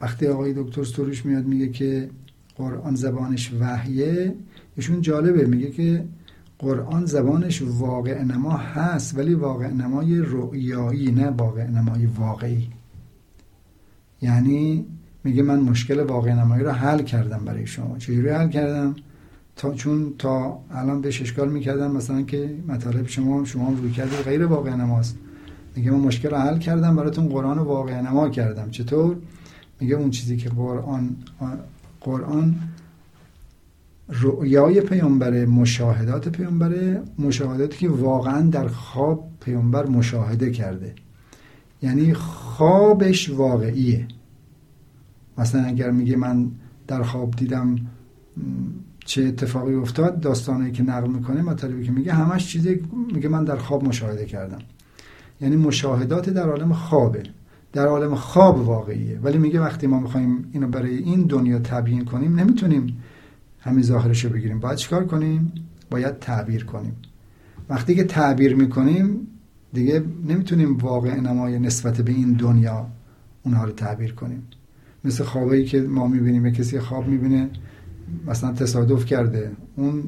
وقتی 0.01 0.27
آقای 0.27 0.53
دکتر 0.53 0.83
سروش 0.83 1.25
میاد 1.25 1.45
میگه 1.45 1.69
که 1.69 2.09
قرآن 2.55 2.95
زبانش 2.95 3.53
وحیه 3.59 4.35
ایشون 4.75 5.01
جالبه. 5.01 5.45
میگه 5.45 5.71
که 5.71 6.05
قرآن 6.59 7.05
زبانش 7.05 7.61
واقع 7.61 8.23
نما 8.23 8.51
هست 8.51 9.17
ولی 9.17 9.33
واقع 9.33 9.67
نمای 9.67 10.19
رؤیایی 10.19 11.11
نه 11.11 11.29
واقع 11.29 11.67
نمای 11.67 12.05
واقعی. 12.05 12.69
یعنی 14.21 14.85
میگه 15.23 15.43
من 15.43 15.59
مشکل 15.59 15.99
واقع 15.99 16.33
نمایی 16.33 16.63
رو 16.63 16.71
حل 16.71 17.01
کردم 17.01 17.45
برای 17.45 17.67
شما. 17.67 17.97
چجوری 17.97 18.29
حل 18.29 18.49
کردم؟ 18.49 18.95
تا 19.57 19.73
چون 19.73 20.13
تا 20.17 20.59
الان 20.71 21.01
بهش 21.01 21.21
اشکال 21.21 21.49
می‌کردم 21.49 21.91
مثلا 21.91 22.21
که 22.21 22.55
مطالب 22.67 23.07
شما 23.07 23.45
شما 23.45 23.69
روی 23.81 23.91
کرده 23.91 24.21
غیر 24.21 24.45
واقع 24.45 24.75
نماست 24.75 25.17
میگه 25.77 25.91
من 25.91 25.99
مشکل 25.99 26.29
رو 26.29 26.37
حل 26.37 26.57
کردم 26.57 26.95
براتون 26.95 27.27
قرآن 27.29 27.59
واقع 27.59 28.01
نما 28.01 28.29
کردم. 28.29 28.69
چطور؟ 28.71 29.17
میگه 29.79 29.95
اون 29.95 30.09
چیزی 30.09 30.37
که 30.37 30.49
قرآن 30.49 31.15
قرآن 32.01 32.55
رؤیای 34.09 34.81
پیامبر 34.81 35.45
مشاهدات 35.45 36.29
پیامبر 36.29 37.01
مشاهداتی 37.19 37.77
که 37.77 37.89
واقعا 37.89 38.41
در 38.41 38.67
خواب 38.67 39.29
پیامبر 39.41 39.85
مشاهده 39.85 40.51
کرده. 40.51 40.93
یعنی 41.81 42.13
خوابش 42.13 43.29
واقعیه. 43.29 44.07
مثلا 45.37 45.63
اگر 45.63 45.91
میگه 45.91 46.15
من 46.15 46.51
در 46.87 47.03
خواب 47.03 47.31
دیدم 47.31 47.75
چه 49.07 49.23
اتفاقی 49.23 49.73
افتاد 49.73 50.19
داستانی 50.19 50.71
که 50.71 50.83
نقل 50.83 51.09
می‌کنه 51.09 51.41
مطلبی 51.41 51.85
که 51.85 51.91
میگه 51.91 52.13
همش 52.13 52.47
چیزی 52.47 52.81
میگه 53.13 53.29
من 53.29 53.43
در 53.43 53.55
خواب 53.55 53.83
مشاهده 53.83 54.25
کردم. 54.25 54.59
یعنی 55.41 55.55
مشاهدات 55.55 56.29
در 56.29 56.49
عالم 56.49 56.73
خوابه. 56.73 57.23
در 57.73 57.85
عالم 57.85 58.15
خواب 58.15 58.67
واقعیه. 58.67 59.19
ولی 59.19 59.37
میگه 59.37 59.61
وقتی 59.61 59.87
ما 59.87 59.99
می‌خوایم 59.99 60.49
اینو 60.51 60.67
برای 60.67 60.97
این 60.97 61.21
دنیا 61.21 61.59
تبیین 61.59 62.05
کنیم 62.05 62.39
نمی‌تونیم 62.39 63.03
همین 63.59 63.83
ظاهرش 63.83 64.25
رو 64.25 64.29
بگیریم. 64.29 64.59
باید 64.59 64.77
چیکار 64.77 65.05
کنیم؟ 65.05 65.51
باید 65.89 66.19
تعبیر 66.19 66.65
کنیم. 66.65 66.95
وقتی 67.69 67.95
که 67.95 68.03
تعبیر 68.03 68.55
می‌کنیم 68.55 69.27
دیگه 69.73 70.03
نمی‌تونیم 70.27 70.77
واقع 70.77 71.19
نمای 71.19 71.59
نسبت 71.59 72.01
به 72.01 72.11
این 72.11 72.33
دنیا 72.33 72.87
اونها 73.43 73.63
رو 73.65 73.71
تعبیر 73.71 74.13
کنیم. 74.13 74.43
مثل 75.03 75.23
خوابایی 75.23 75.65
که 75.65 75.81
ما 75.81 76.07
می‌بینیم 76.07 76.49
کسی 76.49 76.79
خواب 76.79 77.07
می‌بینه 77.07 77.49
مثلا 78.27 78.53
تصادف 78.53 79.05
کرده. 79.05 79.51
اون 79.75 80.03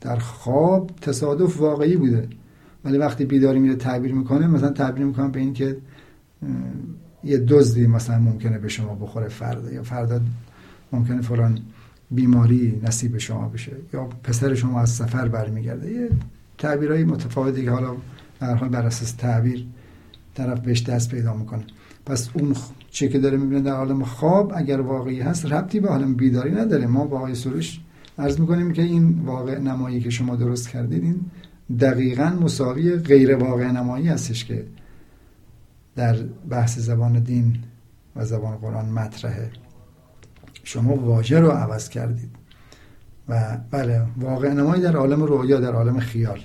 در 0.00 0.16
خواب 0.16 0.90
تصادف 1.00 1.60
واقعی 1.60 1.96
بوده. 1.96 2.28
ولی 2.84 2.98
وقتی 2.98 3.24
بیداری 3.24 3.58
میره 3.58 3.76
تعبیر 3.76 4.14
می‌کنه 4.14 4.46
مثلا 4.46 4.70
تعبیر 4.70 5.04
می‌کنه 5.04 5.28
به 5.28 5.40
این 5.40 5.52
که 5.52 5.76
یه 7.24 7.38
دزدی 7.38 7.86
مثلا 7.86 8.18
ممکنه 8.18 8.58
به 8.58 8.68
شما 8.68 8.94
بخوره 8.94 9.28
فردا 9.28 9.72
یا 9.72 9.82
فردا 9.82 10.20
ممکنه 10.92 11.20
فلان 11.20 11.58
بیماری 12.10 12.80
نصیب 12.84 13.18
شما 13.18 13.48
بشه 13.48 13.72
یا 13.92 14.04
پسر 14.04 14.54
شما 14.54 14.80
از 14.80 14.90
سفر 14.90 15.28
برمیگرده. 15.28 15.92
یه 15.92 16.10
تعبیرهای 16.58 17.04
متفاوتی 17.04 17.64
که 17.64 17.70
حالا 17.70 17.96
در 18.40 18.54
حال 18.54 18.68
بر 18.68 18.86
اساس 18.86 19.12
تعبیر 19.12 19.66
طرف 20.34 20.60
بهش 20.60 20.82
دست 20.82 21.10
پیدا 21.10 21.34
می‌کنه. 21.34 21.64
پس 22.06 22.30
اون 22.34 22.54
چی 22.90 23.08
که 23.08 23.18
داره 23.18 23.36
می‌بینه 23.36 23.60
در 23.60 23.72
عالم 23.72 24.04
خواب 24.04 24.52
اگر 24.56 24.80
واقعی 24.80 25.20
هست 25.20 25.46
ربطی 25.46 25.80
به 25.80 25.88
عالم 25.88 26.14
بیداری 26.14 26.50
نداره. 26.50 26.86
ما 26.86 27.04
با 27.04 27.18
آقای 27.18 27.34
سروش 27.34 27.80
عرض 28.18 28.40
می‌کنیم 28.40 28.72
که 28.72 28.82
این 28.82 29.18
واقع 29.24 29.58
نمایی 29.58 30.00
که 30.00 30.10
شما 30.10 30.36
درست 30.36 30.68
کردید 30.68 31.02
این 31.02 31.20
دقیقا 31.80 32.36
مساوی 32.42 32.96
غیر 32.96 33.36
واقع 33.36 33.70
نمایی 33.70 34.08
هستش 34.08 34.44
که 34.44 34.66
در 35.96 36.16
بحث 36.50 36.78
زبان 36.78 37.18
دین 37.18 37.58
و 38.16 38.24
زبان 38.24 38.56
قرآن 38.56 38.88
مطرحه. 38.88 39.50
شما 40.64 40.96
واژه 40.96 41.40
رو 41.40 41.50
عوض 41.50 41.88
کردید 41.88 42.30
و 43.28 43.58
بله 43.70 44.02
واقع 44.16 44.52
نمایی 44.52 44.82
در 44.82 44.96
عالم 44.96 45.22
رویا 45.22 45.60
در 45.60 45.72
عالم 45.72 45.98
خیال. 45.98 46.40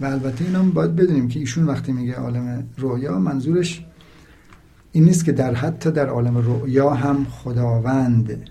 و 0.00 0.04
البته 0.04 0.44
اینا 0.44 0.62
باید 0.62 0.96
بدونیم 0.96 1.28
که 1.28 1.40
ایشون 1.40 1.64
وقتی 1.64 1.92
میگه 1.92 2.14
عالم 2.14 2.64
رویا 2.76 3.18
منظورش 3.18 3.84
این 4.98 5.06
نیست 5.06 5.24
که 5.24 5.32
در 5.32 5.54
حتی 5.54 5.90
در 5.90 6.06
عالم 6.06 6.38
رؤیا 6.38 6.90
هم 6.90 7.24
خداوند 7.24 8.50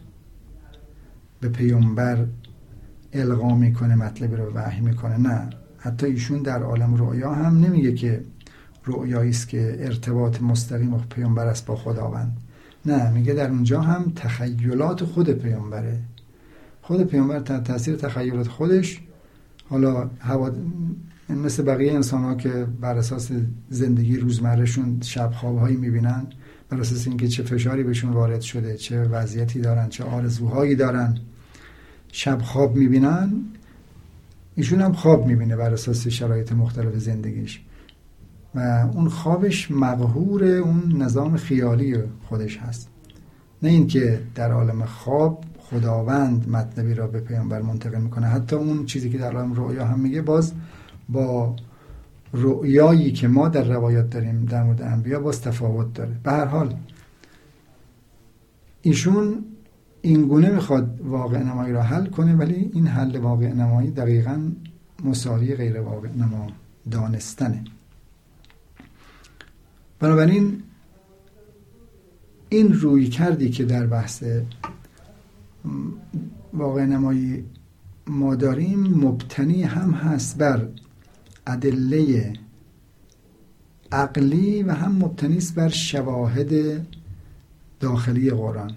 به 1.39 1.49
پیامبر 1.49 2.25
القا 3.13 3.55
می‌کنه 3.55 3.95
مطلبی 3.95 4.35
رو 4.35 4.53
وحی 4.53 4.81
می‌کنه 4.81 5.17
نه. 5.17 5.49
حتی 5.77 6.05
ایشون 6.05 6.41
در 6.41 6.63
عالم 6.63 6.95
رؤیا 6.95 7.33
هم 7.33 7.59
نمیگه 7.59 7.93
که 7.93 8.21
رؤیایی 8.85 9.29
است 9.29 9.47
که 9.47 9.77
ارتباط 9.79 10.41
مستقیم 10.41 10.93
و 10.93 10.97
پیامبر 11.09 11.47
است 11.47 11.65
با 11.65 11.75
خداوند. 11.75 12.37
نه 12.85 13.11
میگه 13.11 13.33
در 13.33 13.49
اونجا 13.49 13.81
هم 13.81 14.11
تخیلات 14.15 15.03
خود 15.03 15.29
پیامبره. 15.29 15.99
خود 16.81 17.03
پیامبر 17.03 17.39
تحت 17.39 17.63
تاثیر 17.63 17.95
تخیلات 17.95 18.47
خودش 18.47 19.01
حالا 19.69 20.09
مثل 21.30 21.63
بقیه 21.63 21.93
انسان 21.93 22.23
ها 22.23 22.36
که 22.36 22.67
بر 22.82 22.97
اساس 22.97 23.32
زندگی 23.69 24.17
روزمرهشون 24.17 25.01
شب 25.01 25.32
خوابهایی 25.32 25.75
می‌بینن 25.78 26.28
بر 26.69 26.82
اساس 26.82 27.07
اینکه 27.07 27.28
چه 27.28 27.43
فشاری 27.43 27.84
بهشون 27.84 28.13
وارد 28.13 28.41
شده 28.41 28.78
چه 28.78 29.03
وضعیتی 29.03 29.59
دارن 29.59 29.89
چه 29.89 30.03
آرزوهایی 30.03 30.75
دارن 30.75 31.17
شب 32.11 32.41
خواب 32.41 32.75
می‌بینن 32.75 33.34
ایشون 34.55 34.82
هم 34.82 34.93
خواب 34.93 35.28
می‌بینه 35.28 35.55
بر 35.55 35.73
اساس 35.73 36.07
شرایط 36.07 36.51
مختلف 36.51 36.97
زندگیش. 36.97 37.61
و 38.55 38.89
اون 38.93 39.09
خوابش 39.09 39.71
مقهور 39.71 40.43
اون 40.43 41.01
نظام 41.01 41.38
خیالی 41.38 41.95
خودش 42.30 42.57
هست. 42.57 42.89
نه 43.63 43.69
اینکه 43.69 44.19
در 44.36 44.51
عالم 44.51 44.86
خواب 44.86 45.43
خداوند 45.59 46.49
مطلبی 46.49 46.93
را 46.93 47.07
به 47.07 47.19
پیامبر 47.19 47.61
منتقل 47.61 48.01
می‌کنه 48.01 48.28
حتی 48.28 48.55
اون 48.55 48.86
چیزی 48.86 49.09
که 49.09 49.17
در 49.17 49.34
عالم 49.36 49.53
رؤیا 49.53 49.86
هم 49.86 49.99
میگه 49.99 50.21
باز 50.21 50.53
با 51.09 51.55
رؤیایی 52.33 53.11
که 53.11 53.27
ما 53.27 53.47
در 53.47 53.63
روایات 53.63 54.09
داریم 54.09 54.45
در 54.45 54.63
مورد 54.63 54.81
انبیا 54.81 55.19
باز 55.19 55.41
تفاوت 55.41 55.93
داره. 55.93 56.15
به 56.23 56.31
هر 56.31 56.45
حال 56.45 56.75
ایشون 58.81 59.45
این 60.01 60.27
گونه 60.27 60.49
می‌خواد 60.49 61.01
واقع 61.01 61.43
نمایی 61.43 61.73
را 61.73 61.81
حل 61.81 62.05
کنه 62.05 62.35
ولی 62.35 62.71
این 62.73 62.87
حل 62.87 63.17
واقع 63.17 63.53
نمایی 63.53 63.91
دقیقا 63.91 64.51
مساوی 65.03 65.55
غیر 65.55 65.81
واقع 65.81 66.09
نما 66.17 66.47
دانستنه. 66.91 67.63
بنابراین 69.99 70.63
این 72.49 72.73
روی 72.73 73.07
کردی 73.07 73.49
که 73.49 73.65
در 73.65 73.87
بحث 73.87 74.23
واقع 76.53 76.85
نمایی 76.85 77.45
ما 78.07 78.35
داریم 78.35 78.79
مبتنی 78.79 79.63
هم 79.63 79.91
هست 79.91 80.37
بر 80.37 80.67
ادله 81.47 82.33
عقلی 83.91 84.63
و 84.63 84.71
هم 84.71 84.91
مبتنی 84.91 85.37
است 85.37 85.55
بر 85.55 85.69
شواهد 85.69 86.51
داخلی 87.79 88.29
قرآن. 88.29 88.71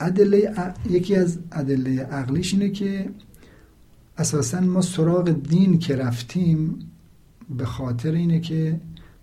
ادله 0.00 0.54
یکی 0.90 1.16
از 1.16 1.38
ادله 1.52 2.02
عقلیش 2.02 2.54
اینه 2.54 2.70
که 2.70 3.10
اساسا 4.18 4.60
ما 4.60 4.82
سراغ 4.82 5.30
دین 5.30 5.78
که 5.78 5.96
رفتیم 5.96 6.78
به 7.50 7.64
خاطر 7.64 8.12
اینه 8.12 8.40
که 8.40 8.80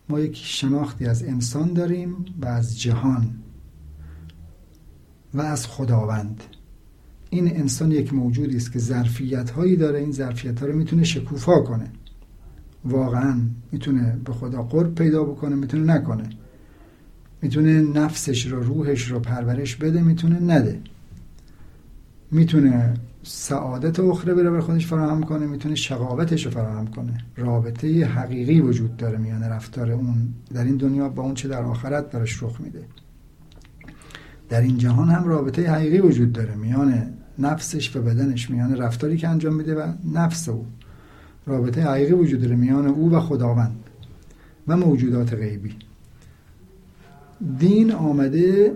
ما 0.09 0.19
یک 0.19 0.37
شناختی 0.37 1.05
از 1.05 1.23
انسان 1.23 1.73
داریم 1.73 2.25
و 2.41 2.45
از 2.45 2.81
جهان 2.81 3.35
و 5.33 5.41
از 5.41 5.67
خداوند. 5.67 6.43
این 7.29 7.55
انسان 7.57 7.91
یک 7.91 8.13
موجودی 8.13 8.57
است 8.57 8.71
که 8.71 8.79
ظرفیت 8.79 9.49
هایی 9.49 9.75
داره 9.75 9.99
این 9.99 10.11
ظرفیت 10.11 10.59
ها 10.59 10.65
رو 10.65 10.75
می‌تونه 10.75 11.03
شکوفا 11.03 11.61
کنه. 11.61 11.91
واقعا 12.85 13.39
می‌تونه 13.71 14.17
به 14.25 14.33
خدا 14.33 14.63
قرب 14.63 14.95
پیدا 14.95 15.23
بکنه 15.23 15.55
می‌تونه 15.55 15.93
نکنه. 15.93 16.29
می‌تونه 17.41 17.81
نفسش 17.81 18.45
رو 18.45 18.63
روحش 18.63 19.11
رو 19.11 19.19
پرورش 19.19 19.75
بده 19.75 20.01
می‌تونه 20.01 20.39
نده. 20.39 20.79
می‌تونه 22.31 22.93
سعادت 23.23 23.99
اخره 23.99 24.33
بره 24.33 24.49
به 24.49 24.61
خودش 24.61 24.87
فراهم 24.87 25.23
کنه 25.23 25.45
می‌تونه 25.45 25.75
شقاوتش 25.75 26.45
رو 26.45 26.51
فراهم 26.51 26.87
کنه. 26.87 27.17
رابطه 27.37 28.05
حقیقی 28.05 28.61
وجود 28.61 28.97
داره 28.97 29.17
میان 29.17 29.43
رفتار 29.43 29.91
اون 29.91 30.33
در 30.53 30.63
این 30.63 30.77
دنیا 30.77 31.09
با 31.09 31.23
اون 31.23 31.33
چه 31.33 31.47
در 31.47 31.63
آخرت 31.63 32.11
براش 32.11 32.43
رخ 32.43 32.61
میده. 32.61 32.83
در 34.49 34.61
این 34.61 34.77
جهان 34.77 35.09
هم 35.09 35.23
رابطه 35.23 35.71
حقیقی 35.71 35.99
وجود 35.99 36.33
داره 36.33 36.55
میان 36.55 37.13
نفسش 37.39 37.95
و 37.95 38.01
بدنش 38.01 38.49
میان 38.49 38.77
رفتاری 38.77 39.17
که 39.17 39.29
انجام 39.29 39.55
میده 39.55 39.75
و 39.75 39.93
نفس 40.13 40.49
او. 40.49 40.65
رابطه 41.45 41.83
حقیقی 41.83 42.13
وجود 42.13 42.41
داره 42.41 42.55
میان 42.55 42.87
او 42.87 43.11
و 43.11 43.19
خداوند 43.19 43.75
و 44.67 44.77
موجودات 44.77 45.33
غیبی. 45.33 45.75
دین 47.59 47.91
آمده 47.91 48.75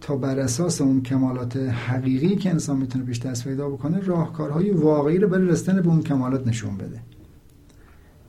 تا 0.00 0.16
بر 0.16 0.38
اساس 0.38 0.80
اون 0.80 1.02
کمالات 1.02 1.56
حقیقی 1.56 2.36
که 2.36 2.50
انسان 2.50 2.76
می‌تونه 2.76 3.04
پیش 3.04 3.20
دست 3.20 3.44
پیدا 3.44 3.70
بکنه 3.70 4.00
راهکارهای 4.00 4.70
واقعی 4.70 5.18
رو 5.18 5.28
برای 5.28 5.46
رسیدن 5.48 5.80
به 5.80 5.88
اون 5.88 6.02
کمالات 6.02 6.46
نشون 6.46 6.76
بده. 6.76 7.00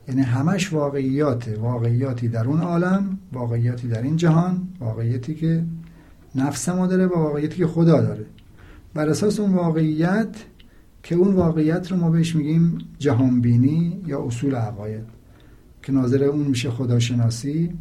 یعنی 0.08 0.22
همش 0.22 0.72
واقعیات 0.72 1.48
واقعیاتی 1.60 2.28
در 2.28 2.44
اون 2.44 2.60
عالم 2.60 3.18
واقعیاتی 3.32 3.88
در 3.88 4.02
این 4.02 4.16
جهان 4.16 4.68
واقعیتی 4.80 5.34
که 5.34 5.64
نفس 6.34 6.68
ما 6.68 6.86
داره 6.86 7.06
و 7.06 7.14
واقعیتی 7.14 7.56
که 7.56 7.66
خدا 7.66 8.00
داره. 8.00 8.26
بر 8.94 9.08
اساس 9.08 9.40
اون 9.40 9.54
واقعیت 9.54 10.36
که 11.06 11.14
اون 11.14 11.34
واقعیت 11.34 11.92
رو 11.92 11.96
ما 11.96 12.10
بهش 12.10 12.36
میگیم 12.36 12.78
جهانبینی 12.98 14.02
یا 14.06 14.22
اصول 14.22 14.54
عقاید 14.54 15.04
که 15.82 15.92
ناظر 15.92 16.24
اون 16.24 16.46
میشه 16.46 16.70
خداشناسی 16.70 17.74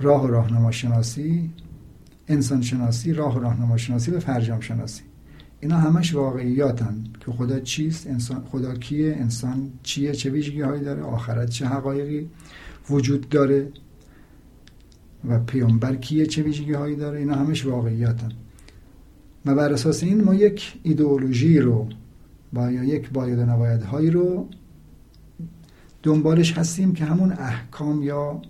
راه 0.00 0.24
و 0.24 0.26
راهنما 0.26 0.70
شناسی 0.70 1.50
انسان 2.28 2.62
شناسی 2.62 3.12
راه 3.12 3.36
و 3.36 3.40
راهنما 3.40 3.76
شناسی 3.76 4.10
و 4.10 4.20
فرجام 4.20 4.60
شناسی 4.60 5.02
اینا 5.60 5.76
همش 5.76 6.14
واقعیاتن 6.14 7.04
که 7.20 7.32
خدا 7.32 7.60
چیست 7.60 8.06
انسان 8.06 8.44
خدا 8.44 8.74
کیه 8.74 9.16
انسان 9.18 9.70
چیه 9.82 10.12
چه 10.12 10.30
ویژگی 10.30 10.60
هایی 10.60 10.84
داره 10.84 11.02
آخرت 11.02 11.50
چه 11.50 11.66
حقایقی 11.66 12.30
وجود 12.90 13.28
داره 13.28 13.68
و 15.28 15.38
پیامبر 15.38 15.94
کیه 15.94 16.26
چه 16.26 16.42
ویژگی 16.42 16.72
هایی 16.72 16.96
داره 16.96 17.18
اینا 17.18 17.34
همش 17.34 17.66
واقعیاتن. 17.66 18.32
و 19.48 19.54
بر 19.54 19.72
اساس 19.72 20.02
این 20.02 20.24
ما 20.24 20.34
یک 20.34 20.78
ایدئولوژی 20.82 21.58
رو 21.58 21.88
با 22.52 22.70
یا 22.70 22.84
یک 22.84 23.10
باید 23.10 23.38
و 23.38 23.86
هایی 23.86 24.10
رو 24.10 24.48
دنبالش 26.02 26.58
هستیم 26.58 26.92
که 26.92 27.04
همون 27.04 27.32
احکام 27.32 28.02
یا 28.02 28.42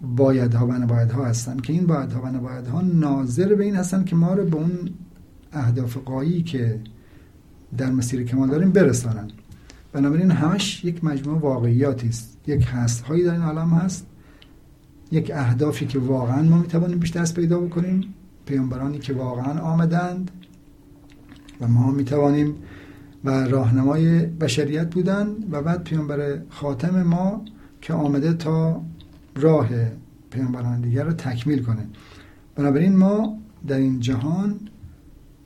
بایدها 0.00 0.66
و 0.66 0.72
نبایدها 0.72 1.24
هستن 1.24 1.56
که 1.56 1.72
این 1.72 1.86
بایدها 1.86 2.22
و 2.22 2.26
نبایدها 2.26 2.80
ناظر 2.80 3.54
به 3.54 3.64
این 3.64 3.76
هستن 3.76 4.04
که 4.04 4.16
ما 4.16 4.34
رو 4.34 4.44
به 4.44 4.56
اون 4.56 4.90
اهداف 5.52 5.96
قایی 5.96 6.42
که 6.42 6.80
در 7.76 7.90
مسیر 7.90 8.24
کمال 8.24 8.48
داریم 8.48 8.72
برسانن. 8.72 9.28
بنابراین 9.92 10.30
همش 10.30 10.84
یک 10.84 11.04
مجموعه 11.04 11.40
واقعیاتی 11.40 12.08
است. 12.08 12.38
یک 12.46 12.66
هست 12.70 13.02
هایی 13.02 13.24
در 13.24 13.32
این 13.32 13.42
عالم 13.42 13.70
هست. 13.70 14.06
یک 15.10 15.30
اهدافی 15.34 15.86
که 15.86 15.98
واقعا 15.98 16.42
ما 16.42 16.58
می‌توانیم 16.58 16.98
بیش 16.98 17.12
دست 17.12 17.34
پیدا 17.34 17.60
بکنیم 17.60 18.14
پیامبرانی 18.46 18.98
که 18.98 19.12
واقعا 19.12 19.60
آمدند 19.60 20.30
و 21.60 21.68
ما 21.68 21.90
می‌توانیم 21.90 22.54
و 23.24 23.30
راهنمای 23.30 24.26
بشریت 24.26 24.94
بودن 24.94 25.26
و 25.50 25.62
بعد 25.62 25.84
پیامبر 25.84 26.38
خاتم 26.48 27.02
ما 27.02 27.44
که 27.80 27.94
آمده 27.94 28.32
تا 28.32 28.82
راه 29.36 29.68
پیامبران 30.30 30.80
دیگر 30.80 31.04
رو 31.04 31.12
تکمیل 31.12 31.62
کنه. 31.62 31.86
بنابراین 32.54 32.96
ما 32.96 33.38
در 33.66 33.76
این 33.76 34.00
جهان 34.00 34.60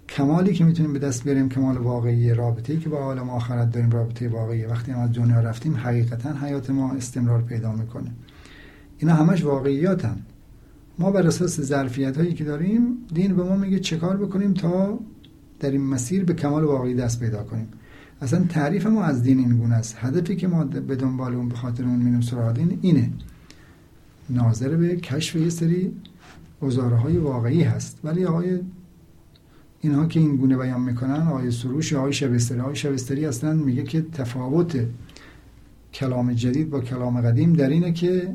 کمالی 0.09 0.55
که 0.55 0.65
می‌تونیم 0.65 0.93
به 0.93 0.99
دست 0.99 1.25
بیاریم 1.25 1.49
کمال 1.49 1.77
واقعی 1.77 2.35
رابطه‌ای 2.35 2.79
که 2.79 2.89
با 2.89 2.99
عالم 2.99 3.31
آخرت 3.31 3.71
داریم 3.73 3.91
رابطه 3.91 4.29
واقعی. 4.29 4.65
وقتی 4.65 4.93
ما 4.93 5.03
از 5.03 5.13
دنیا 5.13 5.41
رفتیم 5.41 5.77
حقیقتا 5.77 6.33
حیات 6.33 6.71
ما 6.71 6.93
استمرار 6.93 7.43
پیدا 7.43 7.73
می‌کنه. 7.73 8.11
اینا 9.01 9.15
همش 9.15 9.45
واقعیاتن. 9.45 10.17
ما 10.99 11.11
بر 11.11 11.27
اساس 11.27 11.61
ظرفیت 11.61 12.17
هایی 12.17 12.35
که 12.35 12.45
داریم 12.45 12.97
دین 13.15 13.37
به 13.37 13.43
ما 13.43 13.57
میگه 13.57 13.79
چه 13.79 13.97
کار 13.97 14.17
بکنیم 14.17 14.55
تا 14.55 14.99
در 15.61 15.71
این 15.71 15.81
مسیر 15.81 16.25
به 16.25 16.35
کمال 16.35 16.65
واقعی 16.65 16.95
دست 16.95 17.21
پیدا 17.21 17.43
کنیم. 17.43 17.69
اصلا 18.21 18.45
تعریف 18.49 18.87
ما 18.87 19.05
از 19.05 19.23
دین 19.23 19.39
این 19.39 19.59
گونه 19.59 19.75
است. 19.75 19.97
هدفی 19.99 20.37
که 20.37 20.49
ما 20.49 20.65
به 20.65 20.97
دنبال 20.97 21.35
اون 21.35 21.49
به 21.49 21.55
خاطر 21.55 21.85
اون 21.85 21.99
میریم 21.99 22.21
سراغ 22.21 22.55
دین 22.55 22.79
اینه. 22.83 23.11
ناظر 24.31 24.77
به 24.77 24.97
کشف 24.97 25.37
یه 25.37 25.49
سری 25.49 25.93
گزاره 26.63 26.97
های 26.97 27.17
واقعی 27.17 27.63
هست. 27.63 27.99
ولی 28.05 28.25
آقای 28.25 28.59
اینها 29.81 30.07
که 30.07 30.21
این 30.21 30.37
گونه 30.37 30.57
بیان 30.57 30.81
می‌کنن 30.81 31.27
آقای 31.29 31.51
سروش 31.51 31.93
آقای 31.93 32.13
شبستری 32.13 32.61
آقای 32.61 32.77
شبستری 32.77 33.27
اصلا 33.27 33.55
میگه 33.55 33.83
که 33.83 34.03
تفاوت 34.13 34.87
کلام 35.95 36.33
جدید 36.33 36.71
با 36.71 36.81
کلام 36.81 37.21
قدیم 37.21 37.53
در 37.53 37.69
اینه 37.69 37.93
که 37.93 38.35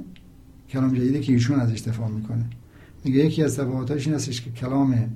کلام 0.70 0.94
جدیدی 0.94 1.20
که 1.20 1.34
ایشون 1.34 1.60
ازش 1.60 1.82
دفاع 1.82 2.08
می‌کنه. 2.08 2.46
میگه 3.04 3.26
یکی 3.26 3.44
از 3.44 3.58
تفاوتاش 3.58 4.08
این 4.08 4.16
هستش 4.16 4.42
که 4.42 4.52
کلام 4.52 5.10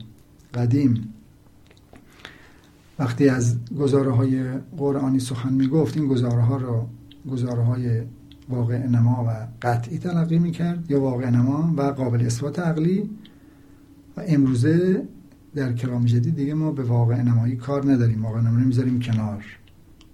قدیم 0.54 1.14
وقتی 3.00 3.30
از 3.30 3.58
گزاره 3.80 4.12
های 4.12 4.52
قرآنی 4.78 5.20
سخن 5.20 5.54
می‌گفت 5.54 5.98
این 5.98 6.08
گزاره 6.08 6.42
ها 6.42 6.58
رو 6.58 6.88
گزاره 7.32 7.64
های 7.64 8.02
واقع 8.50 8.78
نما 8.78 9.26
و 9.28 9.48
قطعی 9.68 9.98
تلقی 9.98 10.40
می‌کرد 10.40 10.92
یا 10.92 11.02
واقع 11.02 11.30
نما 11.30 11.74
و 11.78 11.82
قابل 11.82 12.26
اثبات 12.26 12.60
عقلی. 12.60 13.10
و 14.18 14.24
امروزه 14.28 15.04
در 15.56 15.74
کلام 15.74 16.06
جدید 16.06 16.36
دیگه 16.36 16.54
ما 16.54 16.72
به 16.72 16.84
واقع 16.84 17.22
نمایی 17.22 17.56
کار 17.56 17.92
نداریم. 17.92 18.26
واقع 18.26 18.42
نمایی 18.42 18.66
می‌ذاریم 18.66 19.00
کنار. 19.00 19.46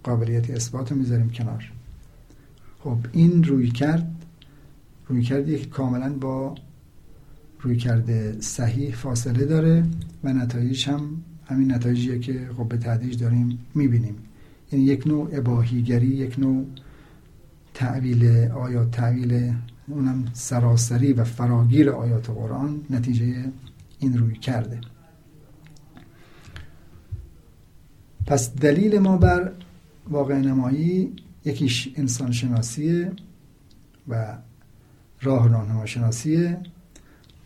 قابلیت 0.04 0.50
اثبات 0.50 0.92
رو 0.92 0.98
می‌ذاریم 0.98 1.30
کنار. 1.30 1.72
خب 2.80 2.98
این 3.12 3.44
روی 3.44 3.72
کرد 3.72 4.15
روی 5.08 5.22
کردی 5.22 5.60
که 5.60 5.66
کاملا 5.66 6.14
با 6.14 6.56
روی 7.60 7.78
کرده 7.78 8.38
صحیح 8.40 8.96
فاصله 8.96 9.46
داره 9.46 9.86
و 10.24 10.34
نتایج 10.34 10.90
هم 10.90 11.24
همین 11.46 11.72
نتایجیه 11.72 12.20
که 12.20 12.50
خب 12.58 12.68
به 12.68 12.78
تدریج 12.78 13.20
داریم 13.20 13.60
می‌بینیم. 13.76 14.16
یعنی 14.72 14.86
یک 14.86 15.08
نوع 15.08 15.30
اباهیگری 15.34 16.08
یک 16.08 16.40
نوع 16.40 16.66
تعویل 17.74 18.26
آیات 18.52 18.92
تعویل 18.92 19.54
اونم 19.88 20.26
سراسری 20.34 21.14
و 21.14 21.24
فراگیر 21.24 21.90
آیات 21.90 22.30
قرآن 22.30 22.82
نتیجه 22.90 23.52
این 24.00 24.18
روی 24.18 24.36
کرده. 24.36 24.82
پس 28.26 28.56
دلیل 28.56 29.00
ما 29.00 29.18
بر 29.18 29.52
واقع 30.10 30.40
نمایی 30.40 31.14
یکیش 31.46 31.90
انسان 31.96 32.32
شناسیه 32.32 33.12
و 34.08 34.38
راه 35.26 35.50
راهنما 35.50 35.86
شناسیه 35.86 36.58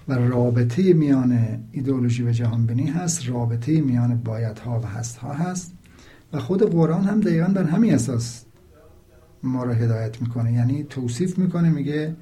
و 0.08 0.14
رابطه 0.14 0.94
میان 0.94 1.60
ایدئولوژی 1.72 2.24
و 2.24 2.32
جهانبینی 2.32 2.88
هست 2.88 3.30
رابطه 3.30 3.82
میان 3.82 4.16
بایدها 4.16 4.80
و 4.80 4.86
هستها 4.86 5.34
هست 5.34 5.74
و 6.34 6.40
خود 6.40 6.72
قرآن 6.72 7.04
هم 7.04 7.20
دقیقا 7.20 7.48
بر 7.48 7.64
همین 7.64 7.94
اساس 7.94 8.46
ما 9.44 9.64
را 9.64 9.74
هدایت 9.74 10.22
می‌کنه. 10.22 10.54
یعنی 10.54 10.84
توصیف 10.84 11.38
می‌کنه 11.38 11.70
میگه 11.70 12.16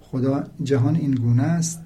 خدا 0.00 0.44
جهان 0.62 0.96
این 0.96 1.14
گونه 1.14 1.42
است. 1.42 1.80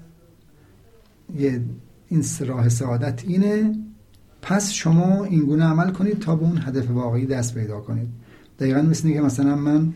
یه 1.35 1.61
این 2.09 2.23
راه 2.39 2.69
سعادت 2.69 3.23
اینه. 3.27 3.75
پس 4.41 4.71
شما 4.71 5.23
این 5.23 5.45
گونه 5.45 5.63
عمل 5.65 5.91
کنید 5.91 6.19
تا 6.19 6.35
به 6.35 6.43
اون 6.43 6.57
هدف 6.57 6.91
واقعی 6.91 7.25
دست 7.25 7.53
پیدا 7.53 7.79
کنید. 7.79 8.07
دقیقا 8.59 8.81
مثل 8.81 9.13
که 9.13 9.21
مثلا 9.21 9.55
من 9.55 9.93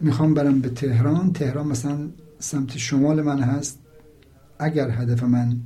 می‌خوام 0.00 0.34
برم 0.34 0.60
به 0.60 0.68
تهران. 0.68 1.32
تهران 1.32 1.66
مثلا 1.66 2.08
سمت 2.38 2.76
شمال 2.76 3.22
من 3.22 3.40
هست. 3.40 3.78
اگر 4.58 4.90
هدف 4.90 5.22
من 5.22 5.56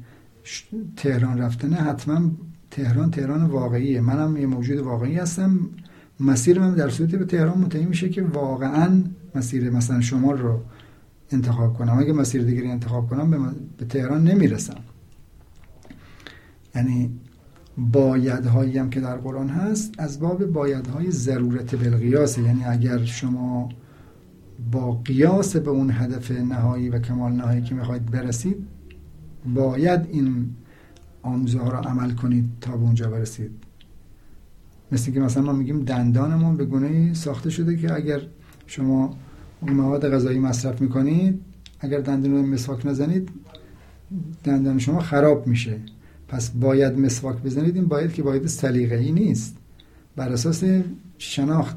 تهران 0.96 1.38
رفتنه 1.38 1.76
حتما 1.76 2.30
تهران 2.70 3.10
تهران 3.10 3.44
واقعیه. 3.44 4.00
منم 4.00 4.36
یه 4.36 4.46
موجود 4.46 4.78
واقعی 4.78 5.14
هستم. 5.14 5.60
مسیر 6.20 6.58
من 6.58 6.74
در 6.74 6.88
صورتی 6.88 7.16
به 7.16 7.24
تهران 7.24 7.58
متعین 7.58 7.88
میشه 7.88 8.08
که 8.08 8.22
واقعا 8.22 9.04
مسیر 9.34 9.70
مثلا 9.70 10.00
شمال 10.00 10.38
رو 10.38 10.60
انتخاب 11.30 11.74
کنم. 11.74 11.98
اگه 11.98 12.12
مسیر 12.12 12.42
دیگری 12.42 12.70
انتخاب 12.70 13.08
کنم 13.08 13.54
به, 13.78 13.84
تهران 13.84 14.24
نمی‌رسم. 14.24 14.80
یعنی 16.74 17.20
بایدهایی 17.78 18.78
هم 18.78 18.90
که 18.90 19.00
در 19.00 19.16
قرآن 19.16 19.48
هست 19.48 19.94
از 19.98 20.20
باب 20.20 20.46
بایدهای 20.46 21.10
ضرورت 21.10 21.74
بالقیاسه 21.74 22.42
یعنی 22.42 22.64
اگر 22.64 23.04
شما 23.04 23.68
با 24.70 24.92
قیاس 24.92 25.56
به 25.56 25.70
اون 25.70 25.90
هدف 25.90 26.30
نهایی 26.30 26.88
و 26.88 26.98
کمال 26.98 27.32
نهایی 27.32 27.62
که 27.62 27.74
می‌خواید 27.74 28.10
برسید 28.10 28.66
باید 29.54 30.00
این 30.10 30.50
آموزه 31.22 31.58
ها 31.58 31.68
را 31.68 31.80
عمل 31.80 32.10
کنید 32.10 32.44
تا 32.60 32.76
به 32.76 32.82
اونجا 32.82 33.10
برسید. 33.10 33.50
مثل 34.92 35.12
که 35.12 35.20
مثلا 35.20 35.42
ما 35.42 35.52
میگیم 35.52 35.84
دندانمون 35.84 36.56
به 36.56 36.64
گونه 36.64 37.14
ساخته 37.14 37.50
شده 37.50 37.76
که 37.76 37.94
اگر 37.94 38.20
شما 38.66 39.16
اون 39.60 39.72
مواد 39.72 40.10
غذایی 40.14 40.38
مصرف 40.38 40.80
می‌کنید 40.80 41.40
اگر 41.80 42.00
دندان 42.00 42.32
رو 42.32 42.42
مسواک 42.42 42.86
نزنید 42.86 43.28
دندان 44.44 44.78
شما 44.78 45.00
خراب 45.00 45.46
میشه. 45.46 45.78
پس 46.28 46.50
باید 46.50 46.98
مسواک 46.98 47.42
بزنید 47.42 47.76
این 47.76 47.86
باید 47.86 48.12
که 48.12 48.22
باید 48.22 48.46
سلیقه‌ای 48.46 49.12
نیست. 49.12 49.56
بر 50.16 50.32
اساس 50.32 50.64
شناخت 51.18 51.76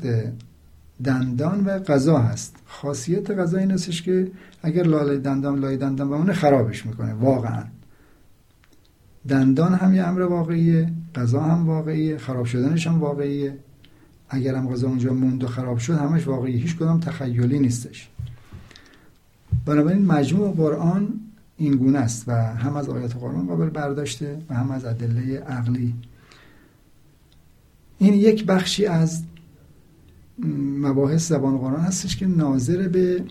دندان 1.03 1.65
و 1.65 1.79
غذا 1.79 2.17
هست. 2.17 2.55
خاصیت 2.65 3.31
غذا 3.31 3.57
این 3.57 3.71
استش 3.71 4.01
که 4.01 4.31
اگر 4.63 4.83
لای 4.83 5.17
دندان 5.17 5.59
لای 5.59 5.77
دندان 5.77 6.09
بمونه 6.09 6.33
خرابش 6.33 6.85
می‌کنه 6.85 7.13
واقعا. 7.13 7.63
دندان 9.27 9.73
هم 9.73 9.93
یه 9.95 10.03
امر 10.03 10.21
واقعیه 10.21 10.91
غذا 11.15 11.41
هم 11.41 11.67
واقعیه 11.67 12.17
خراب 12.17 12.45
شدنش 12.45 12.87
هم 12.87 12.99
واقعیه. 12.99 13.57
اگر 14.29 14.55
هم 14.55 14.69
غذا 14.69 14.87
اونجا 14.87 15.13
موند 15.13 15.43
و 15.43 15.47
خراب 15.47 15.77
شد 15.77 15.93
همش 15.93 16.27
واقعی 16.27 16.57
هیچ 16.57 16.75
کدام 16.75 16.99
تخیلی 16.99 17.59
نیستش. 17.59 18.09
بنابراین 19.65 20.05
مجموع 20.05 20.53
قرآن 20.53 21.19
این 21.57 21.75
گونه 21.75 21.99
است 21.99 22.23
و 22.27 22.31
هم 22.31 22.75
از 22.75 22.89
آیات 22.89 23.15
قرآن 23.15 23.47
قابل 23.47 23.69
برداشته 23.69 24.37
و 24.49 24.53
هم 24.53 24.71
از 24.71 24.85
ادله 24.85 25.39
عقلی. 25.39 25.93
این 27.97 28.13
یک 28.13 28.45
بخشی 28.45 28.85
از 28.85 29.23
مباحث 30.81 31.29
زبان 31.29 31.57
قرآن 31.57 31.81
هستش 31.81 32.17
که 32.17 32.27
ناظر 32.27 32.87
به 32.87 33.23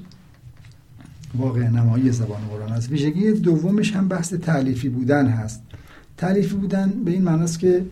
واقع 1.35 1.69
نمایی 1.69 2.13
زبان 2.13 2.41
قرآن 2.51 2.73
است 2.73 2.91
ویژگی 2.91 3.33
دومش 3.33 3.93
هم 3.97 4.09
بحث 4.09 4.35
تعلیفی 4.35 4.89
بودن 4.89 5.27
هست. 5.27 5.63
تعلیفی 6.17 6.55
بودن 6.55 6.91
به 7.05 7.11
این 7.11 7.23
معناست 7.23 7.59
که 7.59 7.87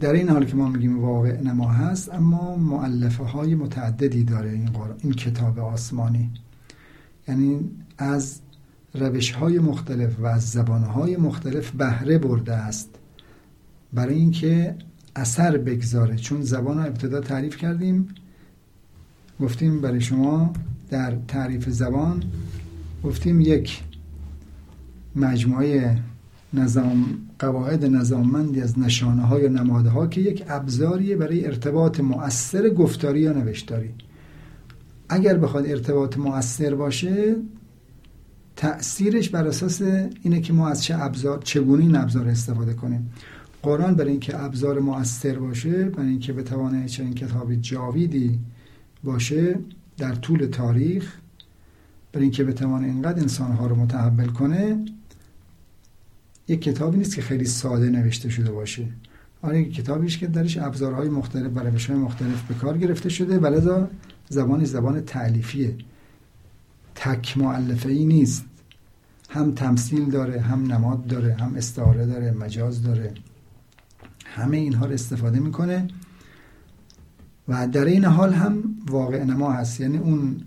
در 0.00 0.12
این 0.12 0.28
حال 0.28 0.44
که 0.44 0.56
ما 0.56 0.68
میگیم 0.68 1.04
واقع 1.04 1.40
نما 1.40 1.68
هست 1.68 2.14
اما 2.14 2.56
معلفه 2.56 3.24
های 3.24 3.54
متعددی 3.54 4.24
داره 4.24 4.50
این, 4.50 4.70
این 5.02 5.12
کتاب 5.12 5.58
آسمانی. 5.58 6.30
یعنی 7.28 7.70
از 7.98 8.40
روش 8.94 9.30
های 9.30 9.58
مختلف 9.58 10.20
و 10.20 10.26
از 10.26 10.50
زبان 10.50 10.82
های 10.82 11.16
مختلف 11.16 11.70
بهره 11.70 12.18
برده 12.18 12.54
است. 12.54 12.88
برای 13.92 14.14
اینکه 14.14 14.74
اثر 15.16 15.58
بگذاره. 15.58 16.16
چون 16.16 16.42
زبان 16.42 16.78
رو 16.78 16.86
ابتدا 16.86 17.20
تعریف 17.20 17.56
کردیم. 17.56 18.08
گفتیم 19.40 19.80
برای 19.80 20.00
شما 20.00 20.52
در 20.90 21.16
تعریف 21.28 21.68
زبان 21.68 22.22
گفتیم 23.04 23.40
یک 23.40 23.82
مجموعه 25.16 25.98
نظام 26.54 27.18
قواعد 27.38 27.84
نظاممندی 27.84 28.60
از 28.60 28.78
نشانه 28.78 29.22
های 29.22 29.46
و 29.46 29.48
نمادها 29.48 30.06
که 30.06 30.20
یک 30.20 30.44
ابزاریه 30.48 31.16
برای 31.16 31.46
ارتباط 31.46 32.00
مؤثر 32.00 32.68
گفتاری 32.68 33.20
یا 33.20 33.32
نوشتاری. 33.32 33.90
اگر 35.08 35.38
بخواد 35.38 35.66
ارتباط 35.66 36.18
مؤثر 36.18 36.74
باشه 36.74 37.36
تأثیرش 38.56 39.28
بر 39.28 39.46
اساس 39.46 39.82
اینه 40.22 40.40
که 40.40 40.52
ما 40.52 40.68
از 40.68 40.84
چه 40.84 41.02
ابزار 41.04 41.38
چگونه 41.44 41.82
این 41.82 41.96
ابزار 41.96 42.28
استفاده 42.28 42.74
کنیم. 42.74 43.10
قرآن 43.62 43.94
برای 43.94 44.10
اینکه 44.10 44.42
ابزار 44.42 44.80
مؤثر 44.80 45.38
باشه 45.38 45.84
برای 45.84 46.08
اینکه 46.08 46.32
بتوانه 46.32 46.88
چنین 46.88 47.14
کتاب 47.14 47.54
جاویدی 47.54 48.38
باشه 49.04 49.58
در 49.98 50.14
طول 50.14 50.46
تاریخ 50.46 51.16
برای 52.12 52.22
اینکه 52.22 52.44
بتوانه 52.44 52.86
اینقدر 52.86 53.20
انسانها 53.20 53.66
رو 53.66 53.76
متحول 53.76 54.26
کنه 54.26 54.84
یک 56.48 56.62
کتابی 56.62 56.98
نیست 56.98 57.14
که 57.14 57.22
خیلی 57.22 57.44
ساده 57.44 57.90
نوشته 57.90 58.28
شده 58.28 58.50
باشه. 58.50 58.86
آره 59.42 59.64
کتابیش 59.64 60.18
که 60.18 60.26
درش 60.26 60.58
ابزارهای 60.58 61.08
مختلف 61.08 61.52
برای 61.52 61.70
روش 61.70 61.90
مختلف 61.90 62.42
به 62.42 62.54
کار 62.54 62.78
گرفته 62.78 63.08
شده 63.08 63.38
ولذا 63.38 63.90
زبانی 64.28 64.64
زبان 64.64 65.00
تعلیفیه 65.00 65.76
تک 66.94 67.38
معلفه 67.38 67.88
ای 67.88 68.04
نیست. 68.04 68.44
هم 69.28 69.54
تمثیل 69.54 70.10
داره 70.10 70.40
هم 70.40 70.72
نماد 70.72 71.06
داره 71.06 71.34
هم 71.34 71.54
استعاره 71.54 72.06
داره 72.06 72.30
مجاز 72.30 72.82
داره. 72.82 73.14
همه 74.30 74.56
اینها 74.56 74.86
رو 74.86 74.92
استفاده 74.92 75.40
می‌کنه 75.40 75.88
و 77.48 77.68
در 77.68 77.84
این 77.84 78.04
حال 78.04 78.32
هم 78.32 78.62
واقع 78.86 79.24
نما 79.24 79.52
هست. 79.52 79.80
یعنی 79.80 79.98
اون 79.98 80.40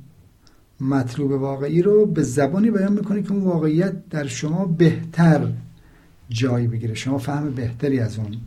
مطلوب 0.80 1.32
واقعی 1.32 1.82
رو 1.82 2.06
به 2.06 2.24
زبانی 2.24 2.72
بیان 2.72 2.94
می‌کنه 2.94 3.24
که 3.24 3.32
اون 3.32 3.44
واقعیت 3.44 4.10
در 4.10 4.28
شما 4.28 4.66
بهتر 4.66 5.52
جایی 6.30 6.68
بگیره. 6.68 6.94
شما 6.94 7.18
فهم 7.18 7.50
بهتری 7.50 8.00
از 8.00 8.20
اون 8.20 8.38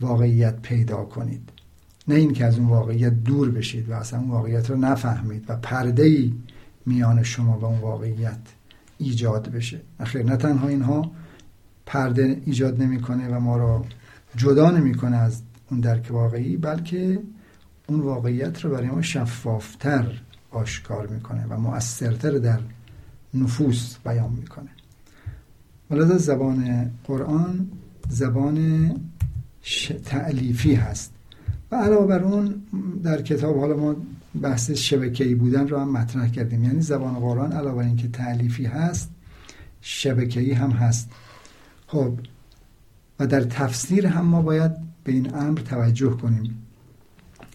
واقعیت 0.00 0.62
پیدا 0.62 1.04
کنید. 1.04 1.50
نه 2.08 2.14
اینکه 2.14 2.44
از 2.44 2.58
اون 2.58 2.68
واقعیت 2.68 3.24
دور 3.24 3.50
بشید 3.50 3.88
و 3.88 3.92
اصلا 3.92 4.20
اون 4.20 4.30
واقعیت 4.30 4.70
رو 4.70 4.76
نفهمید 4.76 5.44
و 5.48 5.56
پرده 5.56 6.02
ای 6.02 6.32
میان 6.86 7.22
شما 7.22 7.58
و 7.58 7.64
اون 7.64 7.78
واقعیت 7.78 8.38
ایجاد 8.98 9.48
بشه. 9.48 9.80
اخیر 10.00 10.22
نه 10.22 10.36
تنها 10.36 10.68
اینها 10.68 11.10
پرده 11.86 12.42
ایجاد 12.46 12.82
نمی‌کنه 12.82 13.28
و 13.28 13.40
ما 13.40 13.56
رو 13.56 13.84
جدا 14.38 14.70
نمی‌کنه 14.70 15.16
از 15.16 15.42
اون 15.70 15.80
درک 15.80 16.08
واقعی 16.10 16.56
بلکه 16.56 17.22
اون 17.86 18.00
واقعیت 18.00 18.64
رو 18.64 18.70
برای 18.70 18.86
ما 18.86 19.02
شفافتر 19.02 20.20
آشکار 20.50 21.06
می‌کنه 21.06 21.46
و 21.46 21.56
مؤثرتر 21.56 22.30
در 22.30 22.60
نفوس 23.34 23.96
بیان 24.04 24.32
می‌کنه. 24.32 24.68
ولذا 25.90 26.18
زبان 26.18 26.90
قرآن 27.04 27.68
زبان 28.08 28.90
تعلیفی 30.04 30.74
هست. 30.74 31.12
و 31.72 31.76
علاوه 31.76 32.06
بر 32.06 32.22
اون 32.22 32.62
در 33.02 33.22
کتاب 33.22 33.58
حالا 33.58 33.76
ما 33.76 33.96
بحث 34.42 34.70
شبکه‌ای 34.70 35.34
بودن 35.34 35.68
رو 35.68 35.78
هم 35.78 35.92
مطرح 35.92 36.28
کردیم. 36.28 36.64
یعنی 36.64 36.80
زبان 36.80 37.14
قرآن 37.14 37.52
علاوه 37.52 37.84
اینکه 37.86 38.08
تعلیفی 38.08 38.64
هست 38.66 39.10
شبکه‌ای 39.80 40.52
هم 40.52 40.70
هست. 40.70 41.10
خب 41.86 42.18
و 43.18 43.26
در 43.26 43.40
تفسیر 43.40 44.06
هم 44.06 44.26
ما 44.26 44.42
باید 44.42 44.72
به 45.04 45.12
این 45.12 45.34
امر 45.34 45.60
توجه 45.60 46.10
کنیم. 46.10 46.58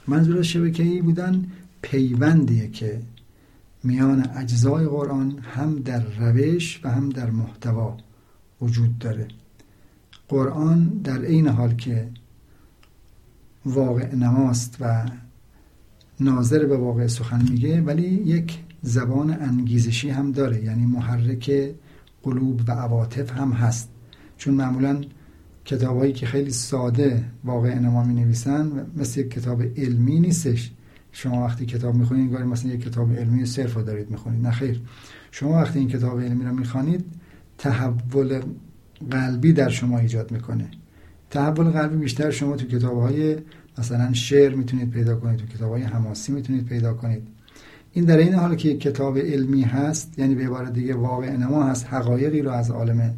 منظور 0.07 0.37
از 0.37 0.45
شبکه‌ای 0.45 1.01
بودن 1.01 1.45
پیوندیه 1.81 2.67
که 2.67 3.01
میان 3.83 4.29
اجزای 4.35 4.85
قرآن 4.85 5.39
هم 5.39 5.75
در 5.75 6.03
روش 6.19 6.81
و 6.83 6.91
هم 6.91 7.09
در 7.09 7.29
محتوا 7.29 7.97
وجود 8.61 8.97
داره. 8.97 9.27
قرآن 10.27 10.87
در 10.87 11.21
این 11.21 11.47
حال 11.47 11.73
که 11.73 12.09
واقع 13.65 14.15
نماست 14.15 14.77
و 14.79 15.05
ناظر 16.19 16.65
به 16.65 16.77
واقع 16.77 17.07
سخن 17.07 17.41
میگه 17.49 17.81
ولی 17.81 18.07
یک 18.07 18.59
زبان 18.81 19.41
انگیزشی 19.41 20.09
هم 20.09 20.31
داره 20.31 20.63
یعنی 20.63 20.85
محرک 20.85 21.71
قلوب 22.23 22.61
و 22.67 22.71
عواطف 22.71 23.31
هم 23.31 23.51
هست. 23.51 23.89
چون 24.37 24.53
معمولا 24.53 25.01
کتابهایی 25.65 26.13
که 26.13 26.25
خیلی 26.25 26.51
ساده 26.51 27.23
واقع 27.43 27.79
نما 27.79 28.03
می 28.03 28.13
نویسن 28.13 28.71
مثل 28.97 29.19
یک 29.19 29.29
کتاب 29.29 29.61
علمی 29.77 30.19
نیستش. 30.19 30.71
شما 31.11 31.45
وقتی 31.45 31.65
کتاب 31.65 31.95
می‌خونید 31.95 32.23
انگار 32.23 32.43
مثلا 32.43 32.71
یک 32.71 32.83
کتاب 32.83 33.13
علمی 33.13 33.45
صرف 33.45 33.77
دارید 33.77 34.11
می‌خونید. 34.11 34.43
نه 34.43 34.51
خیر. 34.51 34.81
شما 35.31 35.51
وقتی 35.51 35.79
این 35.79 35.87
کتاب 35.87 36.19
علمی 36.19 36.45
رو 36.45 36.53
می‌خوانید 36.53 37.05
تحول 37.57 38.41
قلبی 39.11 39.53
در 39.53 39.69
شما 39.69 39.99
ایجاد 39.99 40.31
می‌کنه. 40.31 40.67
تحول 41.29 41.69
قلبی 41.69 41.97
بیشتر 41.97 42.31
شما 42.31 42.55
تو 42.55 42.65
کتاب 42.67 43.01
های 43.01 43.37
مثلا 43.77 44.13
شعر 44.13 44.55
می‌تونید 44.55 44.89
پیدا 44.89 45.15
کنید 45.15 45.39
تو 45.39 45.45
کتاب 45.45 45.71
های 45.71 45.83
حماسی 45.83 46.31
می‌تونید 46.31 46.65
پیدا 46.65 46.93
کنید. 46.93 47.27
این 47.91 48.05
در 48.05 48.17
این 48.17 48.33
حال 48.33 48.55
که 48.55 48.69
یک 48.69 48.79
کتاب 48.79 49.17
علمی 49.17 49.61
هست 49.61 50.19
یعنی 50.19 50.35
به 50.35 50.43
عبارت 50.43 50.73
دیگه 50.73 50.95
واقع 50.95 51.35
نما 51.35 51.63
هست 51.63 51.87
حقایقی 51.89 52.41
رو 52.41 52.51
از 52.51 52.71
عالم 52.71 53.13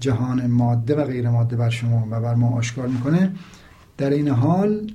جهان 0.00 0.46
ماده 0.46 0.94
و 0.94 1.04
غیر 1.04 1.30
ماده 1.30 1.56
بر 1.56 1.70
شما 1.70 2.08
و 2.10 2.20
بر 2.20 2.34
ما 2.34 2.48
آشکار 2.48 2.88
می‌کنه. 2.88 3.32
در 3.96 4.10
این 4.10 4.28
حال 4.28 4.92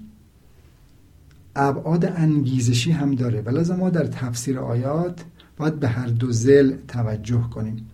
ابعاد 1.56 2.06
انگیزشی 2.06 2.91
هم 2.91 3.16
داره. 3.16 3.41
و 3.41 3.78
ما 3.78 3.89
در 3.89 4.06
تفسیر 4.06 4.60
آیات 4.60 5.24
باید 5.58 5.80
به 5.80 5.88
هر 5.88 6.08
دو 6.08 6.32
زل 6.32 6.74
توجه 6.88 7.49
کنیم. 7.49 7.88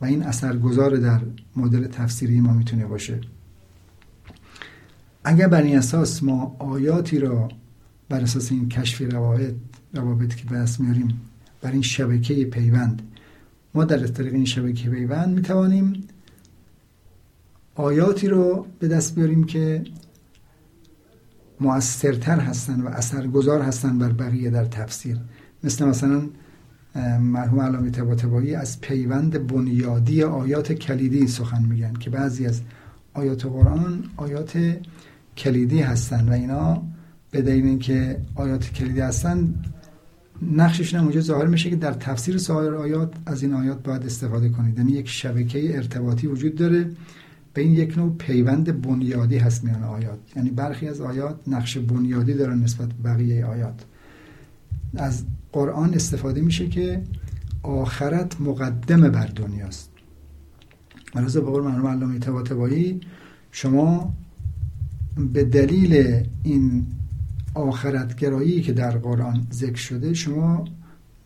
و 0.00 0.04
این 0.04 0.22
اثرگذار 0.22 0.96
در 0.96 1.20
مدل 1.56 1.86
تفسیری 1.86 2.40
ما 2.40 2.52
می‌تونه 2.52 2.86
باشه. 2.86 3.20
اگر 5.24 5.48
بر 5.48 5.62
این 5.62 5.78
اساس 5.78 6.22
ما 6.22 6.56
آیاتی 6.58 7.18
را 7.18 7.48
بر 8.08 8.20
اساس 8.20 8.52
این 8.52 8.68
کشف 8.68 9.00
روابط 9.12 9.54
روابط 9.94 10.34
که 10.34 10.44
بس 10.48 10.80
میاریم 10.80 11.20
بر 11.62 11.70
این 11.70 11.82
شبکه 11.82 12.44
پیوند 12.44 13.02
ما 13.74 13.84
در 13.84 14.06
طریق 14.06 14.34
این 14.34 14.44
شبکه 14.44 14.90
پیوند 14.90 15.34
می‌توانیم 15.34 16.08
آیاتی 17.80 18.28
رو 18.28 18.66
به 18.78 18.88
دست 18.88 19.14
بیاریم 19.14 19.44
که 19.44 19.84
موثرتر 21.60 22.40
هستن 22.40 22.80
و 22.80 22.88
اثرگذار 22.88 23.62
هستن 23.62 23.98
بر 23.98 24.12
بقیه 24.12 24.50
در 24.50 24.64
تفسیر. 24.64 25.16
مثل 25.64 25.84
مثلا 25.84 26.22
مرحوم 27.20 27.60
علامه 27.60 27.90
طباطبایی 27.90 28.54
از 28.54 28.80
پیوند 28.80 29.46
بنیادی 29.46 30.22
آیات 30.22 30.72
کلیدی 30.72 31.26
سخن 31.26 31.62
میگن 31.62 31.92
که 31.92 32.10
بعضی 32.10 32.46
از 32.46 32.60
آیات 33.14 33.46
قرآن 33.46 34.04
آیات 34.16 34.76
کلیدی 35.36 35.80
هستن 35.80 36.28
و 36.28 36.32
اینا 36.32 36.82
به 37.30 37.42
دلیل 37.42 37.64
اینکه 37.64 38.20
آیات 38.34 38.70
کلیدی 38.70 39.00
هستن 39.00 39.54
نقششون 40.42 41.00
اونجا 41.00 41.20
ظاهر 41.20 41.46
میشه 41.46 41.70
که 41.70 41.76
در 41.76 41.92
تفسیر 41.92 42.38
سایر 42.38 42.74
آیات 42.74 43.12
از 43.26 43.42
این 43.42 43.54
آیات 43.54 43.82
باید 43.82 44.06
استفاده 44.06 44.48
کنید. 44.48 44.78
یعنی 44.78 44.92
یک 44.92 45.08
شبکه 45.08 45.76
ارتباطی 45.76 46.26
وجود 46.26 46.54
داره. 46.54 46.90
به 47.54 47.62
این 47.62 47.72
یک 47.72 47.98
نوع 47.98 48.16
پیوند 48.18 48.82
بنیادی 48.82 49.38
هست 49.38 49.64
میان 49.64 49.82
آیات. 49.82 50.18
یعنی 50.36 50.50
برخی 50.50 50.88
از 50.88 51.00
آیات 51.00 51.40
نقش 51.46 51.78
بنیادی 51.78 52.34
دارن 52.34 52.58
نسبت 52.58 52.88
به 52.88 53.10
بقیه 53.10 53.46
آیات. 53.46 53.84
از 54.96 55.24
قرآن 55.52 55.94
استفاده 55.94 56.40
میشه 56.40 56.68
که 56.68 57.02
آخرت 57.62 58.40
مقدمه 58.40 59.08
بر 59.08 59.26
دنیاست. 59.26 59.90
مرزا 61.14 61.40
به 61.40 61.50
قول 61.50 61.62
مرحوم 61.62 61.86
علامه 61.86 62.18
طباطبایی 62.18 63.00
شما 63.50 64.14
به 65.32 65.44
دلیل 65.44 66.24
این 66.42 66.86
آخرت 67.54 68.16
گرایی 68.16 68.62
که 68.62 68.72
در 68.72 68.90
قرآن 68.90 69.46
ذکر 69.52 69.76
شده 69.76 70.14
شما 70.14 70.64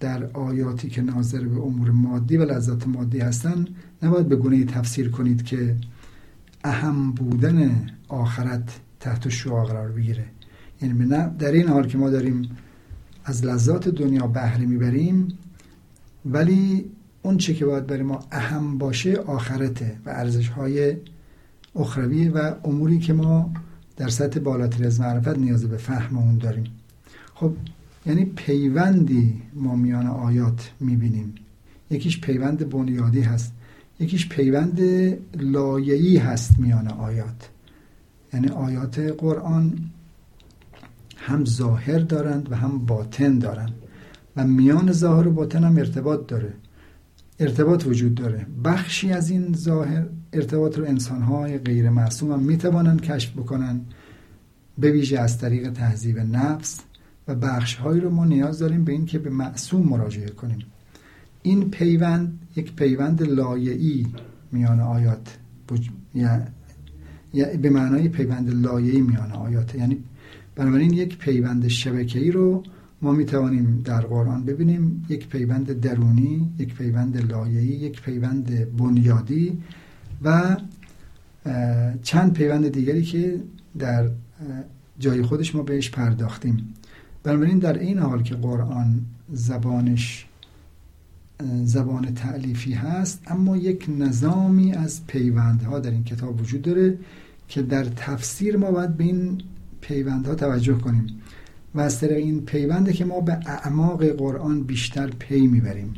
در 0.00 0.24
آیاتی 0.24 0.88
که 0.88 1.02
ناظر 1.02 1.44
به 1.44 1.60
امور 1.60 1.90
مادی 1.90 2.36
و 2.36 2.44
لذات 2.44 2.86
مادی 2.88 3.18
هستن 3.18 3.64
نباید 4.02 4.28
به 4.28 4.36
گونه 4.36 4.64
تفسیر 4.64 5.10
کنید 5.10 5.42
که 5.42 5.76
اهم 6.64 7.12
بودن 7.12 7.86
آخرت 8.08 8.80
تحت 9.00 9.28
شعا 9.28 9.64
قرار 9.64 9.92
بگیره. 9.92 10.24
یعنی 10.82 11.06
در 11.38 11.52
این 11.52 11.68
حال 11.68 11.86
که 11.86 11.98
ما 11.98 12.10
داریم 12.10 12.56
از 13.24 13.44
لذات 13.44 13.88
دنیا 13.88 14.26
بهره 14.26 14.66
می‌بریم 14.66 15.28
ولی 16.26 16.90
اون 17.22 17.36
چه 17.36 17.54
که 17.54 17.66
باید 17.66 17.86
برای 17.86 18.02
ما 18.02 18.24
اهم 18.32 18.78
باشه 18.78 19.16
آخرته 19.16 19.96
و 20.06 20.10
ارزش 20.10 20.48
های 20.48 20.96
اخروی 21.76 22.28
و 22.28 22.54
اموری 22.64 22.98
که 22.98 23.12
ما 23.12 23.52
در 23.96 24.08
سطح 24.08 24.40
بالاتر 24.40 24.86
از 24.86 25.00
معرفت 25.00 25.38
نیاز 25.38 25.64
به 25.64 25.76
فهم 25.76 26.18
اون 26.18 26.38
داریم. 26.38 26.64
خب 27.34 27.52
یعنی 28.06 28.24
پیوندی 28.24 29.42
ما 29.54 29.76
میان 29.76 30.06
آیات 30.06 30.70
می‌بینیم. 30.80 31.34
یکیش 31.90 32.20
پیوند 32.20 32.68
بنیادی 32.68 33.20
هست. 33.20 33.52
یکیش 34.00 34.28
پیوند 34.28 34.80
لایه‌ای 35.36 36.16
هست 36.16 36.58
میان 36.58 36.88
آیات. 36.88 37.48
یعنی 38.34 38.48
آیات 38.48 38.98
قرآن 38.98 39.78
هم 41.16 41.44
ظاهر 41.44 41.98
دارند 41.98 42.52
و 42.52 42.56
هم 42.56 42.78
باطن 42.78 43.38
دارند. 43.38 43.74
و 44.36 44.46
میان 44.46 44.92
ظاهر 44.92 45.28
و 45.28 45.32
باطن 45.32 45.64
هم 45.64 45.76
ارتباط 45.76 46.26
داره. 46.26 46.52
ارتباط 47.40 47.86
وجود 47.86 48.14
داره. 48.14 48.46
بخشی 48.64 49.12
از 49.12 49.30
این 49.30 49.54
ظاهر 49.54 50.06
ارتباط 50.32 50.78
رو 50.78 50.84
انسانهای 50.84 51.58
غیر 51.58 51.90
معصوم 51.90 52.32
هم 52.32 52.40
می‌توانند 52.40 53.00
کشف 53.00 53.32
بکنن 53.32 53.80
به 54.78 54.90
ویژه 54.90 55.18
از 55.18 55.38
طریق 55.38 55.72
تهذیب 55.72 56.18
نفس 56.18 56.80
و 57.28 57.34
بخشهایی 57.34 58.00
رو 58.00 58.10
ما 58.10 58.24
نیاز 58.24 58.58
داریم 58.58 58.84
به 58.84 58.92
این 58.92 59.06
که 59.06 59.18
به 59.18 59.30
معصوم 59.30 59.88
مراجعه 59.88 60.28
کنیم. 60.28 60.58
این 61.46 61.70
پیوند 61.70 62.38
یک 62.56 62.76
پیوند 62.76 63.22
لایعی 63.22 64.06
میان 64.52 64.80
آیات 64.80 65.38
یا 67.34 67.46
به 67.62 67.70
معنای 67.70 68.08
پیوند 68.08 68.50
لایعی 68.50 69.00
میان 69.00 69.32
آیات. 69.32 69.74
یعنی 69.74 70.04
بنابراین 70.56 70.92
یک 70.92 71.18
پیوند 71.18 71.68
شبکه‌ای 71.68 72.30
رو 72.30 72.62
ما 73.02 73.12
می 73.12 73.24
توانیم 73.24 73.82
در 73.84 74.00
قرآن 74.00 74.44
ببینیم. 74.44 75.06
یک 75.08 75.28
پیوند 75.28 75.80
درونی 75.80 76.50
یک 76.58 76.74
پیوند 76.74 77.32
لایه‌ای 77.32 77.66
یک 77.66 78.02
پیوند 78.02 78.76
بنیادی 78.76 79.58
و 80.22 80.56
چند 82.02 82.32
پیوند 82.32 82.68
دیگری 82.68 83.02
که 83.02 83.40
در 83.78 84.08
جای 84.98 85.22
خودش 85.22 85.54
ما 85.54 85.62
بهش 85.62 85.90
پرداختیم. 85.90 86.74
بنابراین 87.22 87.58
در 87.58 87.78
این 87.78 87.98
حال 87.98 88.22
که 88.22 88.34
قرآن 88.34 89.00
زبانش 89.32 90.26
زبان 91.64 92.14
تعلیفی 92.14 92.72
هست 92.72 93.22
اما 93.26 93.56
یک 93.56 93.86
نظامی 93.98 94.72
از 94.72 95.06
پیوندها 95.06 95.78
در 95.78 95.90
این 95.90 96.04
کتاب 96.04 96.40
وجود 96.40 96.62
داره 96.62 96.98
که 97.48 97.62
در 97.62 97.84
تفسیر 97.84 98.56
ما 98.56 98.70
باید 98.70 98.96
به 98.96 99.04
این 99.04 99.40
پیوندها 99.80 100.34
توجه 100.34 100.78
کنیم 100.78 101.06
و 101.74 101.80
از 101.80 102.00
طریق 102.00 102.16
این 102.16 102.40
پیونده 102.40 102.92
که 102.92 103.04
ما 103.04 103.20
به 103.20 103.32
اعماق 103.32 104.04
قرآن 104.04 104.62
بیشتر 104.62 105.06
پی 105.06 105.46
می‌بریم. 105.46 105.94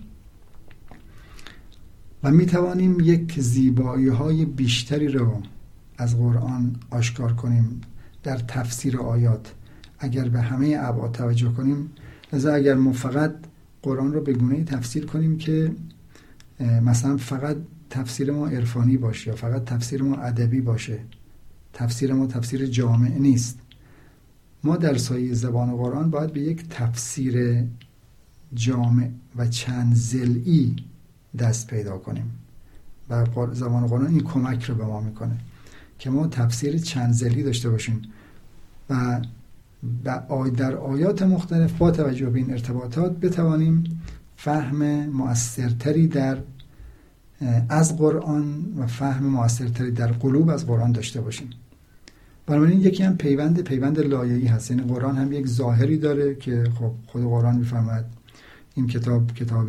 و 2.22 2.30
می 2.30 2.47
توانیم 2.47 3.01
یک 3.01 3.40
زیبایی 3.40 4.09
های 4.09 4.44
بیشتری 4.44 5.09
رو 5.09 5.42
از 5.99 6.18
قرآن 6.18 6.76
آشکار 6.90 7.32
کنیم 7.32 7.80
در 8.22 8.36
تفسیر 8.36 8.99
آیات. 8.99 9.53
اگر 9.99 10.28
به 10.28 10.40
همه 10.40 10.76
ابعاد 10.80 11.12
توجه 11.12 11.53
کنیم 11.53 11.90
لذا 12.32 12.55
اگر 12.55 12.74
ما 12.74 12.92
فقط 12.92 13.34
قرآن 13.87 14.12
رو 14.12 14.20
به 14.20 14.32
گونه 14.32 14.64
تفسیر 14.64 15.07
کنیم 15.07 15.39
که 15.39 15.72
مثلا 16.61 17.16
فقط 17.16 17.57
تفسیر 17.91 18.32
ما 18.32 18.49
عرفانی 18.49 18.97
باشه 18.97 19.30
یا 19.30 19.37
فقط 19.37 19.64
تفسیر 19.64 20.03
ما 20.03 20.16
ادبی 20.16 20.61
باشه. 20.61 20.99
تفسیر 21.72 22.12
ما 22.12 22.26
تفسیر 22.26 22.66
جامع 22.66 23.09
نیست. 23.09 23.59
ما 24.64 24.76
در 24.76 24.97
سایه 24.97 25.34
زبان 25.34 25.76
قرآن 25.76 26.11
باید 26.11 26.32
به 26.32 26.41
یک 26.41 26.68
تفسیر 26.68 27.64
جامع 28.55 29.09
و 29.37 29.47
چند 29.49 29.95
زلعی 29.95 30.76
دست 31.39 31.66
پیدا 31.66 31.99
کنیم. 31.99 32.30
و 33.11 33.26
زبان 33.53 33.87
قرآن 33.87 34.07
این 34.07 34.22
کمک 34.22 34.64
رو 34.64 34.74
به 34.74 34.84
ما 34.84 35.01
می‌کنه 35.01 35.37
که 35.99 36.11
ما 36.11 36.26
تفسیر 36.26 36.78
چند 36.78 37.12
زلی 37.12 37.43
داشته 37.43 37.70
باشیم. 37.70 38.03
و 38.91 39.20
در 40.57 40.76
آیات 40.76 41.22
مختلف 41.22 41.72
با 41.72 41.91
توجه 41.91 42.30
به 42.30 42.39
این 42.39 42.51
ارتباطات 42.51 43.20
بتوانیم 43.20 44.03
فهم 44.37 45.07
مؤثرتری 45.07 46.07
در 46.07 46.39
از 47.68 47.97
قرآن 47.97 48.64
و 48.78 48.87
فهم 48.87 49.26
مؤثرتری 49.26 49.91
در 49.91 50.12
قلوب 50.12 50.49
از 50.51 50.66
قرآن 50.66 50.93
داشته 50.93 51.20
باشیم. 51.20 51.51
بنابراین 52.47 52.80
یکی 52.80 53.03
هم 53.03 53.16
پیوند 53.16 53.61
پیوند 53.61 54.01
لایه‌ای 54.01 54.47
هست. 54.47 54.70
یعنی 54.70 54.82
قرآن 54.82 55.16
هم 55.16 55.32
یک 55.32 55.47
ظاهری 55.47 55.99
داره 55.99 56.34
که 56.34 56.64
خب 56.78 56.93
خود 57.07 57.22
قرآن 57.22 57.57
می‌فهمد 57.57 58.05
این 58.74 58.87
کتاب 58.87 59.32
کتاب 59.32 59.66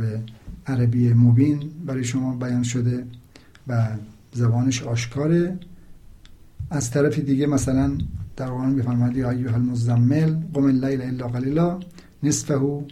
عربی 0.67 1.13
مبین 1.13 1.59
برای 1.85 2.03
شما 2.03 2.35
بیان 2.35 2.63
شده 2.63 3.05
و 3.67 3.87
زبانش 4.33 4.83
آشکاره. 4.83 5.59
از 6.69 6.91
طرف 6.91 7.19
دیگه 7.19 7.47
مثلا 7.47 7.97
در 8.37 8.49
قرآن 8.49 8.73
میفرماد 8.73 9.17
یا 9.17 9.29
ایها 9.29 9.55
المزمل 9.55 10.35
قم 10.53 10.63
اللیل 10.63 11.01
الا 11.01 11.27
قلیلا 11.27 11.79
نصفه 12.23 12.85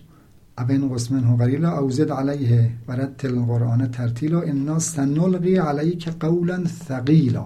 ابن 0.58 0.90
قسمنه 0.90 1.38
قلیلا 1.38 1.80
او 1.80 1.90
زد 1.90 2.12
علیه 2.12 2.72
ورتل 2.88 3.38
القرآن 3.38 3.92
ترتیلا 3.92 4.42
انا 4.42 4.80
سنلقی 4.80 5.56
علیک 5.56 6.10
قولا 6.10 6.66
ثقیلا. 6.66 7.46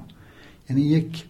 یعنی 0.70 0.82
یک 0.82 1.26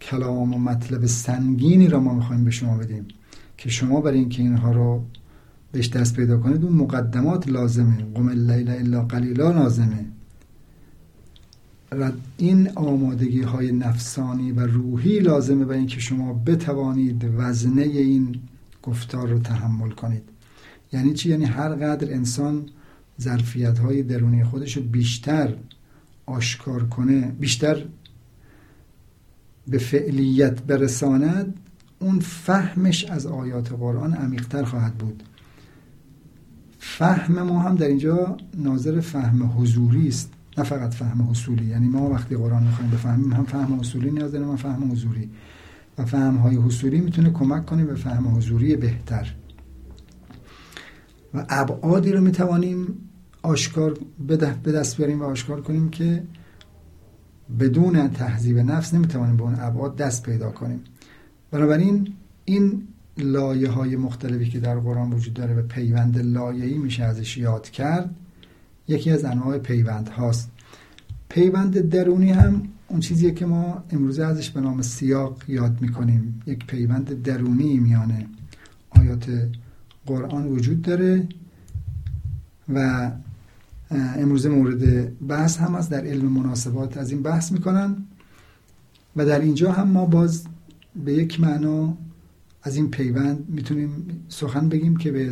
کلام 0.00 0.54
و 0.54 0.58
مطلب 0.58 1.06
سنگینی 1.06 1.88
را 1.88 2.00
ما 2.00 2.14
می‌خوایم 2.14 2.44
به 2.44 2.50
شما 2.50 2.76
بدیم 2.76 3.06
که 3.56 3.70
شما 3.70 4.00
برای 4.00 4.18
اینکه 4.18 4.42
اینها 4.42 4.72
رو 4.72 5.04
بهش 5.72 5.88
دست 5.88 6.16
پیدا 6.16 6.38
کنید 6.38 6.64
اون 6.64 6.72
مقدمات 6.72 7.48
لازمه. 7.48 7.96
قم 8.14 8.28
اللیل 8.28 8.70
الا 8.70 9.02
قلیلا 9.02 9.50
لازمه. 9.50 10.04
این 12.36 12.70
آمادگی 12.74 13.42
های 13.42 13.72
نفسانی 13.72 14.52
و 14.52 14.60
روحی 14.60 15.18
لازمه 15.18 15.64
برای 15.64 15.78
اینکه 15.78 16.00
شما 16.00 16.32
بتوانید 16.32 17.24
وزنه 17.36 17.82
این 17.82 18.40
گفتار 18.82 19.28
رو 19.28 19.38
تحمل 19.38 19.90
کنید. 19.90 20.22
یعنی 20.92 21.14
چی؟ 21.14 21.28
یعنی 21.28 21.44
هر 21.44 21.68
قدر 21.68 22.12
انسان 22.12 22.66
ظرفیت 23.20 23.78
های 23.78 24.02
درونی 24.02 24.44
خودش 24.44 24.76
رو 24.76 24.82
بیشتر 24.82 25.54
آشکار 26.26 26.88
کنه 26.88 27.20
بیشتر 27.20 27.84
به 29.68 29.78
فعلیت 29.78 30.62
برساند 30.62 31.54
اون 31.98 32.18
فهمش 32.18 33.04
از 33.04 33.26
آیات 33.26 33.72
قرآن 33.72 34.14
عمیقتر 34.14 34.64
خواهد 34.64 34.94
بود. 34.94 35.22
فهم 36.78 37.42
ما 37.42 37.60
هم 37.60 37.74
در 37.74 37.86
اینجا 37.86 38.36
ناظر 38.56 39.00
فهم 39.00 39.52
حضوری 39.58 40.08
است. 40.08 40.32
نه 40.58 40.64
فقط 40.64 40.94
فهم 40.94 41.30
حصولی 41.30 41.64
یعنی 41.64 41.88
ما 41.88 42.10
وقتی 42.10 42.36
قرآن 42.36 42.62
می‌خوایم 42.62 42.90
بفهمیم 42.90 43.32
هم 43.32 43.44
فهم 43.44 43.80
حصولی 43.80 44.10
نیاز 44.10 44.32
داریم 44.32 44.48
هم 44.48 44.56
فهم 44.56 44.92
حضوری. 44.92 45.30
و 45.98 46.04
فهم 46.04 46.36
های 46.36 46.56
حصولی 46.56 47.00
می‌تونه 47.00 47.30
کمک 47.30 47.66
کنه 47.66 47.84
به 47.84 47.94
فهم 47.94 48.36
حضوری 48.36 48.76
بهتر. 48.76 49.34
و 51.34 51.46
ابعادی 51.48 52.12
رو 52.12 52.20
می‌توانیم 52.20 52.98
آشکار 53.42 53.98
به 54.26 54.36
دست 54.72 54.96
بیاریم 54.96 55.20
و 55.20 55.24
آشکار 55.24 55.60
کنیم 55.60 55.88
که 55.88 56.22
بدون 57.60 58.08
تهذیب 58.08 58.58
نفس 58.58 58.94
نمی‌توانیم 58.94 59.36
به 59.36 59.42
اون 59.42 59.56
ابعاد 59.60 59.96
دست 59.96 60.22
پیدا 60.22 60.50
کنیم. 60.50 60.80
بنابراین 61.50 62.14
این 62.44 62.88
لایه 63.18 63.68
های 63.68 63.96
مختلفی 63.96 64.48
که 64.50 64.60
در 64.60 64.78
قرآن 64.78 65.12
وجود 65.12 65.34
داره 65.34 65.54
و 65.54 65.62
پیوند 65.62 66.18
لایه‌ای 66.18 66.78
میشه 66.78 67.04
ازش 67.04 67.36
یاد 67.36 67.70
کرد 67.70 68.14
یکی 68.88 69.10
از 69.10 69.24
انواع 69.24 69.58
پیوند 69.58 70.08
هاست. 70.08 70.50
پیوند 71.28 71.80
درونی 71.80 72.32
هم 72.32 72.62
اون 72.88 73.00
چیزیه 73.00 73.30
که 73.30 73.46
ما 73.46 73.84
امروزه 73.90 74.24
ازش 74.24 74.50
به 74.50 74.60
نام 74.60 74.82
سیاق 74.82 75.42
یاد 75.48 75.80
می‌کنیم. 75.80 76.42
یک 76.46 76.66
پیوند 76.66 77.22
درونی 77.22 77.78
میانه. 77.78 78.26
آیات 78.90 79.26
قرآن 80.06 80.46
وجود 80.46 80.82
داره 80.82 81.28
و 82.74 83.10
امروزه 83.90 84.48
مورد 84.48 85.12
بحث 85.18 85.58
هم 85.58 85.74
از 85.74 85.88
در 85.88 86.04
علم 86.04 86.32
مناسبات 86.32 86.96
از 86.96 87.10
این 87.10 87.22
بحث 87.22 87.52
می‌کنن. 87.52 87.96
و 89.16 89.26
در 89.26 89.40
اینجا 89.40 89.72
هم 89.72 89.88
ما 89.88 90.06
باز 90.06 90.44
به 91.04 91.12
یک 91.12 91.40
معنا 91.40 91.96
از 92.62 92.76
این 92.76 92.90
پیوند 92.90 93.44
می‌تونیم 93.48 93.90
سخن 94.28 94.68
بگیم 94.68 94.96
که 94.96 95.12
به, 95.12 95.30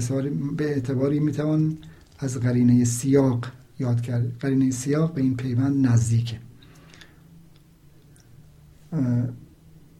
به 0.56 0.64
اعتباری 0.64 1.20
می‌توان 1.20 1.78
از 2.18 2.40
قرینه 2.40 2.84
سیاق 2.84 3.46
یاد 3.78 4.00
کرد. 4.00 4.38
قرینه 4.38 4.70
سیاق 4.70 5.14
به 5.14 5.22
این 5.22 5.36
پیوند 5.36 5.86
نزدیکه. 5.86 6.38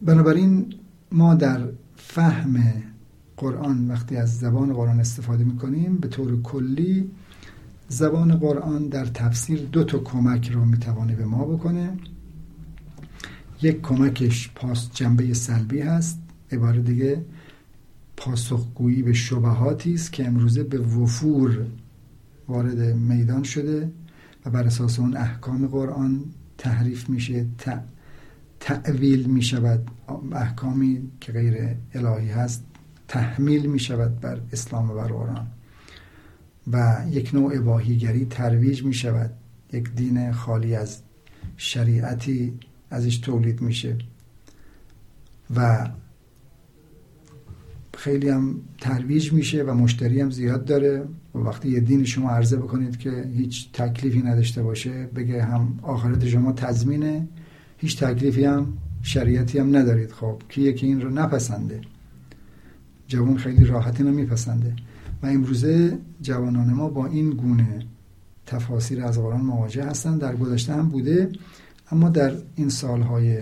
بنابراین 0.03 0.75
ما 1.13 1.35
در 1.35 1.69
فهم 1.97 2.83
قرآن 3.37 3.89
وقتی 3.89 4.17
از 4.17 4.39
زبان 4.39 4.73
قرآن 4.73 5.01
استفاده 5.01 5.45
می‌کنیم 5.45 5.97
به 5.97 6.09
طور 6.09 6.43
کلی 6.43 7.11
زبان 7.89 8.37
قرآن 8.37 8.89
در 8.89 9.07
تفسیر 9.07 9.61
دو 9.73 9.85
تا 9.85 9.99
کمک 9.99 10.51
رو 10.51 10.65
می‌توانه 10.65 11.15
به 11.15 11.25
ما 11.25 11.45
بکنه. 11.45 11.93
یک 13.63 13.83
کمکش 13.83 14.51
پاس 14.55 14.91
جنبه 14.95 15.35
سلبی 15.35 15.81
هست. 15.81 16.21
عباره 16.53 16.83
دیگه 16.83 17.25
پاسخگویی 18.17 19.03
به 19.03 19.13
شبهاتی 19.13 19.95
است 19.95 20.13
که 20.13 20.27
امروزه 20.27 20.63
به 20.63 20.79
وفور 20.79 21.67
وارد 22.49 22.79
میدان 22.97 23.43
شده 23.43 23.91
و 24.47 24.51
بر 24.51 24.67
اساس 24.67 24.99
اون 24.99 25.17
احکام 25.17 25.67
قرآن 25.67 26.25
تحریف 26.59 27.09
میشه 27.09 27.47
تعویل 28.61 29.27
می 29.27 29.43
شود 29.43 29.91
احکامی 30.33 31.11
که 31.21 31.33
غیر 31.33 31.77
الهی 31.95 32.29
هست 32.29 32.65
تحمیل 33.09 33.67
می 33.67 33.79
شود 33.79 34.21
بر 34.21 34.41
اسلام 34.53 34.91
و 34.91 34.95
بر 34.95 35.07
قرآن. 35.07 35.47
و 36.73 37.05
یک 37.11 37.35
نوع 37.35 37.57
اباهیگری 37.57 38.25
ترویج 38.25 38.85
می 38.85 38.95
شود 38.95 39.31
یک 39.73 39.91
دین 39.91 40.33
خالی 40.33 40.75
از 40.75 41.03
شریعتی 41.57 42.59
ازش 42.91 43.19
تولید 43.19 43.61
میشه. 43.61 43.99
و 45.57 45.89
خیلی 47.97 48.29
هم 48.29 48.55
ترویج 48.81 49.33
میشه 49.33 49.63
و 49.63 49.75
مشتری 49.75 50.21
هم 50.21 50.31
زیاد 50.31 50.65
داره. 50.65 51.05
و 51.35 51.39
وقتی 51.39 51.69
یه 51.69 51.81
دین 51.81 52.05
شما 52.05 52.31
عرضه 52.31 52.57
بکنید 52.57 52.99
که 52.99 53.25
هیچ 53.37 53.73
تکلیفی 53.73 54.23
نداشته 54.23 54.63
باشه 54.63 55.07
بگه 55.07 55.43
هم 55.43 55.79
آخرت 55.83 56.27
شما 56.27 56.53
تضمینه 56.53 57.29
هیچ 57.79 58.05
تکلیفی 58.05 58.45
هم 58.45 58.73
شریعتی 59.03 59.59
هم 59.59 59.77
ندارید. 59.77 60.13
خب 60.13 60.43
کیه 60.49 60.73
که 60.73 60.87
این 60.87 61.01
رو 61.01 61.11
نپسنده؟ 61.11 61.81
جوان 63.09 63.37
خیلی 63.37 63.65
راحتی 63.65 64.03
رو 64.03 64.11
میپسنده. 64.11 64.73
و 65.23 65.27
امروزه 65.27 65.99
جوانان 66.21 66.73
ما 66.73 66.89
با 66.89 67.07
این 67.07 67.31
گونه 67.31 67.87
تفاسیر 68.47 69.03
از 69.05 69.19
قرآن 69.19 69.41
مواجه 69.41 69.85
هستن. 69.85 70.19
در 70.19 70.37
گذشته 70.37 70.73
هم 70.75 70.89
بوده. 70.89 71.31
اما 71.91 72.09
در 72.09 72.33
این 72.57 72.69
سالهای 72.69 73.39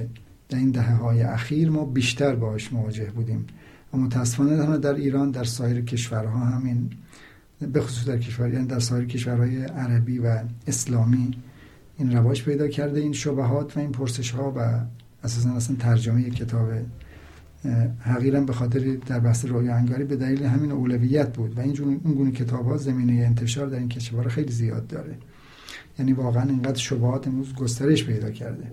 در 0.48 0.58
این 0.58 0.70
دهه 0.70 0.94
های 0.94 1.22
اخیر 1.22 1.70
ما 1.70 1.84
بیشتر 1.84 2.34
باش 2.34 2.72
مواجه 2.72 3.10
بودیم. 3.10 3.46
و 3.94 3.96
متاسفانه 3.96 4.78
در 4.78 4.94
ایران 4.94 5.30
در 5.30 5.44
سایر 5.44 5.80
کشورها 5.80 6.38
همین 6.38 6.90
به 7.72 7.80
خصوص 7.80 8.08
در 8.08 8.18
کشور 8.18 8.52
یعنی 8.52 8.66
در 8.66 8.78
سایر 8.78 9.04
کشورهای 9.06 9.64
عربی 9.64 10.18
و 10.18 10.40
اسلامی 10.66 11.30
این 11.98 12.16
رواج 12.16 12.44
پیدا 12.44 12.68
کرده 12.68 13.00
این 13.00 13.12
شبهات 13.12 13.76
و 13.76 13.80
این 13.80 13.92
پرسش 13.92 14.30
ها 14.30 14.52
و 14.56 14.80
اساسا 15.24 15.50
اصلا 15.50 15.76
ترجمه 15.76 16.30
کتاب 16.30 16.68
حقیرم 18.00 18.46
به 18.46 18.52
خاطر 18.52 18.96
در 19.06 19.20
بحث 19.20 19.44
رویا 19.44 19.74
انگاری 19.74 20.04
به 20.04 20.16
دلیل 20.16 20.44
همین 20.44 20.72
اولویت 20.72 21.32
بود 21.36 21.58
و 21.58 21.60
این 21.60 21.72
گونه 21.96 22.30
کتاب 22.30 22.66
ها 22.66 22.76
زمینه 22.76 23.12
انتشار 23.12 23.66
در 23.66 23.78
این 23.78 23.88
کشور 23.88 24.28
خیلی 24.28 24.52
زیاد 24.52 24.86
داره. 24.86 25.18
یعنی 25.98 26.12
واقعا 26.12 26.42
اینقدر 26.42 26.78
شبهات 26.78 27.28
امروز 27.28 27.54
گسترش 27.54 28.04
پیدا 28.04 28.30
کرده 28.30 28.72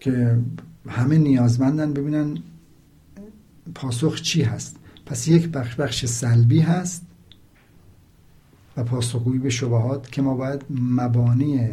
که 0.00 0.38
همه 0.88 1.18
نیازمندن 1.18 1.92
ببینن 1.92 2.38
پاسخ 3.74 4.20
چی 4.20 4.42
هست؟ 4.42 4.76
پس 5.06 5.28
یک 5.28 5.48
بخش 5.48 5.74
بخش 5.74 6.06
سلبی 6.06 6.60
هست 6.60 7.06
و 8.76 8.84
پاسخگویی 8.84 9.38
به 9.38 9.50
شبهات 9.50 10.12
که 10.12 10.22
ما 10.22 10.34
باید 10.34 10.64
مبانی 10.70 11.70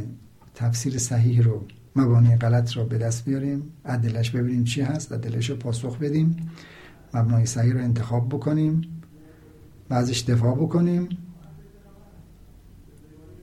تفسیر 0.56 0.98
صحیح 0.98 1.42
رو 1.42 1.66
مبانی 1.96 2.36
غلط 2.36 2.74
رو 2.74 2.86
به 2.86 2.98
دست 2.98 3.26
بیاریم 3.26 3.64
عدلش 3.86 4.32
ببینیم 4.32 4.64
چی 4.64 4.82
هست 4.82 5.12
عدلش 5.12 5.50
رو 5.50 5.56
پاسخ 5.56 5.98
بدیم 5.98 6.50
مبنای 7.14 7.46
صحیح 7.46 7.74
رو 7.74 7.80
انتخاب 7.80 8.30
بکنیم 8.30 8.82
و 9.89 9.94
ازش 9.94 10.22
دفاع 10.22 10.56
بکنیم 10.56 11.10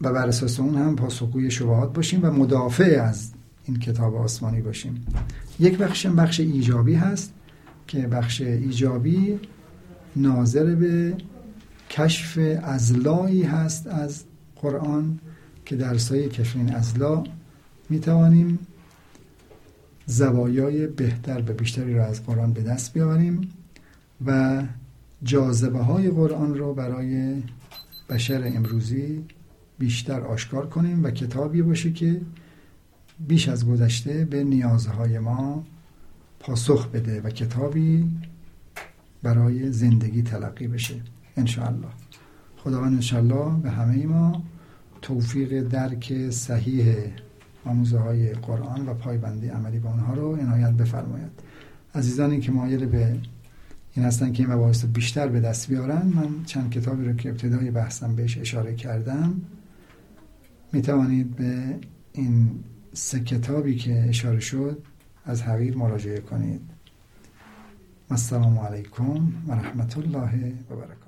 و 0.00 0.12
بر 0.12 0.28
اساس 0.28 0.60
اون 0.60 0.74
هم 0.74 0.96
پاسخگوی 0.96 1.50
شبهات 1.50 1.92
باشیم 1.92 2.20
و 2.22 2.30
مدافع 2.30 3.02
از 3.02 3.32
این 3.64 3.78
کتاب 3.78 4.16
آسمانی 4.16 4.60
باشیم. 4.60 5.06
یک 5.60 5.78
بخش 5.78 6.06
بخش 6.06 6.40
ایجابی 6.40 6.94
هست. 6.94 7.32
که 7.88 8.06
بخش 8.06 8.40
ایجابی 8.40 9.40
ناظر 10.16 10.74
به 10.74 11.16
کشف 11.90 12.38
ازلایی 12.62 13.42
هست 13.42 13.86
از 13.86 14.24
قرآن 14.56 15.18
که 15.64 15.76
در 15.76 15.98
سایه 15.98 16.28
کشف 16.28 16.56
این 16.56 16.74
ازلا 16.74 17.24
می 17.88 18.00
توانیم 18.00 18.58
زوایای 20.06 20.86
بهتر 20.86 21.38
و 21.38 21.52
بیشتری 21.52 21.94
را 21.94 22.06
از 22.06 22.26
قرآن 22.26 22.52
به 22.52 22.62
دست 22.62 22.92
بیاوریم 22.94 23.48
و 24.26 24.62
جاذبه 25.22 25.78
های 25.78 26.10
قرآن 26.10 26.54
را 26.54 26.72
برای 26.72 27.42
بشر 28.10 28.52
امروزی 28.54 29.24
بیشتر 29.78 30.20
آشکار 30.20 30.68
کنیم 30.68 31.04
و 31.04 31.10
کتابی 31.10 31.62
باشه 31.62 31.92
که 31.92 32.20
بیش 33.28 33.48
از 33.48 33.66
گذشته 33.66 34.24
به 34.24 34.44
نیازهای 34.44 35.18
ما 35.18 35.64
پاسخ 36.40 36.88
بده 36.88 37.20
و 37.20 37.30
کتابی 37.30 38.10
برای 39.22 39.72
زندگی 39.72 40.22
تلقی 40.22 40.68
بشه. 40.68 40.94
انشاءالله. 41.36 41.88
خداوند 42.56 42.94
انشاءالله 42.94 43.60
به 43.62 43.70
همه 43.70 44.06
ما 44.06 44.42
توفیق 45.02 45.62
درک 45.62 46.30
صحیح 46.30 46.94
آموزه 47.64 47.98
های 47.98 48.32
قرآن 48.32 48.88
و 48.88 48.94
پایبندی 48.94 49.48
عملی 49.48 49.78
به 49.78 49.88
اونها 49.88 50.14
رو 50.14 50.36
عنایت 50.36 50.70
بفرماید. 50.70 51.30
عزیزانی 51.94 52.40
که 52.40 52.52
مایل 52.52 52.86
به 52.86 53.16
این 53.94 54.06
هستن 54.06 54.32
که 54.32 54.42
این 54.42 54.52
مباحث 54.52 54.84
بیشتر 54.84 55.28
به 55.28 55.40
دست 55.40 55.68
بیارن 55.68 56.06
من 56.14 56.44
چند 56.46 56.70
کتابی 56.70 57.04
رو 57.04 57.12
که 57.12 57.28
ابتدای 57.28 57.70
بحثم 57.70 58.16
بهش 58.16 58.38
اشاره 58.38 58.74
کردم 58.74 59.40
می 60.72 60.82
توانید 60.82 61.36
به 61.36 61.78
این 62.12 62.50
سه 62.92 63.20
کتابی 63.20 63.76
که 63.76 64.04
اشاره 64.08 64.40
شد 64.40 64.82
از 65.28 65.42
حقیر 65.42 65.76
مراجعه 65.76 66.20
کنید. 66.20 66.60
السلام 68.10 68.58
علیکم 68.58 69.32
و 69.48 69.52
رحمت 69.52 69.98
الله 69.98 70.54
و 70.70 70.76
برکاته. 70.76 71.07